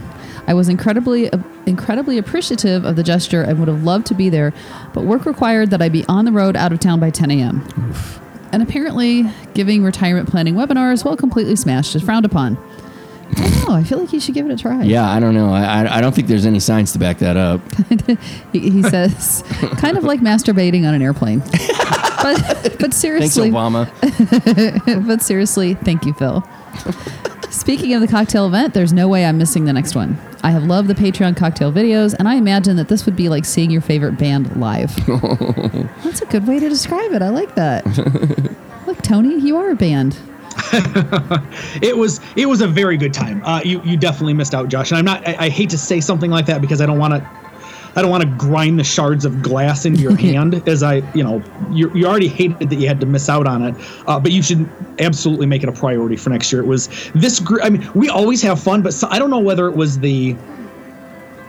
I 0.48 0.54
was 0.54 0.70
incredibly 0.70 1.30
incredibly 1.66 2.18
appreciative 2.18 2.84
of 2.84 2.96
the 2.96 3.04
gesture 3.04 3.42
and 3.44 3.60
would 3.60 3.68
have 3.68 3.84
loved 3.84 4.06
to 4.08 4.14
be 4.16 4.30
there, 4.30 4.52
but 4.94 5.04
work 5.06 5.26
required 5.26 5.70
that 5.70 5.82
I 5.82 5.90
be 5.90 6.04
on 6.08 6.26
the 6.26 6.32
road 6.32 6.56
out 6.58 6.72
of 6.74 6.80
town 6.80 7.00
by 7.00 7.10
10 7.12 7.32
a.m. 7.32 7.62
And 8.52 8.62
apparently, 8.62 9.30
giving 9.54 9.84
retirement 9.84 10.30
planning 10.30 10.56
webinars 10.56 11.06
while 11.06 11.16
completely 11.16 11.56
smashed 11.56 11.96
is 11.96 12.02
frowned 12.02 12.26
upon. 12.26 12.56
know. 13.66 13.74
I 13.74 13.84
feel 13.84 14.00
like 14.00 14.12
you 14.12 14.20
should 14.20 14.34
give 14.36 14.46
it 14.46 14.52
a 14.52 14.58
try. 14.58 14.84
Yeah, 14.84 15.10
I 15.10 15.20
don't 15.22 15.34
know. 15.34 15.54
I, 15.54 15.84
I- 15.84 15.98
I 15.98 16.02
don't 16.02 16.14
think 16.14 16.28
there's 16.28 16.46
any 16.46 16.60
science 16.60 16.92
to 16.94 17.00
back 17.00 17.20
that 17.20 17.38
up. 17.38 17.62
He, 18.52 18.70
he 18.70 18.84
says, 18.84 19.44
kind 19.78 19.98
of 19.98 20.04
like 20.04 20.20
masturbating 20.20 20.86
on 20.86 20.94
an 20.94 21.02
airplane. 21.02 21.40
but 22.22 22.76
but 22.80 22.94
seriously. 22.94 23.50
Thanks, 23.50 23.56
Obama. 23.56 25.06
but 25.08 25.22
seriously, 25.22 25.76
thank 25.76 26.06
you, 26.06 26.12
Phil. 26.14 26.44
Speaking 27.52 27.94
of 27.94 28.00
the 28.00 28.08
cocktail 28.08 28.48
event, 28.48 28.74
there's 28.74 28.94
no 28.94 29.10
way 29.10 29.26
I'm 29.26 29.38
missing 29.38 29.66
the 29.66 29.74
next 29.74 29.94
one. 29.94 30.18
I 30.42 30.52
have 30.52 30.64
loved 30.64 30.88
the 30.88 30.96
Patreon 30.96 31.36
cocktail 31.36 31.70
videos, 31.72 32.16
and 32.18 32.26
I 32.26 32.36
imagine 32.36 32.78
that 32.78 32.88
this 32.88 33.06
would 33.06 33.18
be 33.18 33.28
like 33.28 33.44
seeing 33.44 33.70
your 33.70 33.82
favorite 33.82 34.18
band 34.18 34.56
live. 34.56 34.96
That's 36.02 36.22
a 36.22 36.26
good 36.28 36.48
way 36.48 36.60
to 36.60 36.70
describe 36.70 37.12
it. 37.12 37.22
I 37.22 37.28
like 37.28 37.54
that. 37.56 37.86
Look, 38.88 39.02
Tony, 39.02 39.38
you 39.38 39.58
are 39.58 39.70
a 39.70 39.76
band. 39.76 40.18
It 41.82 41.98
was 41.98 42.22
it 42.36 42.46
was 42.46 42.62
a 42.62 42.68
very 42.68 42.96
good 42.96 43.14
time. 43.14 43.44
Uh, 43.44 43.62
you 43.64 43.82
you 43.84 43.98
definitely 43.98 44.34
missed 44.34 44.54
out, 44.54 44.70
Josh. 44.70 44.92
And 44.92 44.98
I'm 44.98 45.06
not. 45.06 45.28
I, 45.28 45.46
I 45.46 45.50
hate 45.50 45.70
to 45.72 45.78
say 45.78 46.00
something 46.00 46.32
like 46.32 46.46
that 46.46 46.62
because 46.62 46.80
I 46.80 46.86
don't 46.86 47.00
want 47.00 47.14
to. 47.14 47.41
I 47.96 48.02
don't 48.02 48.12
want 48.12 48.24
to 48.24 48.30
grind 48.38 48.80
the 48.80 48.84
shards 48.84 49.26
of 49.26 49.42
glass 49.42 49.86
into 49.86 50.02
your 50.02 50.16
hand 50.18 50.68
as 50.68 50.84
I, 50.84 50.96
you 51.14 51.24
know, 51.24 51.44
you, 51.72 51.94
you 51.94 52.06
already 52.06 52.28
hated 52.28 52.70
that 52.70 52.76
you 52.76 52.88
had 52.88 53.00
to 53.02 53.06
miss 53.06 53.30
out 53.30 53.48
on 53.48 53.64
it, 53.64 53.76
uh, 54.08 54.20
but 54.20 54.32
you 54.32 54.42
should 54.42 54.70
absolutely 55.00 55.46
make 55.46 55.64
it 55.64 55.70
a 55.70 55.74
priority 55.74 56.16
for 56.16 56.30
next 56.30 56.52
year. 56.52 56.62
It 56.62 56.68
was 56.68 56.90
this 57.14 57.40
group. 57.40 57.62
I 57.64 57.70
mean, 57.70 57.90
we 57.94 58.10
always 58.10 58.42
have 58.42 58.62
fun, 58.62 58.82
but 58.82 58.94
so, 58.94 59.08
I 59.10 59.20
don't 59.20 59.30
know 59.30 59.40
whether 59.40 59.68
it 59.68 59.76
was 59.76 60.00
the 60.00 60.36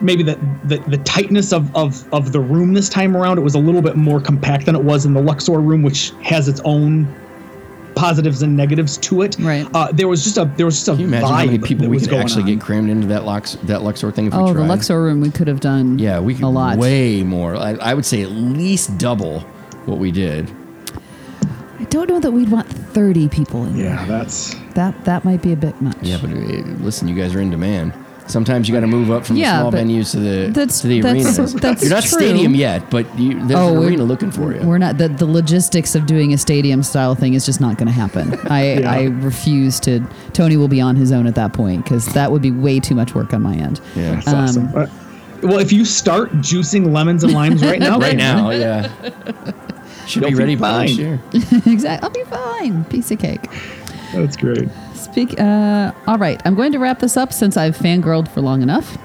maybe 0.00 0.24
the, 0.24 0.38
the 0.64 0.78
the 0.88 0.98
tightness 0.98 1.52
of, 1.52 1.74
of 1.76 2.12
of 2.12 2.32
the 2.32 2.40
room 2.40 2.74
this 2.74 2.88
time 2.88 3.16
around. 3.16 3.38
It 3.38 3.42
was 3.42 3.54
a 3.54 3.58
little 3.58 3.82
bit 3.82 3.96
more 3.96 4.20
compact 4.20 4.66
than 4.66 4.74
it 4.74 4.82
was 4.82 5.06
in 5.06 5.14
the 5.14 5.22
Luxor 5.22 5.60
room, 5.60 5.82
which 5.82 6.10
has 6.22 6.48
its 6.48 6.60
own 6.64 7.06
positives 7.94 8.42
and 8.42 8.56
negatives 8.56 8.96
to 8.98 9.22
it. 9.22 9.36
Right. 9.38 9.66
Uh, 9.74 9.90
there 9.92 10.08
was 10.08 10.24
just 10.24 10.38
a 10.38 10.44
there 10.56 10.66
was 10.66 10.76
just 10.76 10.88
a 10.88 10.92
Can 10.92 11.00
you 11.00 11.06
imagine 11.06 11.28
vibe 11.28 11.30
how 11.30 11.44
many 11.46 11.58
people 11.58 11.88
we 11.88 11.98
could 12.00 12.12
actually 12.14 12.42
on. 12.42 12.48
get 12.48 12.60
crammed 12.60 12.90
into 12.90 13.06
that 13.08 13.24
Lux 13.24 13.54
that 13.64 13.82
Luxor 13.82 14.10
thing 14.10 14.26
if 14.26 14.32
we 14.34 14.38
Oh, 14.38 14.52
tried? 14.52 14.62
the 14.62 14.68
Luxor 14.68 15.02
room 15.02 15.20
we 15.20 15.30
could 15.30 15.48
have 15.48 15.60
done. 15.60 15.98
Yeah, 15.98 16.20
we 16.20 16.34
could 16.34 16.44
a 16.44 16.48
lot. 16.48 16.78
way 16.78 17.22
more. 17.22 17.56
I, 17.56 17.72
I 17.74 17.94
would 17.94 18.04
say 18.06 18.22
at 18.22 18.30
least 18.30 18.98
double 18.98 19.40
what 19.86 19.98
we 19.98 20.10
did. 20.10 20.50
I 21.78 21.84
don't 21.86 22.08
know 22.08 22.20
that 22.20 22.30
we'd 22.30 22.48
want 22.50 22.68
30 22.68 23.28
people 23.28 23.64
in 23.64 23.76
Yeah, 23.76 24.04
that's. 24.06 24.54
That 24.74 25.04
that 25.04 25.24
might 25.24 25.42
be 25.42 25.52
a 25.52 25.56
bit 25.56 25.80
much. 25.82 25.96
Yeah, 26.00 26.18
but 26.20 26.30
uh, 26.30 26.34
listen, 26.80 27.08
you 27.08 27.14
guys 27.14 27.34
are 27.34 27.40
in 27.40 27.50
demand. 27.50 27.92
Sometimes 28.28 28.68
you 28.68 28.74
got 28.74 28.80
to 28.80 28.86
move 28.86 29.10
up 29.10 29.26
from 29.26 29.36
Yeah, 29.36 29.64
the 29.64 29.70
small 29.70 29.72
venues 29.72 30.10
to 30.12 30.20
the 30.20 30.50
that's- 30.52 30.80
to 30.82 30.86
the 30.86 31.00
that's- 31.00 31.38
arenas. 31.38 31.54
that's 31.54 31.82
You're 31.82 31.90
not 31.90 32.04
true. 32.04 32.18
stadium 32.20 32.54
yet, 32.54 32.88
but 32.90 33.18
you, 33.18 33.34
there's 33.46 33.58
Oh, 33.58 33.68
an 33.68 33.74
we're- 33.80 33.88
arena 33.88 34.04
looking 34.04 34.30
for 34.30 34.54
you. 34.54 34.60
We're 34.66 34.78
not 34.78 34.96
the, 34.98 35.08
the 35.08 35.26
logistics 35.26 35.94
of 35.94 36.06
doing 36.06 36.32
a 36.32 36.38
stadium 36.38 36.82
style 36.82 37.14
thing 37.14 37.34
is 37.34 37.44
just 37.44 37.60
not 37.60 37.76
going 37.78 37.88
to 37.88 37.92
happen. 37.92 38.38
I 38.48 38.74
Yeah. 38.80 38.90
I 38.92 39.02
refuse 39.04 39.80
to. 39.80 40.00
Tony 40.32 40.56
will 40.56 40.68
be 40.68 40.80
on 40.80 40.96
his 40.96 41.10
own 41.12 41.26
at 41.26 41.34
that 41.34 41.52
point 41.52 41.84
because 41.84 42.06
that 42.14 42.30
would 42.32 42.42
be 42.42 42.50
way 42.52 42.78
too 42.80 42.94
much 42.94 43.14
work 43.14 43.34
on 43.34 43.42
my 43.42 43.54
end. 43.54 43.80
yeah, 43.96 44.14
that's 44.14 44.28
awesome. 44.28 44.68
Uh, 44.74 44.86
well, 45.42 45.58
if 45.58 45.72
you 45.72 45.84
start 45.84 46.30
juicing 46.34 46.92
lemons 46.92 47.24
and 47.24 47.32
limes 47.32 47.62
right 47.64 47.80
now, 47.80 47.98
right 48.06 48.16
now, 48.16 48.50
yeah. 48.50 48.88
Should 50.06 50.22
You'll 50.22 50.30
be 50.30 50.34
be 50.36 50.38
ready 50.40 50.54
by 50.56 50.86
next 50.86 50.92
fine. 50.96 51.00
year. 51.04 51.20
exactly. 51.66 52.04
I'll 52.06 52.10
be 52.10 52.24
fine. 52.30 52.84
Piece 52.84 53.10
of 53.10 53.18
cake. 53.18 53.40
that's 54.14 54.36
great. 54.36 54.68
Speak. 55.02 55.38
Uh, 55.38 55.92
all 56.06 56.18
right. 56.18 56.40
I'm 56.44 56.54
going 56.54 56.72
to 56.72 56.78
wrap 56.78 56.98
this 57.00 57.16
up 57.16 57.32
since 57.32 57.56
I've 57.56 57.76
fangirled 57.76 58.28
for 58.28 58.40
long 58.40 58.62
enough. 58.62 58.96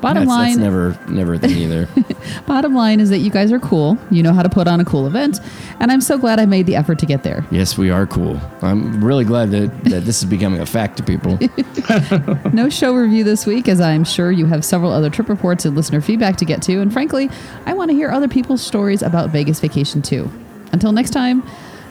Bottom 0.00 0.24
That's, 0.24 0.28
line. 0.28 0.48
that's 0.48 0.58
never 0.58 0.98
never 1.08 1.34
a 1.34 1.38
thing 1.38 1.56
either. 1.56 1.88
Bottom 2.46 2.74
line 2.74 2.98
is 2.98 3.08
that 3.10 3.18
you 3.18 3.30
guys 3.30 3.52
are 3.52 3.60
cool. 3.60 3.96
You 4.10 4.24
know 4.24 4.32
how 4.32 4.42
to 4.42 4.48
put 4.48 4.66
on 4.66 4.80
a 4.80 4.84
cool 4.84 5.06
event, 5.06 5.38
and 5.78 5.92
I'm 5.92 6.00
so 6.00 6.18
glad 6.18 6.40
I 6.40 6.46
made 6.46 6.66
the 6.66 6.74
effort 6.74 6.98
to 6.98 7.06
get 7.06 7.22
there. 7.22 7.46
yes, 7.52 7.78
we 7.78 7.90
are 7.90 8.04
cool. 8.06 8.40
I'm 8.62 9.04
really 9.04 9.24
glad 9.24 9.52
that, 9.52 9.84
that 9.84 10.00
this 10.00 10.18
is 10.18 10.24
becoming 10.24 10.60
a 10.60 10.66
fact 10.66 10.96
to 10.96 11.02
people. 11.04 11.38
No 12.52 12.68
show 12.68 12.94
review 12.94 13.22
this 13.24 13.46
week, 13.46 13.68
as 13.68 13.80
I'm 13.80 14.04
sure 14.04 14.30
you 14.32 14.46
have 14.46 14.64
several 14.64 14.90
other 14.92 15.08
trip 15.10 15.28
reports 15.28 15.64
and 15.64 15.76
listener 15.76 16.00
feedback 16.00 16.36
to 16.38 16.44
get 16.44 16.62
to. 16.62 16.80
And 16.80 16.92
frankly, 16.92 17.30
I 17.66 17.72
want 17.74 17.90
to 17.90 17.94
hear 17.94 18.10
other 18.10 18.28
people's 18.28 18.62
stories 18.62 19.02
about 19.02 19.30
Vegas 19.30 19.60
vacation 19.60 20.02
too. 20.02 20.30
Until 20.72 20.92
next 20.92 21.10
time, 21.10 21.42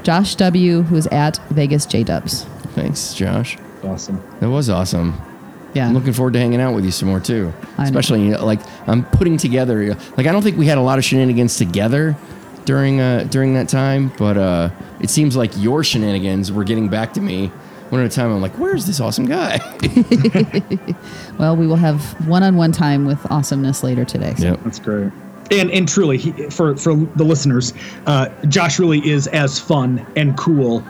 Josh 0.03 0.35
W., 0.35 0.81
who 0.83 0.95
is 0.97 1.07
at 1.07 1.37
Vegas 1.49 1.85
J 1.85 2.03
Dubs. 2.03 2.45
Thanks, 2.73 3.13
Josh. 3.13 3.57
Awesome. 3.83 4.21
That 4.39 4.49
was 4.49 4.69
awesome. 4.69 5.19
Yeah. 5.73 5.87
I'm 5.87 5.93
looking 5.93 6.13
forward 6.13 6.33
to 6.33 6.39
hanging 6.39 6.59
out 6.59 6.73
with 6.75 6.85
you 6.85 6.91
some 6.91 7.07
more 7.07 7.19
too. 7.19 7.53
I. 7.77 7.85
Especially 7.85 8.23
you 8.23 8.31
know, 8.31 8.45
like 8.45 8.59
I'm 8.87 9.05
putting 9.05 9.37
together 9.37 9.95
like 10.17 10.27
I 10.27 10.31
don't 10.31 10.41
think 10.41 10.57
we 10.57 10.65
had 10.65 10.77
a 10.77 10.81
lot 10.81 10.97
of 10.97 11.05
shenanigans 11.05 11.57
together 11.57 12.15
during 12.65 12.99
uh 12.99 13.27
during 13.29 13.53
that 13.53 13.69
time, 13.69 14.11
but 14.17 14.37
uh 14.37 14.69
it 14.99 15.09
seems 15.09 15.35
like 15.35 15.51
your 15.57 15.83
shenanigans 15.83 16.51
were 16.51 16.63
getting 16.63 16.89
back 16.89 17.13
to 17.13 17.21
me 17.21 17.47
one 17.89 18.01
at 18.01 18.07
a 18.11 18.15
time. 18.15 18.31
I'm 18.31 18.41
like, 18.41 18.57
where's 18.57 18.85
this 18.85 18.99
awesome 18.99 19.25
guy? 19.25 19.59
well, 21.39 21.55
we 21.55 21.67
will 21.67 21.75
have 21.75 22.01
one 22.27 22.43
on 22.43 22.55
one 22.55 22.71
time 22.71 23.05
with 23.05 23.19
awesomeness 23.31 23.83
later 23.83 24.05
today. 24.05 24.33
So. 24.37 24.45
yep. 24.45 24.59
That's 24.63 24.79
great. 24.79 25.11
And 25.51 25.69
and 25.71 25.87
truly, 25.87 26.17
he, 26.17 26.31
for 26.49 26.75
for 26.77 26.95
the 26.95 27.23
listeners, 27.25 27.73
uh, 28.05 28.29
Josh 28.47 28.79
really 28.79 29.05
is 29.09 29.27
as 29.27 29.59
fun 29.59 30.05
and 30.15 30.37
cool 30.37 30.83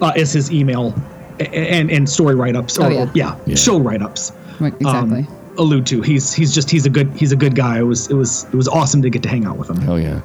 uh, 0.00 0.12
as 0.16 0.32
his 0.32 0.50
email 0.50 0.88
a- 0.88 1.17
and 1.40 1.90
and 1.90 2.08
story 2.08 2.34
write 2.34 2.56
ups 2.56 2.78
or 2.78 2.86
Oh, 2.86 2.88
yeah. 2.88 3.10
yeah, 3.14 3.36
Yeah. 3.46 3.56
show 3.56 3.78
write 3.80 4.02
ups. 4.02 4.32
Right, 4.60 4.74
exactly. 4.80 5.26
allude 5.58 5.86
to. 5.86 6.02
He's 6.02 6.32
he's 6.32 6.54
just 6.54 6.70
he's 6.70 6.86
a 6.86 6.90
good 6.90 7.10
he's 7.14 7.32
a 7.32 7.36
good 7.36 7.54
guy. 7.54 7.78
It 7.78 7.82
was 7.82 8.08
it 8.10 8.14
was 8.14 8.44
it 8.44 8.54
was 8.54 8.68
awesome 8.68 9.02
to 9.02 9.10
get 9.10 9.22
to 9.24 9.28
hang 9.28 9.44
out 9.44 9.56
with 9.56 9.68
him. 9.70 9.76
Hell 9.80 9.98
yeah. 10.00 10.20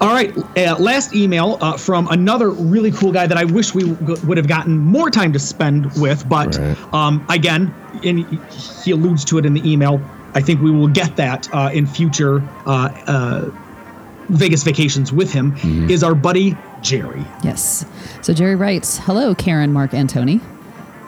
All 0.00 0.08
right, 0.08 0.36
uh, 0.58 0.76
last 0.80 1.14
email 1.14 1.58
uh, 1.60 1.76
from 1.76 2.08
another 2.08 2.50
really 2.50 2.90
cool 2.90 3.12
guy 3.12 3.26
that 3.28 3.38
I 3.38 3.44
wish 3.44 3.72
we 3.72 3.84
w- 3.88 4.26
would 4.26 4.36
have 4.36 4.48
gotten 4.48 4.76
more 4.76 5.10
time 5.10 5.32
to 5.32 5.38
spend 5.38 5.92
with, 6.00 6.28
but 6.28 6.56
Right. 6.58 6.76
um, 6.94 7.24
again, 7.28 7.72
and 8.02 8.18
he 8.82 8.90
alludes 8.90 9.24
to 9.26 9.38
it 9.38 9.46
in 9.46 9.54
the 9.54 9.70
email. 9.70 10.00
I 10.34 10.40
think 10.40 10.60
we 10.60 10.72
will 10.72 10.88
get 10.88 11.14
that 11.16 11.48
uh, 11.54 11.70
in 11.72 11.86
future 11.86 12.42
uh, 12.66 12.88
uh, 13.06 13.50
Vegas 14.30 14.64
vacations 14.64 15.12
with 15.12 15.32
him. 15.32 15.54
Is 15.88 16.02
our 16.02 16.14
buddy 16.16 16.56
Jerry? 16.82 17.24
Yes. 17.42 17.86
So 18.22 18.34
Jerry 18.34 18.54
writes, 18.56 18.98
"Hello, 18.98 19.34
Karen, 19.34 19.72
Mark, 19.72 19.94
and 19.94 20.08
Tony. 20.10 20.40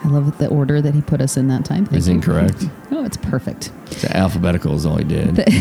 I 0.05 0.09
love 0.09 0.37
the 0.39 0.49
order 0.49 0.81
that 0.83 0.95
he 0.95 1.01
put 1.03 1.21
us 1.21 1.37
in 1.37 1.49
that 1.49 1.65
time. 1.65 1.87
Thank 1.87 1.97
Is 1.99 2.09
you. 2.09 2.15
incorrect. 2.15 2.65
Oh, 2.91 3.05
it's 3.05 3.17
perfect. 3.17 3.71
It's 3.87 4.05
alphabetical 4.05 4.75
is 4.75 4.85
all 4.87 4.97
he 4.97 5.05
did. 5.05 5.37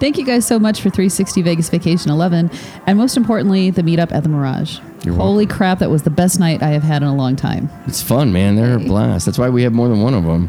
Thank 0.00 0.16
you 0.16 0.24
guys 0.24 0.46
so 0.46 0.58
much 0.58 0.78
for 0.80 0.90
360 0.90 1.42
Vegas 1.42 1.68
Vacation 1.68 2.10
11, 2.10 2.50
and 2.86 2.98
most 2.98 3.16
importantly, 3.16 3.70
the 3.70 3.82
meetup 3.82 4.12
at 4.12 4.22
the 4.22 4.28
Mirage. 4.28 4.78
You're 5.04 5.14
Holy 5.14 5.44
welcome. 5.44 5.56
crap, 5.56 5.78
that 5.80 5.90
was 5.90 6.02
the 6.04 6.10
best 6.10 6.38
night 6.40 6.62
I 6.62 6.68
have 6.68 6.82
had 6.82 7.02
in 7.02 7.08
a 7.08 7.14
long 7.14 7.36
time. 7.36 7.68
It's 7.86 8.02
fun, 8.02 8.32
man. 8.32 8.56
They're 8.56 8.76
a 8.76 8.80
blast. 8.80 9.26
That's 9.26 9.38
why 9.38 9.48
we 9.48 9.62
have 9.64 9.72
more 9.72 9.88
than 9.88 10.00
one 10.00 10.14
of 10.14 10.24
them. 10.24 10.48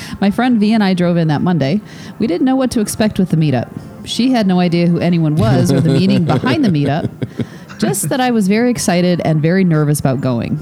My 0.20 0.30
friend 0.30 0.58
V 0.58 0.72
and 0.72 0.82
I 0.82 0.94
drove 0.94 1.16
in 1.16 1.28
that 1.28 1.42
Monday. 1.42 1.80
We 2.18 2.26
didn't 2.26 2.44
know 2.44 2.56
what 2.56 2.70
to 2.72 2.80
expect 2.80 3.18
with 3.18 3.30
the 3.30 3.36
meetup. 3.36 3.70
She 4.06 4.30
had 4.30 4.46
no 4.46 4.60
idea 4.60 4.86
who 4.86 4.98
anyone 4.98 5.36
was 5.36 5.72
or 5.72 5.80
the 5.80 5.90
meaning 5.90 6.24
behind 6.26 6.64
the 6.64 6.68
meetup, 6.68 7.10
just 7.78 8.08
that 8.08 8.20
I 8.20 8.30
was 8.30 8.48
very 8.48 8.70
excited 8.70 9.20
and 9.24 9.42
very 9.42 9.64
nervous 9.64 10.00
about 10.00 10.20
going. 10.20 10.58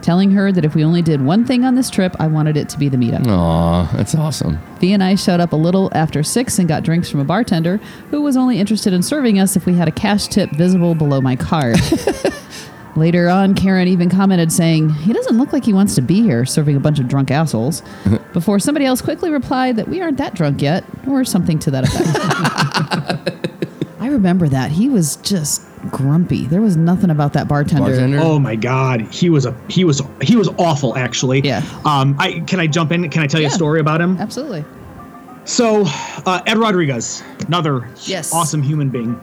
Telling 0.00 0.30
her 0.30 0.52
that 0.52 0.64
if 0.64 0.74
we 0.74 0.84
only 0.84 1.02
did 1.02 1.20
one 1.20 1.44
thing 1.44 1.64
on 1.64 1.74
this 1.74 1.90
trip, 1.90 2.14
I 2.18 2.28
wanted 2.28 2.56
it 2.56 2.68
to 2.70 2.78
be 2.78 2.88
the 2.88 2.96
meetup. 2.96 3.26
Aw, 3.26 3.92
that's 3.94 4.14
awesome. 4.14 4.58
V 4.78 4.92
and 4.92 5.02
I 5.02 5.16
showed 5.16 5.40
up 5.40 5.52
a 5.52 5.56
little 5.56 5.90
after 5.92 6.22
six 6.22 6.58
and 6.58 6.68
got 6.68 6.84
drinks 6.84 7.10
from 7.10 7.20
a 7.20 7.24
bartender 7.24 7.78
who 8.10 8.22
was 8.22 8.36
only 8.36 8.58
interested 8.58 8.92
in 8.92 9.02
serving 9.02 9.38
us 9.38 9.56
if 9.56 9.66
we 9.66 9.74
had 9.74 9.88
a 9.88 9.92
cash 9.92 10.28
tip 10.28 10.50
visible 10.52 10.94
below 10.94 11.20
my 11.20 11.36
card. 11.36 11.76
Later 12.96 13.28
on, 13.28 13.54
Karen 13.54 13.86
even 13.88 14.10
commented 14.10 14.50
saying, 14.52 14.90
He 14.90 15.12
doesn't 15.12 15.38
look 15.38 15.52
like 15.52 15.64
he 15.64 15.72
wants 15.72 15.94
to 15.96 16.02
be 16.02 16.22
here 16.22 16.44
serving 16.44 16.76
a 16.76 16.80
bunch 16.80 16.98
of 16.98 17.06
drunk 17.08 17.30
assholes. 17.30 17.82
Before 18.32 18.58
somebody 18.58 18.86
else 18.86 19.00
quickly 19.00 19.30
replied 19.30 19.76
that 19.76 19.88
we 19.88 20.00
aren't 20.00 20.18
that 20.18 20.34
drunk 20.34 20.62
yet, 20.62 20.84
or 21.06 21.24
something 21.24 21.58
to 21.60 21.70
that 21.70 21.84
effect. 21.84 23.34
I 24.00 24.08
remember 24.08 24.48
that. 24.48 24.70
He 24.70 24.88
was 24.88 25.16
just 25.16 25.62
grumpy. 25.90 26.46
There 26.46 26.60
was 26.60 26.76
nothing 26.76 27.10
about 27.10 27.32
that 27.34 27.46
bartender. 27.48 27.90
Bartender? 27.90 28.18
Oh 28.20 28.38
my 28.38 28.56
God, 28.56 29.00
he 29.12 29.30
was 29.30 29.44
a 29.46 29.54
he 29.68 29.84
was 29.84 30.02
he 30.22 30.36
was 30.36 30.48
awful 30.58 30.96
actually. 30.96 31.40
Yeah. 31.40 31.62
Um, 31.84 32.16
I 32.18 32.40
can 32.40 32.58
I 32.60 32.66
jump 32.66 32.92
in? 32.92 33.08
Can 33.10 33.22
I 33.22 33.26
tell 33.26 33.40
you 33.40 33.46
a 33.48 33.50
story 33.50 33.80
about 33.80 34.00
him? 34.00 34.16
Absolutely. 34.18 34.64
So, 35.44 35.84
uh, 35.86 36.42
Ed 36.46 36.58
Rodriguez, 36.58 37.22
another 37.46 37.88
Yes. 38.04 38.34
awesome 38.34 38.60
human 38.62 38.90
being. 38.90 39.18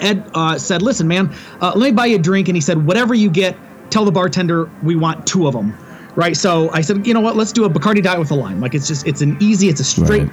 Ed 0.00 0.28
uh, 0.34 0.58
said, 0.58 0.82
"Listen, 0.82 1.08
man, 1.08 1.34
uh, 1.60 1.72
let 1.74 1.86
me 1.86 1.92
buy 1.92 2.06
you 2.06 2.16
a 2.16 2.18
drink." 2.18 2.48
And 2.48 2.56
he 2.56 2.60
said, 2.60 2.86
"Whatever 2.86 3.14
you 3.14 3.30
get, 3.30 3.56
tell 3.90 4.04
the 4.04 4.12
bartender 4.12 4.70
we 4.82 4.96
want 4.96 5.26
two 5.26 5.46
of 5.46 5.54
them." 5.54 5.74
Right. 6.14 6.36
So 6.36 6.70
I 6.72 6.80
said, 6.80 7.06
"You 7.06 7.14
know 7.14 7.20
what? 7.20 7.36
Let's 7.36 7.52
do 7.52 7.64
a 7.64 7.70
Bacardi 7.70 8.02
Diet 8.02 8.18
with 8.18 8.30
a 8.30 8.34
lime. 8.34 8.60
Like 8.60 8.74
it's 8.74 8.88
just 8.88 9.06
it's 9.06 9.20
an 9.20 9.36
easy, 9.40 9.68
it's 9.68 9.80
a 9.80 9.84
straight 9.84 10.30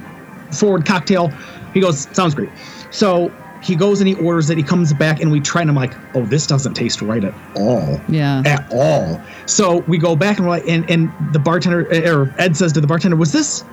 forward 0.52 0.86
cocktail." 0.86 1.30
He 1.74 1.80
goes, 1.80 2.08
"Sounds 2.14 2.36
great." 2.36 2.50
So 2.92 3.32
he 3.64 3.76
goes 3.76 4.02
and 4.02 4.08
he 4.08 4.16
orders 4.16 4.50
it. 4.50 4.58
He 4.58 4.64
comes 4.64 4.94
back 4.94 5.22
and 5.22 5.32
we 5.32 5.40
try 5.40 5.62
and 5.62 5.70
I'm 5.70 5.76
like, 5.76 5.94
"Oh, 6.16 6.26
this 6.26 6.46
doesn't 6.48 6.74
taste 6.74 7.02
right 7.02 7.24
at 7.24 7.34
all." 7.56 8.00
Yeah. 8.08 8.44
At 8.46 8.72
all. 8.72 9.22
So 9.46 9.80
we 9.88 9.98
go 9.98 10.16
back 10.16 10.38
and 10.38 10.46
we're 10.46 10.52
like, 10.52 10.68
and 10.68 10.90
and 10.90 11.12
the 11.32 11.40
bartender 11.40 11.88
or 12.06 12.34
Ed 12.38 12.56
says 12.56 12.74
to 12.74 12.82
the 12.82 12.88
bartender, 12.88 13.16
"Was 13.18 13.32
this 13.32 13.64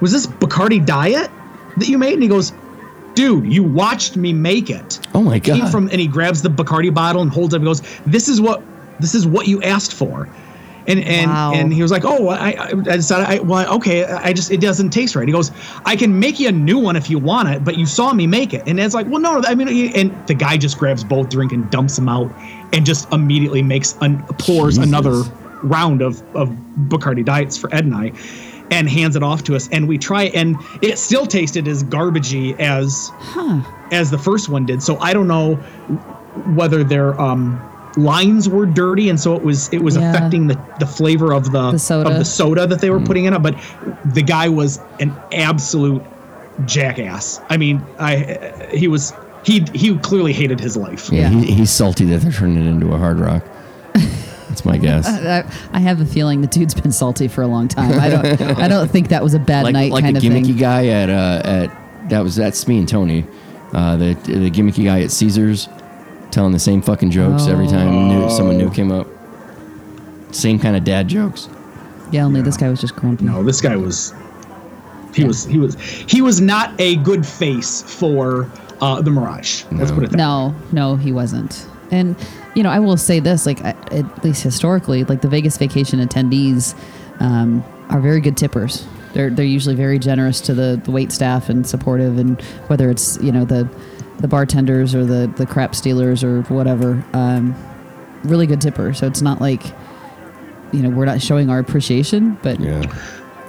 was 0.00 0.12
this 0.12 0.26
Bacardi 0.26 0.84
Diet 0.84 1.30
that 1.76 1.88
you 1.88 1.98
made?" 1.98 2.14
And 2.14 2.22
he 2.22 2.28
goes, 2.28 2.52
"Dude, 3.14 3.52
you 3.52 3.62
watched 3.62 4.16
me 4.16 4.32
make 4.32 4.70
it." 4.70 4.98
Oh 5.14 5.22
my 5.22 5.38
god! 5.38 5.52
Came 5.54 5.64
god. 5.64 5.72
from 5.72 5.88
and 5.88 6.00
he 6.00 6.06
grabs 6.06 6.42
the 6.42 6.48
Bacardi 6.50 6.92
bottle 6.92 7.22
and 7.22 7.30
holds 7.30 7.54
it 7.54 7.56
up 7.56 7.60
and 7.60 7.66
goes, 7.66 7.82
"This 8.06 8.28
is 8.28 8.40
what 8.40 8.62
this 9.00 9.14
is 9.14 9.26
what 9.26 9.48
you 9.48 9.62
asked 9.62 9.92
for." 9.94 10.28
And 10.86 11.00
and 11.00 11.30
Wow. 11.30 11.52
and 11.54 11.72
he 11.72 11.82
was 11.82 11.90
like, 11.90 12.04
"Oh, 12.04 12.28
I 12.28 12.50
I, 12.50 12.68
I 12.68 12.96
decided, 12.96 13.26
I 13.26 13.38
well, 13.40 13.74
okay, 13.76 14.04
I 14.04 14.32
just 14.32 14.50
it 14.50 14.60
doesn't 14.60 14.90
taste 14.90 15.14
right." 15.14 15.28
He 15.28 15.32
goes, 15.32 15.50
"I 15.84 15.94
can 15.94 16.18
make 16.18 16.40
you 16.40 16.48
a 16.48 16.52
new 16.52 16.78
one 16.78 16.96
if 16.96 17.10
you 17.10 17.18
want 17.18 17.48
it, 17.50 17.64
but 17.64 17.76
you 17.76 17.84
saw 17.86 18.12
me 18.14 18.26
make 18.26 18.54
it." 18.54 18.62
And 18.66 18.80
it's 18.80 18.94
like, 18.94 19.06
"Well, 19.08 19.20
no, 19.20 19.42
I 19.46 19.54
mean," 19.54 19.68
and 19.94 20.26
the 20.26 20.34
guy 20.34 20.56
just 20.56 20.78
grabs 20.78 21.04
both 21.04 21.28
drink 21.28 21.52
and 21.52 21.70
dumps 21.70 21.96
them 21.96 22.08
out, 22.08 22.32
and 22.72 22.86
just 22.86 23.12
immediately 23.12 23.62
makes 23.62 23.94
an, 24.00 24.22
pours 24.38 24.76
Jesus. 24.76 24.88
another 24.88 25.22
round 25.62 26.00
of 26.00 26.22
of 26.34 26.50
Bacardi 26.88 27.24
diets 27.24 27.58
for 27.58 27.72
Ed 27.74 27.84
and 27.84 27.94
I, 27.94 28.12
and 28.70 28.88
hands 28.88 29.16
it 29.16 29.22
off 29.22 29.42
to 29.44 29.56
us, 29.56 29.68
and 29.72 29.88
we 29.88 29.98
try, 29.98 30.24
it, 30.24 30.34
and 30.34 30.56
it 30.80 30.98
still 30.98 31.26
tasted 31.26 31.66
as 31.68 31.82
garbagey 31.84 32.58
as 32.60 33.10
as 33.92 34.10
the 34.10 34.18
first 34.18 34.48
one 34.48 34.64
did. 34.66 34.82
So 34.82 34.96
I 34.98 35.12
don't 35.12 35.26
know 35.28 35.56
whether 36.54 36.84
their 36.84 37.20
um, 37.20 37.60
lines 37.96 38.48
were 38.48 38.66
dirty, 38.66 39.08
and 39.08 39.18
so 39.18 39.34
it 39.34 39.42
was 39.42 39.68
it 39.72 39.82
was 39.82 39.96
Yeah. 39.96 40.10
affecting 40.10 40.46
the, 40.46 40.58
the 40.78 40.86
flavor 40.86 41.32
of 41.32 41.50
the, 41.50 41.72
The 41.72 41.78
soda. 41.78 42.10
of 42.10 42.18
the 42.18 42.24
soda 42.24 42.66
that 42.66 42.80
they 42.80 42.90
were 42.90 43.00
putting 43.00 43.24
in 43.24 43.34
it. 43.34 43.40
But 43.42 43.56
the 44.04 44.22
guy 44.22 44.48
was 44.48 44.80
an 45.00 45.14
absolute 45.32 46.02
jackass. 46.66 47.40
I 47.50 47.56
mean, 47.56 47.82
I 47.98 48.68
he 48.72 48.86
was 48.88 49.12
he 49.44 49.64
he 49.74 49.96
clearly 49.98 50.32
hated 50.32 50.60
his 50.60 50.76
life. 50.76 51.10
Yeah, 51.10 51.30
Yeah. 51.30 51.40
He, 51.40 51.52
he's 51.54 51.70
salty 51.70 52.04
that 52.06 52.18
they're 52.20 52.32
turning 52.32 52.64
it 52.64 52.68
into 52.68 52.92
a 52.92 52.98
hard 52.98 53.18
rock. 53.18 53.42
That's 54.50 54.64
my 54.66 54.76
guess. 54.76 55.06
I, 55.08 55.50
I 55.72 55.80
have 55.80 56.00
a 56.02 56.04
feeling 56.06 56.42
the 56.42 56.46
dude's 56.46 56.74
been 56.74 56.92
salty 56.92 57.26
for 57.28 57.40
a 57.42 57.46
long 57.46 57.66
time. 57.68 57.98
I 57.98 58.10
don't. 58.10 58.42
I 58.58 58.68
don't 58.68 58.90
think 58.90 59.08
that 59.08 59.22
was 59.22 59.32
a 59.32 59.38
bad 59.38 59.64
like 59.64 59.72
night 59.72 59.92
like 59.92 60.04
kind 60.04 60.16
a 60.16 60.18
of 60.18 60.22
gimmicky 60.24 60.46
thing. 60.48 60.56
guy 60.58 60.88
at 60.88 61.08
uh, 61.08 61.40
at 61.44 62.08
that 62.10 62.20
was 62.22 62.36
that's 62.36 62.68
me 62.68 62.78
and 62.78 62.88
Tony, 62.88 63.24
uh, 63.72 63.96
the 63.96 64.14
the 64.24 64.50
gimmicky 64.50 64.84
guy 64.84 65.00
at 65.00 65.10
Caesars, 65.12 65.68
telling 66.30 66.52
the 66.52 66.58
same 66.58 66.82
fucking 66.82 67.10
jokes 67.10 67.46
every 67.46 67.66
time 67.66 68.08
new, 68.08 68.28
someone 68.30 68.58
new 68.58 68.70
came 68.70 68.92
up. 68.92 69.06
Same 70.32 70.58
kind 70.58 70.76
of 70.76 70.84
dad 70.84 71.08
jokes. 71.08 71.48
Yeah, 72.12 72.24
only 72.24 72.42
this 72.42 72.56
guy 72.56 72.68
was 72.68 72.80
just 72.80 72.94
grumpy. 72.96 73.24
No, 73.24 73.42
this 73.42 73.60
guy 73.60 73.76
was 73.76 74.12
he 75.14 75.24
was 75.24 75.44
he 75.44 75.58
was 75.58 75.74
he 75.80 76.22
was 76.22 76.40
not 76.40 76.72
a 76.80 76.96
good 76.96 77.24
face 77.26 77.82
for 77.82 78.50
uh, 78.80 79.00
the 79.00 79.10
Mirage. 79.10 79.64
Let's 79.72 79.90
No. 79.90 79.94
put 79.96 80.04
it 80.04 80.10
that. 80.10 80.16
No, 80.16 80.54
no, 80.72 80.96
he 80.96 81.12
wasn't. 81.12 81.66
And 81.92 82.16
you 82.54 82.62
know, 82.62 82.70
I 82.70 82.78
will 82.78 82.96
say 82.96 83.20
this: 83.20 83.46
like 83.46 83.62
I- 83.64 83.76
at 83.92 84.24
least 84.24 84.42
historically, 84.42 85.04
like 85.04 85.20
the 85.22 85.28
Vegas 85.28 85.56
Vacation 85.56 86.00
attendees 86.06 86.74
um, 87.20 87.64
are 87.88 88.00
very 88.00 88.20
good 88.20 88.36
tippers. 88.36 88.86
They're 89.12 89.30
they're 89.30 89.44
usually 89.44 89.74
very 89.74 89.98
generous 89.98 90.40
to 90.42 90.54
the, 90.54 90.80
the 90.84 90.90
wait 90.90 91.12
staff 91.12 91.48
and 91.48 91.66
supportive, 91.66 92.18
and 92.18 92.40
whether 92.68 92.90
it's 92.90 93.18
you 93.22 93.32
know 93.32 93.44
the 93.44 93.68
the 94.18 94.28
bartenders 94.28 94.94
or 94.94 95.04
the 95.04 95.26
the 95.36 95.46
craps 95.46 95.80
dealers 95.80 96.22
or 96.22 96.42
whatever, 96.42 97.02
um, 97.14 97.54
really 98.24 98.46
good 98.46 98.60
tipper. 98.60 98.92
So 98.94 99.06
it's 99.06 99.22
not 99.22 99.40
like 99.40 99.64
you 100.72 100.82
know 100.82 100.90
we're 100.90 101.06
not 101.06 101.20
showing 101.22 101.50
our 101.50 101.58
appreciation, 101.58 102.38
but 102.42 102.60
Yeah. 102.60 102.82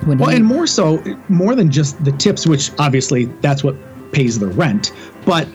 when 0.06 0.18
Well, 0.18 0.30
he- 0.30 0.36
and 0.38 0.46
more 0.46 0.66
so, 0.66 1.04
more 1.30 1.56
than 1.56 1.70
just 1.70 2.04
the 2.04 2.12
tips, 2.14 2.48
which 2.48 2.72
obviously 2.80 3.26
that's 3.42 3.64
what 3.64 3.76
pays 4.12 4.40
the 4.40 4.48
rent, 4.48 4.92
but 5.26 5.48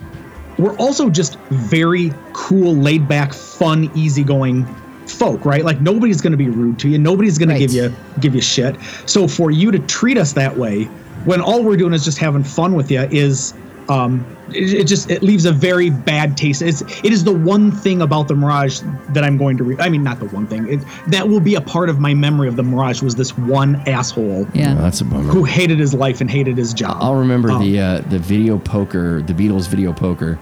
we're 0.58 0.76
also 0.76 1.10
just 1.10 1.38
very 1.50 2.18
cool, 2.32 2.80
laid 2.80 3.08
back, 3.08 3.34
fun, 3.34 3.90
easygoing 3.94 4.74
folk, 5.08 5.44
right? 5.44 5.64
Like 5.64 5.80
nobody's 5.80 6.20
going 6.20 6.32
to 6.32 6.36
be 6.36 6.48
rude 6.48 6.78
to 6.80 6.88
you, 6.88 6.98
nobody's 6.98 7.38
going 7.38 7.48
Right. 7.48 7.54
to 7.58 7.66
give 7.66 7.72
you 7.72 7.96
give 8.18 8.34
you 8.34 8.40
shit. 8.40 8.80
So 9.06 9.28
for 9.28 9.50
you 9.50 9.70
to 9.70 9.78
treat 9.78 10.18
us 10.18 10.32
that 10.34 10.56
way, 10.56 10.92
when 11.24 11.40
all 11.40 11.64
we're 11.64 11.76
doing 11.76 11.92
is 11.92 12.04
just 12.04 12.18
having 12.18 12.44
fun 12.44 12.74
with 12.74 12.90
you, 12.90 13.06
is 13.10 13.54
um, 13.88 14.24
it, 14.52 14.72
it 14.74 14.86
just 14.86 15.10
it 15.10 15.22
leaves 15.22 15.44
a 15.44 15.52
very 15.52 15.90
bad 15.90 16.36
taste. 16.36 16.62
It's 16.62 16.80
it 17.04 17.12
is 17.12 17.24
the 17.24 17.32
one 17.32 17.70
thing 17.70 18.02
about 18.02 18.28
the 18.28 18.34
Mirage 18.34 18.80
that 19.10 19.22
I'm 19.24 19.36
going 19.36 19.56
to. 19.58 19.64
Re- 19.64 19.76
I 19.78 19.88
mean, 19.88 20.02
not 20.02 20.18
the 20.18 20.26
one 20.26 20.46
thing. 20.46 20.68
It, 20.68 20.80
that 21.08 21.28
will 21.28 21.40
be 21.40 21.54
a 21.54 21.60
part 21.60 21.88
of 21.88 21.98
my 22.00 22.12
memory 22.14 22.48
of 22.48 22.56
the 22.56 22.62
Mirage 22.62 23.02
was 23.02 23.14
this 23.14 23.36
one 23.38 23.76
asshole 23.88 24.46
yeah, 24.54 24.74
Well, 24.74 24.82
that's 24.82 25.00
a 25.00 25.04
bummer. 25.04 25.30
who 25.32 25.44
hated 25.44 25.78
his 25.78 25.94
life 25.94 26.20
and 26.20 26.30
hated 26.30 26.56
his 26.58 26.74
job. 26.74 26.96
I'll 27.00 27.14
remember 27.16 27.50
Um, 27.50 27.62
the 27.62 27.78
uh, 27.80 28.00
the 28.02 28.18
video 28.18 28.58
poker, 28.58 29.22
the 29.22 29.32
Beatles 29.32 29.68
video 29.68 29.92
poker, 29.92 30.34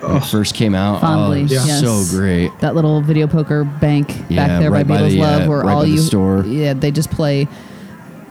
when 0.00 0.16
it 0.16 0.24
first 0.24 0.54
came 0.54 0.74
out. 0.74 1.00
Fondly, 1.00 1.38
oh, 1.38 1.40
it 1.40 1.42
was 1.44 1.52
yes. 1.52 1.80
so 1.80 2.16
great. 2.16 2.50
that 2.60 2.74
little 2.74 3.00
video 3.00 3.26
poker 3.26 3.64
bank 3.64 4.10
Yeah, 4.28 4.46
back 4.46 4.60
there 4.60 4.70
right 4.70 4.86
by 4.86 4.96
by 4.96 5.02
Beatles 5.02 5.10
the, 5.10 5.18
Love, 5.20 5.42
uh, 5.42 5.48
where 5.48 5.60
right 5.60 5.72
all 5.74 5.80
by 5.82 5.86
the 5.86 5.92
you 5.92 5.98
store. 5.98 6.44
yeah 6.46 6.72
they 6.74 6.90
just 6.90 7.10
play, 7.10 7.46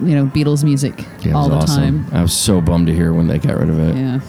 you 0.02 0.16
know, 0.16 0.26
Beatles 0.28 0.64
music 0.64 1.06
Yeah, 1.24 1.34
all 1.34 1.48
the 1.50 1.56
awesome. 1.56 2.06
time. 2.06 2.16
I 2.18 2.22
was 2.22 2.34
so 2.34 2.60
bummed 2.62 2.88
to 2.88 2.94
hear 2.94 3.14
when 3.14 3.28
they 3.28 3.38
got 3.38 3.58
rid 3.58 3.70
of 3.70 3.80
it. 3.80 3.96
Yeah. 3.96 4.20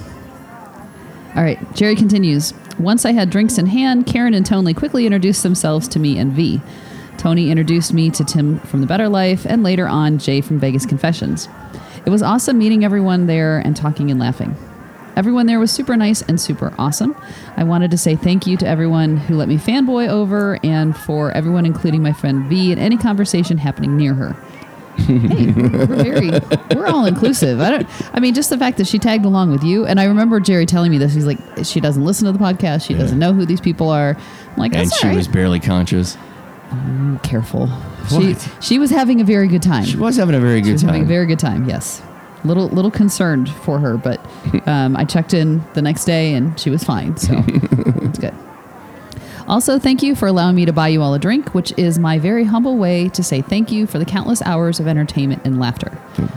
All 1.35 1.43
right, 1.43 1.59
Jerry 1.74 1.97
continues. 1.97 2.53
Once 2.78 3.07
I 3.07 3.12
had 3.12 3.30
drinks 3.30 3.57
in 3.57 3.66
hand, 3.66 4.07
Karen 4.07 4.35
and 4.35 4.45
Tony 4.45 4.74
quickly 4.74 5.07
introduced 5.07 5.43
themselves 5.43 5.89
to 5.89 5.99
me 5.99 6.18
and 6.18 6.33
V. 6.33 6.61
Tony 7.16 7.51
introduced 7.51 7.95
me 7.95 8.11
to 8.11 8.24
Tim 8.24 8.59
from 8.61 8.80
The 8.80 8.87
Better 8.87 9.09
Life, 9.09 9.47
and 9.47 9.62
later 9.62 9.89
on, 9.89 10.18
Jay 10.18 10.41
from 10.41 10.59
Vegas 10.59 10.85
Confessions. 10.85 11.49
It 12.05 12.11
was 12.11 12.22
awesome 12.22 12.59
meeting 12.59 12.85
everyone 12.85 13.26
there 13.26 13.59
and 13.59 13.76
talking 13.76 14.11
and 14.11 14.20
laughing. 14.20 14.57
Everyone 15.16 15.47
there 15.47 15.61
was 15.61 15.70
super 15.70 15.97
nice 15.97 16.20
and 16.22 16.41
super 16.41 16.74
awesome. 16.78 17.14
I 17.57 17.64
wanted 17.64 17.91
to 17.93 17.99
say 17.99 18.16
thank 18.16 18.47
you 18.47 18.57
to 18.59 18.66
everyone 18.66 19.16
who 19.16 19.37
let 19.37 19.49
me 19.49 19.57
fanboy 19.57 20.09
over 20.09 20.59
and 20.62 20.97
for 20.97 21.30
everyone, 21.33 21.64
including 21.64 22.03
my 22.03 22.12
friend 22.12 22.45
V, 22.47 22.72
and 22.72 22.80
any 22.80 22.97
conversation 22.97 23.59
happening 23.59 23.97
near 23.97 24.14
her. 24.14 24.37
Hey, 24.97 25.53
we're 25.53 25.86
very, 25.86 26.30
we're 26.76 26.86
all 26.86 27.07
inclusive. 27.07 27.61
I 27.61 27.70
don't, 27.70 28.14
I 28.14 28.20
mean, 28.20 28.34
just 28.34 28.51
the 28.51 28.59
fact 28.59 28.76
that 28.78 28.86
she 28.86 28.99
tagged 28.99 29.24
along 29.24 29.51
with 29.51 29.62
you, 29.64 29.86
and 29.86 29.99
I 30.01 30.05
remember 30.05 30.38
Jerry 30.40 30.66
telling 30.66 30.90
me 30.90 30.99
this. 30.99 31.14
He's 31.14 31.26
like, 31.26 31.38
she 31.64 31.80
doesn't 31.80 32.05
listen 32.05 32.26
to 32.26 32.32
the 32.32 32.38
podcast. 32.38 32.86
She 32.86 32.95
doesn't 32.95 33.18
know 33.18 33.32
who 33.32 33.45
these 33.47 33.61
people 33.61 33.88
are. 33.90 34.16
I'm 34.51 34.57
like, 34.57 34.74
And 34.74 34.93
she 34.93 35.07
right. 35.07 35.16
was 35.16 35.28
barely 35.28 35.61
conscious. 35.61 36.16
careful. 37.22 37.68
She, 38.09 38.32
What? 38.32 38.49
she 38.61 38.78
was 38.78 38.90
having 38.90 39.20
a 39.20 39.24
very 39.24 39.47
good 39.49 39.62
time. 39.62 39.84
She 39.84 39.97
was 39.97 40.16
having 40.16 40.34
a 40.34 40.40
very 40.40 40.59
She 40.61 40.62
good 40.64 40.72
was 40.72 40.82
having 40.82 40.97
a 41.03 41.05
time. 41.05 41.09
very 41.09 41.26
good 41.26 41.38
time. 41.38 41.68
Yes, 41.68 42.03
little 42.45 42.68
little 42.68 42.90
concerned 42.90 43.49
for 43.51 43.78
her, 43.78 43.97
but 43.97 44.20
um, 44.66 44.97
I 44.97 45.05
checked 45.05 45.34
in 45.34 45.64
the 45.74 45.82
next 45.82 46.05
day 46.05 46.34
and 46.34 46.59
she 46.59 46.70
was 46.70 46.82
fine. 46.82 47.16
So 47.16 47.34
it's 47.47 48.18
good. 48.18 48.34
Also, 49.53 49.78
thank 49.78 50.03
you 50.03 50.14
for 50.14 50.26
allowing 50.28 50.57
me 50.57 50.64
to 50.64 50.72
buy 50.72 50.88
you 50.88 51.03
all 51.03 51.12
a 51.12 51.18
drink, 51.18 51.55
which 51.55 51.74
is 51.76 51.98
my 51.98 52.18
very 52.18 52.42
humble 52.42 52.78
way 52.78 53.11
to 53.11 53.22
say 53.22 53.42
thank 53.42 53.70
you 53.70 53.86
for 53.86 53.98
the 53.98 54.05
countless 54.07 54.40
hours 54.40 54.80
of 54.80 54.88
entertainment 54.88 55.42
and 55.44 55.61
laughter. 55.61 55.90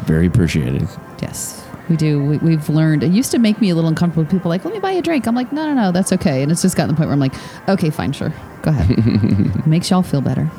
very 0.04 0.28
appreciated. 0.28 0.86
Yes, 1.22 1.66
we 1.88 1.96
do. 1.96 2.22
We, 2.22 2.40
we've 2.40 2.68
learned. 2.68 3.04
It 3.04 3.14
used 3.14 3.32
to 3.32 3.40
make 3.40 3.62
me 3.62 3.70
a 3.70 3.76
little 3.76 3.88
uncomfortable. 3.88 4.24
with 4.24 4.32
People 4.32 4.50
like, 4.50 4.66
let 4.66 4.74
me 4.74 4.82
buy 4.82 4.92
you 4.92 5.00
a 5.00 5.02
drink. 5.02 5.28
I'm 5.28 5.34
like, 5.34 5.54
no, 5.54 5.66
no, 5.66 5.74
no, 5.74 5.92
that's 5.94 6.12
okay. 6.12 6.44
And 6.44 6.52
it's 6.52 6.62
just 6.62 6.76
gotten 6.76 6.90
to 6.90 6.94
the 6.94 6.98
point 6.98 7.08
where 7.08 7.14
I'm 7.14 7.20
like, 7.22 7.70
okay, 7.70 7.90
fine, 7.90 8.12
sure, 8.12 8.34
go 8.64 8.72
ahead. 8.72 9.66
Makes 9.66 9.92
y'all 9.92 10.04
feel 10.04 10.20
better. 10.20 10.52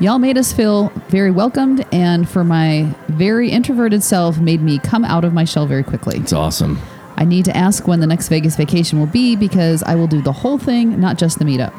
Y'all 0.00 0.18
made 0.18 0.38
us 0.38 0.50
feel 0.50 0.88
very 1.08 1.30
welcomed, 1.30 1.84
and 1.92 2.26
for 2.26 2.42
my 2.42 2.88
very 3.08 3.50
introverted 3.50 4.02
self, 4.02 4.38
made 4.38 4.62
me 4.62 4.78
come 4.78 5.04
out 5.04 5.26
of 5.26 5.34
my 5.34 5.44
shell 5.44 5.66
very 5.66 5.82
quickly. 5.82 6.16
It's 6.16 6.32
awesome. 6.32 6.80
I 7.16 7.24
need 7.24 7.44
to 7.46 7.56
ask 7.56 7.86
when 7.86 8.00
the 8.00 8.06
next 8.06 8.28
Vegas 8.28 8.56
vacation 8.56 8.98
will 8.98 9.06
be 9.06 9.36
because 9.36 9.82
I 9.82 9.94
will 9.94 10.06
do 10.06 10.22
the 10.22 10.32
whole 10.32 10.58
thing, 10.58 11.00
not 11.00 11.18
just 11.18 11.38
the 11.38 11.44
meetup. 11.44 11.72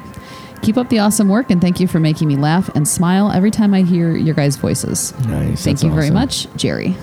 Keep 0.62 0.78
up 0.78 0.90
the 0.90 1.00
awesome 1.00 1.28
work, 1.28 1.50
and 1.50 1.60
thank 1.60 1.80
you 1.80 1.88
for 1.88 2.00
making 2.00 2.28
me 2.30 2.38
laugh 2.38 2.70
and 2.76 2.88
smile 2.88 3.32
every 3.32 3.52
time 3.52 3.74
I 3.74 3.82
hear 3.82 4.16
your 4.16 4.34
guys' 4.34 4.56
voices. 4.56 5.14
Nice. 5.26 5.64
Thank 5.64 5.84
you 5.84 5.92
very 5.92 6.10
much, 6.10 6.48
Jerry. 6.56 6.96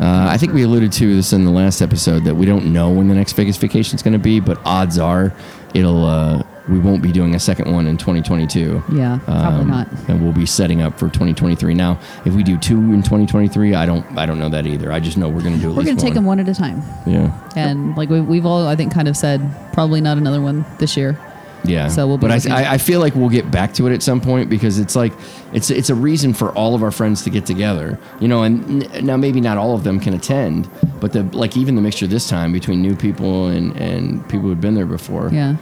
Uh, 0.00 0.26
I 0.28 0.36
think 0.36 0.52
we 0.52 0.62
alluded 0.62 0.92
to 0.92 1.14
this 1.14 1.32
in 1.32 1.44
the 1.44 1.50
last 1.50 1.80
episode 1.80 2.24
that 2.24 2.34
we 2.34 2.44
don't 2.44 2.72
know 2.72 2.90
when 2.90 3.08
the 3.08 3.14
next 3.14 3.32
Vegas 3.32 3.56
vacation 3.56 3.94
is 3.94 4.02
going 4.02 4.12
to 4.12 4.18
be, 4.18 4.40
but 4.40 4.60
odds 4.64 4.98
are 4.98 5.32
it'll 5.72 6.04
uh, 6.04 6.42
we 6.68 6.78
won't 6.78 7.00
be 7.02 7.12
doing 7.12 7.34
a 7.34 7.38
second 7.38 7.72
one 7.72 7.86
in 7.86 7.96
2022. 7.96 8.82
Yeah, 8.92 9.18
probably 9.24 9.60
Um, 9.60 9.68
not. 9.68 9.88
And 10.08 10.20
we'll 10.22 10.32
be 10.32 10.46
setting 10.46 10.82
up 10.82 10.98
for 10.98 11.06
2023. 11.08 11.74
Now, 11.74 11.98
if 12.24 12.34
we 12.34 12.42
do 12.42 12.56
two 12.58 12.78
in 12.92 13.02
2023, 13.02 13.74
I 13.74 13.86
don't 13.86 14.04
I 14.18 14.26
don't 14.26 14.38
know 14.38 14.48
that 14.48 14.66
either. 14.66 14.90
I 14.92 14.98
just 15.00 15.16
know 15.16 15.28
we're 15.28 15.42
going 15.42 15.54
to 15.54 15.60
do 15.60 15.70
at 15.70 15.76
We're 15.76 15.84
going 15.84 15.96
to 15.96 16.04
take 16.04 16.14
them 16.14 16.24
one. 16.24 16.40
at 16.40 16.48
a 16.48 16.54
time. 16.54 16.82
Yeah, 17.06 17.30
And 17.54 17.96
like 17.96 18.08
we, 18.10 18.20
we've 18.20 18.46
all, 18.46 18.66
I 18.66 18.74
think, 18.76 18.92
kind 18.92 19.06
of 19.08 19.16
said 19.16 19.40
probably 19.72 20.00
not 20.00 20.18
another 20.18 20.40
one 20.40 20.64
this 20.78 20.96
year. 20.96 21.18
yeah. 21.64 21.88
So 21.88 22.06
we'll 22.06 22.18
be 22.18 22.26
but 22.28 22.46
I, 22.48 22.62
I 22.64 22.72
I 22.74 22.78
feel 22.78 23.00
like 23.00 23.14
we'll 23.14 23.28
get 23.30 23.50
back 23.50 23.72
to 23.74 23.86
it 23.88 23.92
at 23.94 24.02
some 24.02 24.20
point 24.20 24.50
because 24.50 24.78
it's 24.78 24.94
like 24.94 25.12
it's 25.52 25.70
it's 25.70 25.88
a 25.90 25.94
reason 25.94 26.32
for 26.34 26.50
all 26.52 26.74
of 26.74 26.82
our 26.82 26.90
friends 26.92 27.22
to 27.22 27.30
get 27.30 27.46
together. 27.46 27.98
You 28.20 28.28
know, 28.28 28.42
and 28.42 28.82
n- 28.84 29.06
now 29.06 29.16
maybe 29.16 29.40
not 29.40 29.56
all 29.56 29.74
of 29.74 29.82
them 29.84 29.98
can 30.00 30.14
attend, 30.14 30.68
but 31.00 31.12
the 31.12 31.22
like 31.32 31.56
even 31.56 31.74
the 31.76 31.80
mixture 31.82 32.06
this 32.06 32.28
time 32.28 32.52
between 32.52 32.82
new 32.82 32.94
people 32.96 33.46
and 33.48 33.74
and 33.80 34.28
people 34.28 34.48
who've 34.48 34.60
been 34.60 34.74
there 34.74 34.86
before. 34.86 35.30
Yeah. 35.32 35.56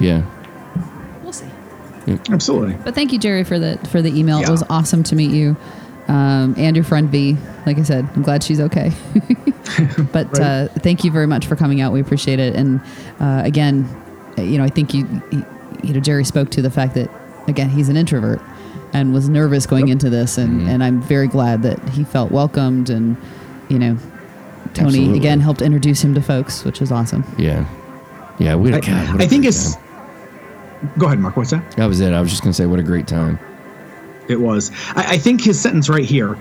Yeah. 0.00 0.24
We'll 1.22 1.32
see. 1.32 1.46
Absolutely. 2.30 2.74
But 2.84 2.94
thank 2.94 3.12
you, 3.12 3.18
Jerry, 3.18 3.44
for 3.44 3.58
the 3.58 3.78
for 3.90 4.02
the 4.02 4.10
email. 4.18 4.40
It 4.40 4.48
was 4.48 4.64
awesome 4.70 5.02
to 5.04 5.16
meet 5.16 5.30
you. 5.30 5.56
Um, 6.08 6.54
and 6.58 6.74
your 6.74 6.84
friend 6.84 7.08
V. 7.08 7.36
Like 7.66 7.78
I 7.78 7.82
said, 7.84 8.08
I'm 8.16 8.22
glad 8.22 8.42
she's 8.42 8.58
okay. 8.58 8.90
but 10.12 10.40
uh, 10.40 10.66
thank 10.78 11.04
you 11.04 11.12
very 11.12 11.26
much 11.28 11.46
for 11.46 11.54
coming 11.54 11.80
out. 11.80 11.92
We 11.92 12.00
appreciate 12.00 12.40
it. 12.40 12.56
And 12.56 12.80
uh, 13.20 13.42
again, 13.44 13.88
you 14.36 14.58
know, 14.58 14.64
I 14.64 14.70
think 14.70 14.92
you, 14.92 15.06
you, 15.30 15.46
you 15.84 15.94
know, 15.94 16.00
Jerry 16.00 16.24
spoke 16.24 16.50
to 16.52 16.62
the 16.62 16.70
fact 16.70 16.94
that 16.94 17.08
again 17.46 17.68
he's 17.68 17.88
an 17.88 17.96
introvert 17.96 18.40
and 18.92 19.14
was 19.14 19.28
nervous 19.28 19.66
going 19.66 19.88
into 19.88 20.10
this, 20.10 20.36
and 20.36 20.68
and 20.68 20.82
I'm 20.82 21.00
very 21.00 21.28
glad 21.28 21.62
that 21.62 21.78
he 21.90 22.02
felt 22.02 22.32
welcomed 22.32 22.90
and 22.90 23.16
you 23.68 23.78
know. 23.78 23.96
Tony 24.72 24.88
Absolutely. 24.88 25.18
again 25.18 25.40
helped 25.40 25.62
introduce 25.62 26.04
him 26.04 26.14
to 26.14 26.22
folks, 26.22 26.64
which 26.64 26.78
was 26.78 26.92
awesome. 26.92 27.24
Yeah. 27.36 27.66
Yeah. 28.38 28.54
We 28.54 28.70
had 28.70 28.84
a, 28.84 28.86
God, 28.86 29.10
what 29.10 29.20
a 29.20 29.24
I 29.24 29.26
think 29.26 29.44
it's. 29.44 29.74
time. 29.74 29.84
Go 30.98 31.06
ahead, 31.06 31.18
Mark. 31.18 31.36
What's 31.36 31.50
that? 31.50 31.70
That 31.72 31.86
was 31.86 32.00
it. 32.00 32.12
I 32.12 32.20
was 32.20 32.30
just 32.30 32.42
gonna 32.42 32.54
say, 32.54 32.66
what 32.66 32.78
a 32.78 32.82
great 32.82 33.06
time. 33.06 33.38
It 34.28 34.40
was. 34.40 34.70
I, 34.94 35.14
I 35.14 35.18
think 35.18 35.42
his 35.42 35.60
sentence 35.60 35.88
right 35.88 36.04
here. 36.04 36.38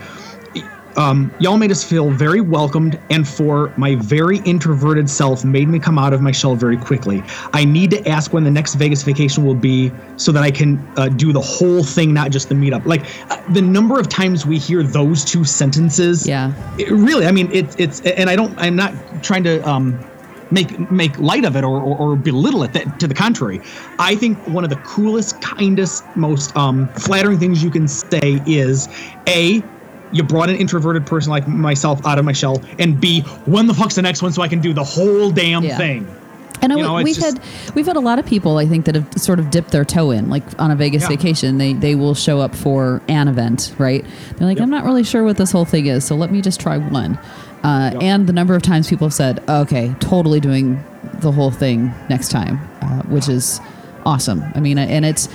Um, 0.96 1.34
y'all 1.40 1.58
made 1.58 1.72
us 1.72 1.84
feel 1.84 2.10
very 2.10 2.42
welcomed, 2.42 3.00
and 3.10 3.26
for 3.26 3.72
my 3.78 3.96
very 3.96 4.40
introverted 4.40 5.10
self, 5.10 5.46
made 5.46 5.70
me 5.70 5.80
come 5.80 5.98
out 5.98 6.14
of 6.14 6.22
my 6.22 6.32
shell 6.32 6.56
very 6.56 6.76
quickly. 6.76 7.24
I 7.54 7.64
need 7.64 7.92
to 7.92 8.08
ask 8.08 8.34
when 8.34 8.44
the 8.44 8.52
next 8.52 8.76
Vegas 8.76 9.04
vacation 9.04 9.46
will 9.46 9.56
be, 9.56 9.92
so 10.18 10.32
that 10.32 10.44
I 10.44 10.52
can 10.52 10.78
uh, 10.98 11.08
do 11.08 11.32
the 11.32 11.40
whole 11.42 11.84
thing, 11.84 12.14
not 12.14 12.32
just 12.32 12.50
the 12.50 12.56
meetup. 12.56 12.86
Like 12.86 13.06
uh, 13.32 13.42
the 13.54 13.62
number 13.62 14.00
of 14.00 14.10
times 14.10 14.46
we 14.46 14.58
hear 14.58 14.84
those 14.84 15.24
two 15.24 15.46
sentences. 15.46 16.28
Yeah. 16.28 16.54
it 16.78 16.90
really. 16.90 17.28
I 17.28 17.32
mean, 17.32 17.52
it, 17.52 17.80
it's, 17.80 18.02
and 18.02 18.30
I 18.30 18.36
don't. 18.36 18.58
I'm 18.58 18.76
not 18.76 18.94
trying 19.24 19.44
to. 19.44 19.68
Um, 19.70 20.04
make 20.52 20.92
make 20.92 21.18
light 21.20 21.46
of 21.46 21.56
it 21.56 21.64
or, 21.64 21.78
or, 21.82 21.98
or 21.98 22.16
belittle 22.16 22.64
it. 22.64 22.74
That, 22.74 23.00
to 23.00 23.08
the 23.08 23.14
contrary, 23.14 23.62
I 24.00 24.16
think 24.16 24.38
one 24.48 24.64
of 24.64 24.70
the 24.70 24.78
coolest, 24.78 25.42
kindest, 25.42 26.04
most 26.16 26.56
um, 26.56 26.88
flattering 26.90 27.40
things 27.40 27.64
you 27.64 27.70
can 27.70 27.88
say 27.88 28.42
is 28.46 28.88
a 29.28 29.64
you 30.12 30.24
brought 30.24 30.50
an 30.50 30.56
introverted 30.56 31.06
person 31.06 31.30
like 31.30 31.48
myself 31.48 32.04
out 32.06 32.18
of 32.18 32.26
my 32.26 32.34
shell, 32.34 32.62
and 32.80 33.00
B, 33.00 33.22
when 33.46 33.68
the 33.68 33.74
fuck's 33.74 33.96
the 33.96 34.02
next 34.02 34.22
one 34.24 34.32
so 34.32 34.42
I 34.42 34.48
can 34.48 34.60
do 34.60 34.74
the 34.74 34.84
whole 34.84 35.30
damn 35.30 35.64
Yeah. 35.64 35.78
thing. 35.78 36.16
And 36.62 36.74
I, 36.74 36.76
know, 36.76 36.96
we've 36.96 37.16
just- 37.16 37.38
had 37.38 37.76
we've 37.76 37.86
had 37.86 37.96
a 37.96 38.02
lot 38.02 38.20
of 38.20 38.26
people 38.26 38.58
I 38.58 38.66
think 38.66 38.84
that 38.86 38.96
have 38.96 39.08
sort 39.18 39.40
of 39.40 39.50
dipped 39.50 39.72
their 39.72 39.86
toe 39.86 40.12
in, 40.12 40.30
like 40.30 40.44
on 40.60 40.72
a 40.72 40.76
Vegas 40.76 41.04
Yeah. 41.04 41.10
vacation. 41.10 41.58
They 41.58 41.72
they 41.74 41.96
will 41.96 42.16
show 42.16 42.42
up 42.42 42.54
for 42.54 43.02
an 43.08 43.28
event, 43.30 43.74
right? 43.78 44.04
They're 44.36 44.48
like, 44.48 44.58
Yep. 44.58 44.64
I'm 44.64 44.70
not 44.70 44.84
really 44.84 45.04
sure 45.04 45.24
what 45.24 45.38
this 45.38 45.52
whole 45.52 45.64
thing 45.64 45.86
is, 45.86 46.04
so 46.04 46.16
let 46.16 46.32
me 46.32 46.42
just 46.42 46.60
try 46.60 46.78
one. 46.78 47.18
Uh, 47.64 47.92
Yep. 47.94 48.04
And 48.04 48.28
the 48.28 48.34
number 48.34 48.56
of 48.56 48.62
times 48.62 48.90
people 48.90 49.08
have 49.08 49.14
said, 49.14 49.44
okay, 49.50 49.94
totally 50.00 50.40
doing 50.40 50.84
the 51.16 51.32
whole 51.32 51.52
thing 51.52 51.94
next 52.10 52.30
time, 52.30 52.60
uh, 52.82 53.02
which 53.04 53.28
is 53.28 53.60
awesome. 54.06 54.44
I 54.56 54.60
mean, 54.60 54.78
and 54.78 55.06
it's 55.06 55.28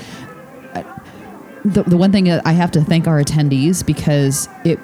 the, 1.65 1.83
the 1.83 1.97
one 1.97 2.13
thing 2.13 2.25
that 2.25 2.47
I 2.47 2.53
have 2.53 2.71
to 2.73 2.83
thank 2.83 3.07
our 3.07 3.23
attendees 3.23 3.85
because 3.85 4.49
it 4.65 4.79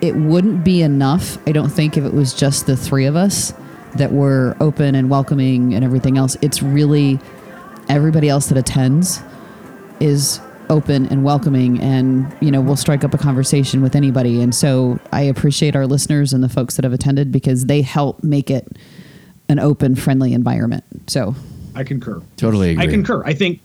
it 0.00 0.14
wouldn't 0.14 0.62
be 0.64 0.82
enough. 0.82 1.38
I 1.48 1.52
don't 1.52 1.70
think 1.70 1.96
if 1.96 2.04
it 2.04 2.14
was 2.14 2.32
just 2.32 2.66
the 2.66 2.76
three 2.76 3.06
of 3.06 3.16
us 3.16 3.52
that 3.96 4.12
were 4.12 4.56
open 4.60 4.94
and 4.94 5.10
welcoming 5.10 5.74
and 5.74 5.84
everything 5.84 6.16
else. 6.16 6.36
It's 6.40 6.62
really 6.62 7.18
everybody 7.88 8.28
else 8.28 8.46
that 8.48 8.58
attends 8.58 9.20
is 9.98 10.40
open 10.70 11.06
and 11.06 11.24
welcoming 11.24 11.80
and 11.80 12.36
you 12.40 12.50
know 12.50 12.60
we'll 12.60 12.76
strike 12.76 13.04
up 13.04 13.14
a 13.14 13.18
conversation 13.18 13.80
with 13.82 13.96
anybody 13.96 14.40
and 14.40 14.54
so 14.54 14.98
i 15.12 15.22
appreciate 15.22 15.74
our 15.74 15.86
listeners 15.86 16.32
and 16.32 16.44
the 16.44 16.48
folks 16.48 16.76
that 16.76 16.84
have 16.84 16.92
attended 16.92 17.32
because 17.32 17.66
they 17.66 17.82
help 17.82 18.22
make 18.22 18.50
it 18.50 18.66
an 19.48 19.58
open 19.58 19.94
friendly 19.94 20.32
environment 20.32 20.84
so 21.06 21.34
I 21.78 21.84
concur. 21.84 22.20
Totally 22.36 22.70
agree. 22.72 22.84
I 22.84 22.86
concur. 22.88 23.22
I 23.24 23.34
think 23.34 23.60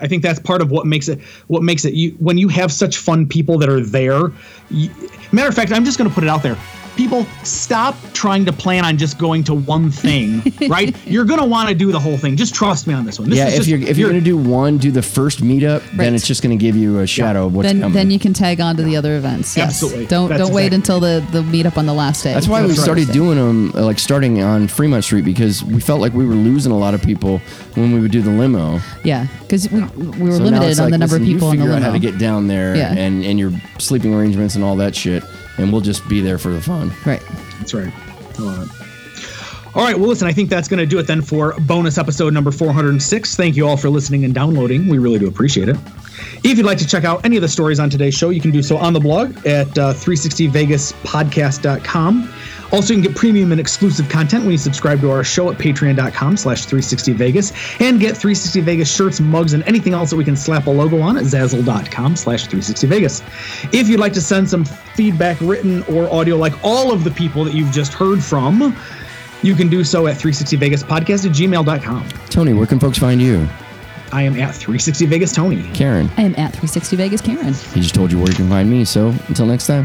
I 0.00 0.08
think 0.08 0.22
that's 0.22 0.40
part 0.40 0.62
of 0.62 0.70
what 0.70 0.86
makes 0.86 1.08
it 1.08 1.20
what 1.46 1.62
makes 1.62 1.84
it 1.84 1.92
you 1.92 2.12
when 2.12 2.38
you 2.38 2.48
have 2.48 2.72
such 2.72 2.96
fun 2.96 3.28
people 3.28 3.58
that 3.58 3.68
are 3.68 3.80
there. 3.80 4.32
You, 4.70 4.90
matter 5.30 5.48
of 5.48 5.54
fact, 5.54 5.70
I'm 5.70 5.84
just 5.84 5.98
going 5.98 6.08
to 6.08 6.14
put 6.14 6.24
it 6.24 6.30
out 6.30 6.42
there. 6.42 6.56
People 6.96 7.24
stop 7.42 7.96
trying 8.12 8.44
to 8.44 8.52
plan 8.52 8.84
on 8.84 8.96
just 8.96 9.18
going 9.18 9.42
to 9.44 9.54
one 9.54 9.90
thing, 9.90 10.42
right? 10.68 10.94
You're 11.06 11.24
going 11.24 11.40
to 11.40 11.46
want 11.46 11.68
to 11.68 11.74
do 11.74 11.90
the 11.92 11.98
whole 12.00 12.16
thing. 12.16 12.36
Just 12.36 12.54
trust 12.54 12.86
me 12.86 12.94
on 12.94 13.04
this 13.04 13.18
one. 13.18 13.28
This 13.30 13.38
yeah, 13.38 13.48
is 13.48 13.54
if 13.54 13.58
just- 13.58 13.68
you're 13.68 13.80
if 13.80 13.98
you're, 13.98 14.08
gonna 14.10 14.20
do 14.20 14.36
one, 14.36 14.78
do 14.78 14.90
the 14.90 15.02
first 15.02 15.40
meetup, 15.42 15.80
Right. 15.88 15.96
then 15.98 16.14
it's 16.14 16.26
just 16.26 16.42
gonna 16.42 16.56
give 16.56 16.76
you 16.76 17.00
a 17.00 17.06
shadow 17.06 17.46
of 17.46 17.54
what's 17.54 17.66
then 17.68 17.80
coming. 17.80 17.94
then 17.94 18.10
you 18.10 18.18
can 18.18 18.32
tag 18.32 18.60
on 18.60 18.76
to 18.76 18.82
the 18.82 18.96
other 18.96 19.16
events 19.16 19.56
yes 19.56 19.68
Absolutely. 19.82 20.06
don't 20.06 20.28
That's 20.28 20.40
don't 20.40 20.52
wait 20.52 20.72
until 20.72 21.00
the 21.00 21.24
the 21.32 21.42
meetup 21.42 21.76
on 21.76 21.86
the 21.86 21.92
last 21.94 22.22
day 22.24 22.32
That's 22.32 22.48
why 22.48 22.62
we 22.62 22.68
That's 22.68 22.78
right. 22.78 22.84
started 22.84 23.10
doing 23.12 23.36
them, 23.36 23.72
uh, 23.74 23.84
like 23.84 23.98
starting 23.98 24.42
on 24.42 24.68
Fremont 24.68 25.04
Street, 25.04 25.24
because 25.24 25.64
we 25.64 25.80
felt 25.80 26.00
like 26.00 26.12
we 26.14 26.24
were 26.26 26.34
losing 26.34 26.72
a 26.72 26.78
lot 26.78 26.94
of 26.94 27.02
people 27.02 27.38
when 27.74 27.92
we 27.92 28.00
would 28.00 28.10
do 28.12 28.22
the 28.22 28.30
limo. 28.30 28.80
yeah 29.04 29.26
because 29.42 29.70
we, 29.70 29.80
we 29.82 30.28
were 30.30 30.36
So 30.36 30.42
limited 30.44 30.78
on 30.78 30.84
like, 30.84 30.90
the 30.92 30.98
number 30.98 31.04
listen, 31.18 31.22
of 31.22 31.26
people 31.28 31.48
you 31.48 31.52
in 31.54 31.58
the 31.58 31.64
figure 31.64 31.64
limo 31.64 31.76
out 31.76 31.82
how 31.82 31.92
to 31.92 31.98
get 31.98 32.18
down 32.18 32.46
there 32.48 32.76
Yeah. 32.76 32.92
and 32.94 33.24
and 33.24 33.38
your 33.38 33.52
sleeping 33.78 34.14
arrangements 34.14 34.54
and 34.54 34.62
all 34.64 34.76
that 34.76 34.94
shit, 34.94 35.22
and 35.58 35.72
we'll 35.72 35.80
just 35.80 36.06
be 36.08 36.20
there 36.20 36.38
for 36.38 36.50
the 36.50 36.60
fun. 36.60 36.92
right 37.06 37.22
That's 37.58 37.74
right. 37.74 37.92
I 38.38 38.42
love 38.42 38.62
it. 38.62 38.68
All 39.76 39.82
right. 39.82 39.98
Well, 39.98 40.08
listen, 40.08 40.28
I 40.28 40.32
think 40.32 40.50
that's 40.50 40.68
going 40.68 40.78
to 40.78 40.86
do 40.86 41.00
it 41.00 41.08
then 41.08 41.20
for 41.20 41.52
bonus 41.62 41.98
episode 41.98 42.32
number 42.32 42.52
406. 42.52 43.34
Thank 43.34 43.56
you 43.56 43.66
all 43.66 43.76
for 43.76 43.90
listening 43.90 44.24
and 44.24 44.32
downloading. 44.32 44.86
We 44.88 44.98
really 44.98 45.18
do 45.18 45.26
appreciate 45.26 45.68
it. 45.68 45.74
If 46.44 46.58
you'd 46.58 46.64
like 46.66 46.78
to 46.78 46.86
check 46.86 47.02
out 47.02 47.24
any 47.24 47.34
of 47.36 47.42
the 47.42 47.48
stories 47.48 47.80
on 47.80 47.90
today's 47.90 48.14
show, 48.14 48.30
you 48.30 48.40
can 48.40 48.52
do 48.52 48.62
so 48.62 48.76
on 48.76 48.92
the 48.92 49.00
blog 49.00 49.36
at 49.44 49.76
uh, 49.76 49.92
360vegaspodcast.com. 49.94 52.32
Also, 52.72 52.94
you 52.94 53.02
can 53.02 53.10
get 53.10 53.16
premium 53.16 53.52
and 53.52 53.60
exclusive 53.60 54.08
content 54.08 54.44
when 54.44 54.52
you 54.52 54.58
subscribe 54.58 55.00
to 55.00 55.10
our 55.10 55.24
show 55.24 55.50
at 55.50 55.58
patreon.com 55.58 56.36
slash 56.36 56.66
360vegas 56.66 57.80
and 57.80 58.00
get 58.00 58.14
360vegas 58.14 58.94
shirts, 58.94 59.20
mugs, 59.20 59.52
and 59.52 59.62
anything 59.64 59.92
else 59.92 60.10
that 60.10 60.16
we 60.16 60.24
can 60.24 60.36
slap 60.36 60.66
a 60.66 60.70
logo 60.70 61.00
on 61.00 61.16
at 61.16 61.24
zazzle.com 61.24 62.16
slash 62.16 62.46
360vegas. 62.48 63.22
If 63.72 63.88
you'd 63.88 64.00
like 64.00 64.12
to 64.14 64.20
send 64.20 64.48
some 64.48 64.64
feedback, 64.64 65.40
written 65.40 65.82
or 65.84 66.12
audio, 66.12 66.36
like 66.36 66.52
all 66.64 66.92
of 66.92 67.04
the 67.04 67.10
people 67.10 67.44
that 67.44 67.54
you've 67.54 67.72
just 67.72 67.92
heard 67.92 68.22
from, 68.22 68.76
you 69.42 69.54
can 69.54 69.68
do 69.68 69.84
so 69.84 70.06
at 70.06 70.16
360vegaspodcast 70.16 71.26
at 71.26 71.32
gmail.com. 71.32 72.08
Tony, 72.30 72.52
where 72.54 72.66
can 72.66 72.80
folks 72.80 72.98
find 72.98 73.20
you? 73.20 73.46
I 74.12 74.22
am 74.22 74.38
at 74.38 74.54
360vegas 74.54 75.34
Tony. 75.34 75.62
Karen, 75.72 76.08
i 76.16 76.22
am 76.22 76.34
at 76.36 76.52
360 76.52 76.96
vegas 76.96 77.20
karen 77.20 77.52
he 77.52 77.80
just 77.80 77.94
told 77.94 78.12
you 78.12 78.18
where 78.18 78.28
you 78.28 78.34
can 78.34 78.48
find 78.48 78.70
me. 78.70 78.84
So 78.84 79.08
until 79.28 79.46
next 79.46 79.66
time. 79.66 79.84